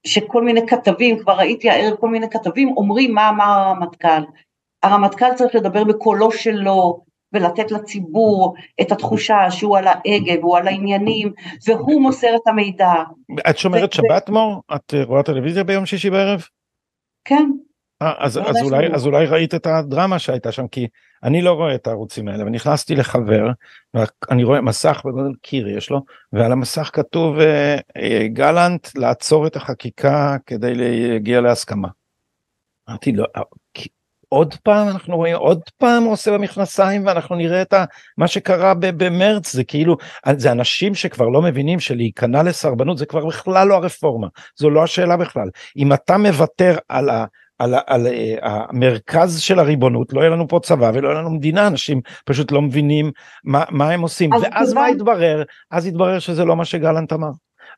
שכל 0.07 0.45
מיני 0.45 0.67
כתבים, 0.67 1.19
כבר 1.19 1.33
ראיתי 1.33 1.71
הערב 1.71 1.97
כל 1.97 2.09
מיני 2.09 2.31
כתבים 2.31 2.69
אומרים 2.77 3.15
מה 3.15 3.29
אמר 3.29 3.45
הרמטכ"ל. 3.45 4.23
הרמטכ"ל 4.83 5.35
צריך 5.35 5.55
לדבר 5.55 5.85
בקולו 5.85 6.33
שלו 6.33 7.01
ולתת 7.33 7.71
לציבור 7.71 8.55
את 8.81 8.93
התחושה 8.93 9.51
שהוא 9.51 9.79
על 9.79 9.87
ההגה 9.87 10.41
והוא 10.41 10.57
על 10.57 10.69
העניינים 10.69 11.33
והוא 11.67 12.03
מוסר 12.03 12.37
את 12.37 12.49
המידע. 12.49 12.93
את 13.51 13.59
שומרת 13.59 13.91
ו- 13.93 13.97
שבת 13.97 14.29
מור? 14.29 14.63
את 14.75 14.95
רואה 15.05 15.23
טלוויזיה 15.23 15.65
ביום 15.65 15.87
שישי 15.87 16.11
בערב? 16.11 16.45
כן. 17.25 17.51
אה, 18.03 18.13
אז, 18.19 18.39
אז, 18.39 18.63
אולי, 18.63 18.95
אז 18.95 19.07
אולי 19.07 19.27
ראית 19.27 19.55
את 19.55 19.67
הדרמה 19.67 20.19
שהייתה 20.19 20.53
שם 20.53 20.69
כי 20.69 20.89
אני 21.23 21.43
לא 21.43 21.53
רואה 21.53 21.75
את 21.75 21.87
הערוצים 21.87 22.29
האלה 22.29 22.45
ונכנסתי 22.45 22.95
לחבר 22.95 23.49
ואני 23.95 24.45
רואה 24.45 24.61
מסך 24.61 25.03
בגודל 25.05 25.35
קיר 25.43 25.69
יש 25.69 25.91
לו 25.91 26.05
ועל 26.33 26.53
המסך 26.53 26.91
כתוב 26.93 27.39
אה, 27.39 27.77
אה, 27.97 28.29
גלנט 28.29 28.89
לעצור 28.95 29.47
את 29.47 29.57
החקיקה 29.57 30.37
כדי 30.47 30.75
להגיע 30.75 31.41
להסכמה. 31.41 31.89
אמרתי 32.89 33.13
לו 33.13 33.25
עוד 34.31 34.55
פעם 34.63 34.89
אנחנו 34.89 35.17
רואים 35.17 35.37
עוד 35.37 35.61
פעם 35.79 36.03
הוא 36.03 36.13
עושה 36.13 36.33
במכנסיים 36.33 37.07
ואנחנו 37.07 37.37
נראה 37.37 37.63
את 37.63 37.75
מה 38.19 38.29
שקרה 38.29 38.75
במרץ 38.81 39.53
זה 39.53 39.65
כאילו 39.65 39.97
זה 40.37 40.53
אנשים 40.53 40.95
שכבר 40.95 41.29
לא 41.29 41.43
מבינים 41.43 41.81
שלהיכנע 41.81 42.43
לסרבנות 42.43 42.99
זה 42.99 43.07
כבר 43.07 43.27
בכלל 43.27 43.69
לא 43.69 43.75
הרפורמה 43.75 44.29
זו 44.57 44.71
לא 44.71 44.83
השאלה 44.85 45.17
בכלל 45.17 45.49
אם 45.77 45.93
אתה 45.93 46.19
מוותר 46.19 46.77
על 46.89 47.09
ה... 47.09 47.25
על, 47.61 47.75
על, 47.87 48.07
uh, 48.07 48.11
המרכז 48.43 49.41
של 49.41 49.59
הריבונות 49.59 50.13
לא 50.13 50.21
יהיה 50.21 50.31
לנו 50.31 50.49
פה 50.49 50.61
צבא 50.63 50.91
ולא 50.95 51.09
יהיה 51.09 51.19
לנו 51.19 51.31
מדינה 51.31 51.67
אנשים 51.67 52.01
פשוט 52.25 52.53
לא 52.53 52.63
מבינים 52.63 53.11
מה, 53.45 53.65
מה 53.71 53.91
הם 53.91 54.01
עושים. 54.01 54.31
ואז 54.33 54.73
מה 54.73 54.87
התברר? 54.87 55.43
אז 55.71 55.87
התברר 55.87 56.19
שזה 56.19 56.45
לא 56.45 56.57
מה 56.57 56.65
שגלנט 56.65 57.13
אמר. 57.13 57.31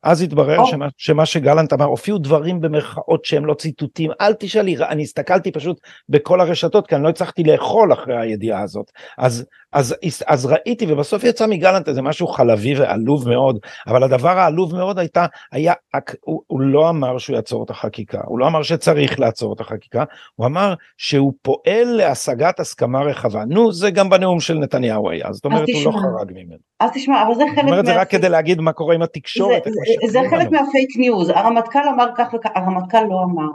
אז 0.02 0.22
התברר 0.22 0.60
oh. 0.60 0.66
שמה, 0.66 0.86
שמה 0.96 1.26
שגלנט 1.26 1.72
אמר 1.72 1.84
הופיעו 1.84 2.18
דברים 2.18 2.60
במרכאות 2.60 3.24
שהם 3.24 3.46
לא 3.46 3.54
ציטוטים. 3.54 4.10
אל 4.20 4.32
תשאלי 4.34 4.76
אני 4.76 5.02
הסתכלתי 5.02 5.52
פשוט 5.52 5.80
בכל 6.08 6.40
הרשתות 6.40 6.86
כי 6.86 6.94
אני 6.94 7.04
לא 7.04 7.08
הצלחתי 7.08 7.44
לאכול 7.44 7.92
אחרי 7.92 8.20
הידיעה 8.20 8.62
הזאת. 8.62 8.90
אז 9.18 9.46
אז, 9.72 9.94
אז 10.26 10.46
ראיתי 10.46 10.92
ובסוף 10.92 11.24
יצא 11.24 11.46
מגלנט 11.46 11.88
איזה 11.88 12.02
משהו 12.02 12.26
חלבי 12.26 12.80
ועלוב 12.80 13.28
מאוד 13.28 13.58
אבל 13.86 14.02
הדבר 14.02 14.38
העלוב 14.38 14.74
מאוד 14.74 14.98
הייתה 14.98 15.26
היה 15.52 15.72
הוא, 16.20 16.42
הוא 16.46 16.60
לא 16.60 16.88
אמר 16.90 17.18
שהוא 17.18 17.36
יעצור 17.36 17.64
את 17.64 17.70
החקיקה 17.70 18.20
הוא 18.26 18.38
לא 18.38 18.46
אמר 18.46 18.62
שצריך 18.62 19.20
לעצור 19.20 19.52
את 19.52 19.60
החקיקה 19.60 20.04
הוא 20.34 20.46
אמר 20.46 20.74
שהוא 20.96 21.32
פועל 21.42 21.84
להשגת 21.84 22.60
הסכמה 22.60 23.00
רחבה 23.02 23.44
נו 23.44 23.72
זה 23.72 23.90
גם 23.90 24.10
בנאום 24.10 24.40
של 24.40 24.58
נתניהו 24.58 25.10
היה 25.10 25.32
זאת 25.32 25.44
אומרת 25.44 25.68
הוא 25.68 25.84
לא 25.84 25.98
חרג 25.98 26.32
ממנו. 26.32 26.58
אז 26.80 26.90
תשמע 26.94 27.22
אבל 27.22 27.34
זה 27.34 27.44
חלק. 27.54 27.64
זאת 27.64 27.70
אומרת 27.70 27.86
זה 27.86 28.00
רק 28.00 28.10
כדי 28.10 28.28
להגיד 28.28 28.60
מה 28.60 28.72
קורה 28.72 28.94
עם 28.94 29.02
התקשורת. 29.02 29.64
זה, 29.64 29.70
זה, 29.70 30.12
זה 30.12 30.18
חלק 30.30 30.50
מה 30.50 30.66
fake 30.66 30.96
news 30.96 31.28
הרמטכ"ל 31.28 31.88
אמר 31.94 32.08
כך 32.16 32.34
וכך 32.34 32.50
הרמטכ"ל 32.54 33.04
לא 33.10 33.22
אמר. 33.24 33.50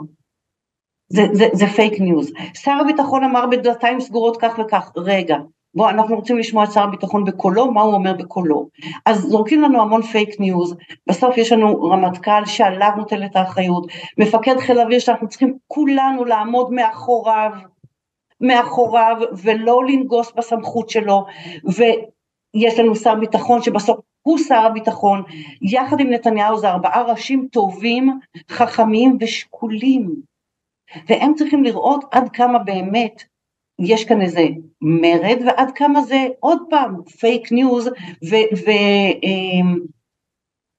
זה, 1.08 1.22
זה, 1.32 1.46
זה 1.52 1.66
fake 1.66 2.00
news. 2.00 2.32
שר 2.54 2.72
הביטחון 2.80 3.24
אמר 3.24 3.46
בדלתיים 3.46 4.00
סגורות 4.00 4.36
כך 4.40 4.58
וכך, 4.58 4.92
רגע, 4.96 5.36
בוא 5.78 5.90
אנחנו 5.90 6.16
רוצים 6.16 6.38
לשמוע 6.38 6.64
את 6.64 6.72
שר 6.72 6.82
הביטחון 6.82 7.24
בקולו, 7.24 7.72
מה 7.72 7.80
הוא 7.80 7.94
אומר 7.94 8.12
בקולו. 8.12 8.68
אז 9.06 9.20
זורקים 9.20 9.62
לנו 9.62 9.82
המון 9.82 10.02
fake 10.02 10.40
news, 10.40 10.76
בסוף 11.06 11.38
יש 11.38 11.52
לנו 11.52 11.82
רמטכ"ל 11.82 12.46
שעליו 12.46 12.90
נוטלת 12.96 13.36
האחריות, 13.36 13.86
מפקד 14.18 14.58
חיל 14.58 14.78
האוויר 14.78 14.98
שאנחנו 14.98 15.28
צריכים 15.28 15.54
כולנו 15.66 16.24
לעמוד 16.24 16.72
מאחוריו, 16.72 17.50
מאחוריו 18.40 19.16
ולא 19.42 19.84
לנגוס 19.84 20.32
בסמכות 20.36 20.90
שלו, 20.90 21.24
ויש 21.64 22.78
לנו 22.78 22.96
שר 22.96 23.14
ביטחון 23.14 23.62
שבסוף 23.62 23.98
הוא 24.22 24.38
שר 24.38 24.60
הביטחון, 24.66 25.22
יחד 25.62 26.00
עם 26.00 26.10
נתניהו 26.10 26.58
זה 26.58 26.68
ארבעה 26.68 27.02
ראשים 27.02 27.48
טובים, 27.52 28.18
חכמים 28.50 29.16
ושקולים, 29.20 30.14
והם 31.08 31.34
צריכים 31.34 31.64
לראות 31.64 32.04
עד 32.10 32.28
כמה 32.28 32.58
באמת 32.58 33.22
יש 33.78 34.04
כאן 34.04 34.22
איזה 34.22 34.46
מרד 34.80 35.38
ועד 35.46 35.70
כמה 35.74 36.02
זה 36.02 36.26
עוד 36.40 36.58
פעם 36.70 37.02
fake 37.18 37.52
news 37.52 37.90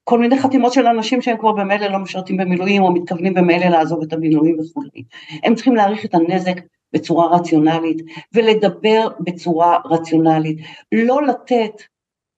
וכל 0.04 0.18
מיני 0.18 0.38
חתימות 0.38 0.72
של 0.72 0.86
אנשים 0.86 1.22
שהם 1.22 1.36
כבר 1.36 1.52
במילא 1.52 1.86
לא 1.86 1.98
משרתים 1.98 2.36
במילואים 2.36 2.82
או 2.82 2.92
מתכוונים 2.92 3.34
במילא 3.34 3.66
לעזוב 3.66 4.02
את 4.02 4.12
המילואים 4.12 4.58
וכולי. 4.60 5.04
הם 5.42 5.54
צריכים 5.54 5.76
להעריך 5.76 6.04
את 6.04 6.14
הנזק 6.14 6.56
בצורה 6.92 7.36
רציונלית 7.36 7.98
ולדבר 8.34 9.08
בצורה 9.20 9.78
רציונלית, 9.84 10.58
לא 10.92 11.26
לתת 11.26 11.82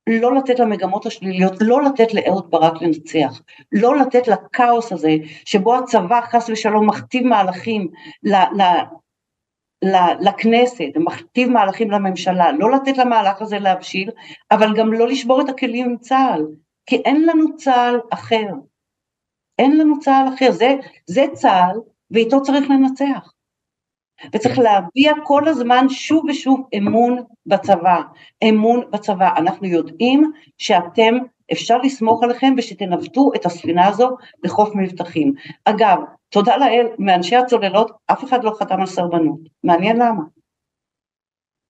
לא 0.07 0.35
לתת 0.35 0.59
למגמות 0.59 1.07
השליליות, 1.07 1.53
לא 1.61 1.83
לתת 1.83 2.15
לאהוד 2.15 2.51
ברק 2.51 2.83
לנצח, 2.83 3.41
לא 3.73 3.97
לתת 3.97 4.29
לכאוס 4.29 4.93
הזה 4.93 5.17
שבו 5.45 5.77
הצבא 5.77 6.21
חס 6.21 6.51
ושלום 6.51 6.89
מכתיב 6.89 7.27
מהלכים 7.27 7.89
לכנסת, 10.21 10.91
מכתיב 10.97 11.51
מהלכים 11.51 11.91
לממשלה, 11.91 12.53
לא 12.53 12.71
לתת 12.71 12.99
למהלך 12.99 13.43
הזה 13.43 13.59
להבשיל, 13.59 14.11
אבל 14.51 14.77
גם 14.77 14.93
לא 14.93 15.09
לשבור 15.09 15.41
את 15.41 15.49
הכלים 15.49 15.91
עם 15.91 15.97
צה"ל, 15.97 16.47
כי 16.87 16.97
אין 16.97 17.27
לנו 17.27 17.57
צה"ל 17.57 18.01
אחר. 18.11 18.49
אין 19.59 19.79
לנו 19.79 20.01
צה"ל 20.01 20.35
אחר, 20.35 20.51
זה, 20.51 20.75
זה 21.07 21.25
צה"ל 21.33 21.81
ואיתו 22.11 22.43
צריך 22.43 22.71
לנצח. 22.71 23.33
וצריך 24.35 24.59
להביע 24.59 25.13
כל 25.25 25.49
הזמן 25.49 25.89
שוב 25.89 26.25
ושוב 26.29 26.69
אמון 26.79 27.25
בצבא, 27.47 28.01
אמון 28.49 28.91
בצבא. 28.91 29.31
אנחנו 29.37 29.67
יודעים 29.67 30.33
שאתם, 30.59 31.15
אפשר 31.53 31.79
לסמוך 31.79 32.23
עליכם 32.23 32.55
ושתנווטו 32.59 33.31
את 33.37 33.47
הספינה 33.47 33.87
הזו 33.89 34.17
לחוף 34.45 34.71
מבטחים. 34.75 35.35
אגב, 35.65 35.99
תודה 36.29 36.57
לאל, 36.57 36.87
מאנשי 36.99 37.37
הצוללות 37.37 37.91
אף 38.07 38.25
אחד 38.25 38.45
לא 38.45 38.53
חתם 38.59 38.81
על 38.81 38.87
סרבנות, 38.87 39.41
מעניין 39.65 39.97
למה. 39.97 40.23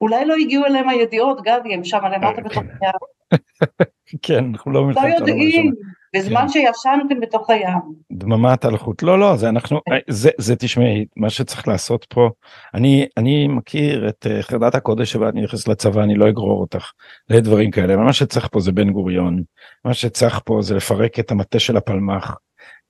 אולי 0.00 0.24
לא 0.24 0.34
הגיעו 0.34 0.64
אליהם 0.64 0.88
הידיעות, 0.88 1.40
גדי, 1.42 1.74
הם 1.74 1.84
שם 1.84 2.00
למטה 2.04 2.36
כן. 2.36 2.42
בתוך 2.42 2.56
הים. 2.56 2.92
כן, 4.22 4.44
אנחנו 4.44 4.72
לא 4.72 4.84
מלחמת 4.84 5.04
לא 5.04 5.14
יודעים, 5.14 5.72
בזמן 6.16 6.40
כן. 6.40 6.48
שישנתם 6.48 7.20
בתוך 7.20 7.50
הים. 7.50 7.78
דממת 8.12 8.64
הלכות, 8.64 9.02
לא, 9.02 9.18
לא, 9.18 9.36
זה 9.36 9.48
אנחנו, 9.48 9.80
כן. 9.88 9.98
זה, 10.08 10.30
זה 10.38 10.56
תשמעי, 10.56 11.06
מה 11.16 11.30
שצריך 11.30 11.68
לעשות 11.68 12.06
פה, 12.08 12.30
אני, 12.74 13.06
אני 13.16 13.48
מכיר 13.48 14.08
את 14.08 14.26
אה, 14.30 14.42
חרדת 14.42 14.74
הקודש 14.74 15.12
שבה 15.12 15.28
אני 15.28 15.42
נכנס 15.42 15.68
לצבא, 15.68 16.02
אני 16.02 16.14
לא 16.14 16.28
אגרור 16.28 16.60
אותך 16.60 16.90
לדברים 17.28 17.70
כאלה, 17.70 17.94
אבל 17.94 18.02
מה 18.02 18.12
שצריך 18.12 18.48
פה 18.52 18.60
זה 18.60 18.72
בן 18.72 18.90
גוריון, 18.90 19.42
מה 19.84 19.94
שצריך 19.94 20.40
פה 20.44 20.58
זה 20.62 20.74
לפרק 20.74 21.18
את 21.18 21.30
המטה 21.30 21.58
של 21.58 21.76
הפלמ"ח. 21.76 22.36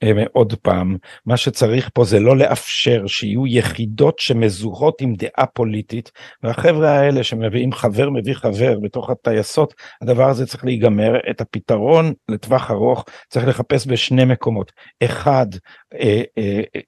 אה, 0.02 0.24
עוד 0.32 0.54
פעם, 0.62 0.96
מה 1.26 1.36
שצריך 1.36 1.90
פה 1.94 2.04
זה 2.04 2.20
לא 2.20 2.36
לאפשר 2.36 3.06
שיהיו 3.06 3.46
יחידות 3.46 4.18
שמזוהות 4.18 5.00
עם 5.00 5.14
דעה 5.14 5.46
פוליטית, 5.46 6.10
והחבר'ה 6.42 6.90
האלה 6.90 7.24
שמביאים 7.24 7.72
חבר 7.72 8.10
מביא 8.10 8.34
חבר 8.34 8.78
בתוך 8.78 9.10
הטייסות, 9.10 9.74
הדבר 10.02 10.28
הזה 10.28 10.46
צריך 10.46 10.64
להיגמר, 10.64 11.30
את 11.30 11.40
הפתרון 11.40 12.12
לטווח 12.28 12.70
ארוך 12.70 13.04
צריך 13.28 13.48
לחפש 13.48 13.86
בשני 13.86 14.24
מקומות. 14.24 14.72
אחד, 15.04 15.46
אה, 15.94 16.22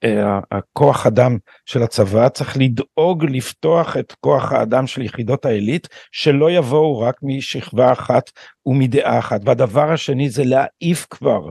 אה, 0.03 0.39
הכוח 0.51 1.05
אדם 1.07 1.37
של 1.65 1.83
הצבא 1.83 2.29
צריך 2.29 2.57
לדאוג 2.57 3.25
לפתוח 3.25 3.97
את 3.97 4.13
כוח 4.19 4.51
האדם 4.51 4.87
של 4.87 5.01
יחידות 5.01 5.45
העילית, 5.45 5.87
שלא 6.11 6.51
יבואו 6.51 6.99
רק 6.99 7.15
משכבה 7.23 7.91
אחת 7.91 8.31
ומדעה 8.65 9.19
אחת. 9.19 9.41
והדבר 9.45 9.91
השני 9.91 10.29
זה 10.29 10.43
להעיף 10.43 11.07
כבר 11.09 11.49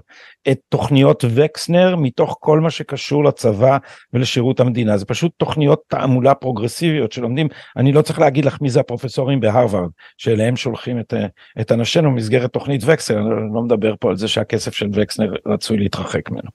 את 0.48 0.58
תוכניות 0.68 1.24
וקסנר 1.34 1.96
מתוך 1.96 2.36
כל 2.40 2.60
מה 2.60 2.70
שקשור 2.70 3.24
לצבא 3.24 3.78
ולשירות 4.12 4.60
המדינה. 4.60 4.96
זה 4.96 5.04
פשוט 5.04 5.32
תוכניות 5.36 5.82
תעמולה 5.88 6.34
פרוגרסיביות 6.34 7.12
שלומדים, 7.12 7.48
אני 7.76 7.92
לא 7.92 8.02
צריך 8.02 8.18
להגיד 8.18 8.44
לך 8.44 8.60
מי 8.60 8.70
זה 8.70 8.80
הפרופסורים 8.80 9.40
בהרווארד, 9.40 9.90
שאליהם 10.18 10.56
שולחים 10.56 11.00
את, 11.00 11.14
את 11.60 11.72
אנשינו 11.72 12.10
במסגרת 12.10 12.52
תוכנית 12.52 12.80
וקסנר, 12.86 13.18
אני 13.18 13.54
לא 13.54 13.62
מדבר 13.62 13.94
פה 14.00 14.10
על 14.10 14.16
זה 14.16 14.28
שהכסף 14.28 14.74
של 14.74 14.88
וקסנר 14.92 15.32
רצוי 15.46 15.78
להתרחק 15.78 16.30
ממנו. 16.30 16.50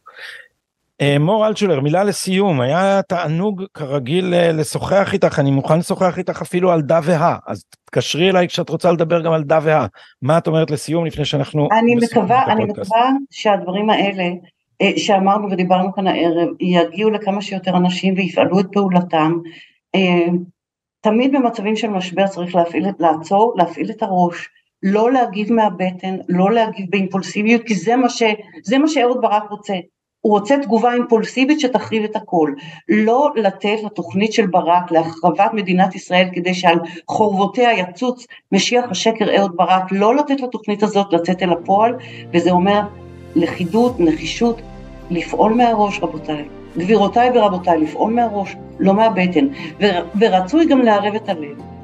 אה, 1.01 1.19
מור 1.19 1.47
אלטשולר 1.47 1.79
מילה 1.79 2.03
לסיום 2.03 2.61
היה 2.61 3.01
תענוג 3.01 3.63
כרגיל 3.73 4.33
אה, 4.33 4.51
לשוחח 4.51 5.13
איתך 5.13 5.39
אני 5.39 5.51
מוכן 5.51 5.79
לשוחח 5.79 6.17
איתך 6.17 6.41
אפילו 6.41 6.71
על 6.71 6.81
דה 6.81 6.99
והא 7.03 7.35
אז 7.47 7.63
תקשרי 7.85 8.29
אליי 8.29 8.47
כשאת 8.47 8.69
רוצה 8.69 8.91
לדבר 8.91 9.21
גם 9.21 9.31
על 9.31 9.43
דה 9.43 9.59
והא 9.63 9.85
מה 10.21 10.37
את 10.37 10.47
אומרת 10.47 10.71
לסיום 10.71 11.05
לפני 11.05 11.25
שאנחנו 11.25 11.67
אני 11.79 11.95
מקווה 11.95 12.45
אני 12.45 12.65
מקווה 12.65 13.09
שהדברים 13.31 13.89
האלה 13.89 14.23
אה, 14.81 14.91
שאמרנו 14.97 15.51
ודיברנו 15.51 15.93
כאן 15.93 16.07
הערב 16.07 16.47
יגיעו 16.59 17.09
לכמה 17.09 17.41
שיותר 17.41 17.77
אנשים 17.77 18.13
ויפעלו 18.17 18.59
את 18.59 18.65
פעולתם. 18.71 19.37
תמיד 21.01 21.31
במצבים 21.31 21.75
של 21.75 21.87
משבר 21.87 22.27
צריך 22.27 22.55
להפעיל, 22.55 22.85
לעצור 22.99 23.53
להפעיל 23.57 23.91
את 23.91 24.03
הראש 24.03 24.49
לא 24.83 25.11
להגיב 25.11 25.53
מהבטן 25.53 26.17
לא 26.29 26.51
להגיב 26.51 26.85
באימפולסיביות 26.89 27.61
כי 27.63 27.75
זה 27.75 27.95
מה, 27.95 28.09
ש, 28.09 28.23
זה 28.63 28.77
מה 28.77 28.87
שאהוד 28.87 29.21
ברק 29.21 29.49
רוצה 29.49 29.73
הוא 30.21 30.33
רוצה 30.33 30.55
תגובה 30.61 30.93
אימפולסיבית 30.93 31.59
שתחריב 31.59 32.03
את 32.03 32.15
הכל, 32.15 32.53
לא 32.89 33.31
לתת 33.35 33.83
לתוכנית 33.85 34.33
של 34.33 34.47
ברק 34.47 34.91
להחרבת 34.91 35.53
מדינת 35.53 35.95
ישראל 35.95 36.27
כדי 36.33 36.53
שעל 36.53 36.79
חורבותיה 37.07 37.73
יצוץ 37.73 38.27
משיח 38.51 38.85
השקר 38.91 39.37
אהוד 39.37 39.51
ברק, 39.55 39.83
לא 39.91 40.15
לתת 40.15 40.41
לתוכנית 40.41 40.83
הזאת 40.83 41.13
לצאת 41.13 41.43
אל 41.43 41.51
הפועל, 41.51 41.95
וזה 42.33 42.51
אומר 42.51 42.81
לכידות, 43.35 43.99
נחישות, 43.99 44.61
לפעול 45.11 45.53
מהראש 45.53 45.99
רבותיי, 46.01 46.45
גבירותיי 46.77 47.29
ורבותיי, 47.35 47.79
לפעול 47.79 48.13
מהראש, 48.13 48.55
לא 48.79 48.93
מהבטן, 48.93 49.47
ורצוי 50.19 50.65
גם 50.65 50.81
לערב 50.81 51.15
את 51.15 51.29
הלב. 51.29 51.78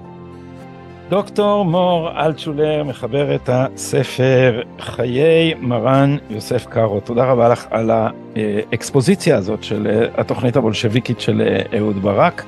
דוקטור 1.09 1.65
מור 1.65 2.09
אלטשולר 2.25 2.83
מחבר 2.83 3.35
את 3.35 3.49
הספר 3.53 4.61
חיי 4.79 5.53
מרן 5.59 6.17
יוסף 6.29 6.65
קארו. 6.65 6.99
תודה 6.99 7.25
רבה 7.25 7.49
לך 7.49 7.65
על 7.69 7.91
האקספוזיציה 7.91 9.37
הזאת 9.37 9.63
של 9.63 10.07
התוכנית 10.17 10.55
הבולשביקית 10.55 11.19
של 11.19 11.57
אהוד 11.77 12.01
ברק. 12.01 12.45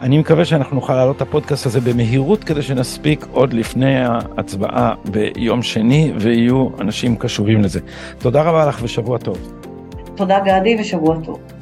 אני 0.00 0.18
מקווה 0.18 0.44
שאנחנו 0.44 0.74
נוכל 0.74 0.94
להעלות 0.94 1.16
את 1.16 1.22
הפודקאסט 1.22 1.66
הזה 1.66 1.80
במהירות 1.80 2.44
כדי 2.44 2.62
שנספיק 2.62 3.26
עוד 3.32 3.52
לפני 3.52 3.96
ההצבעה 4.04 4.94
ביום 5.10 5.62
שני 5.62 6.12
ויהיו 6.16 6.68
אנשים 6.80 7.16
קשובים 7.16 7.60
לזה. 7.60 7.80
תודה 8.18 8.42
רבה 8.42 8.66
לך 8.66 8.80
ושבוע 8.82 9.18
טוב. 9.18 9.52
תודה 10.14 10.38
גדי 10.40 10.76
ושבוע 10.80 11.16
טוב. 11.24 11.57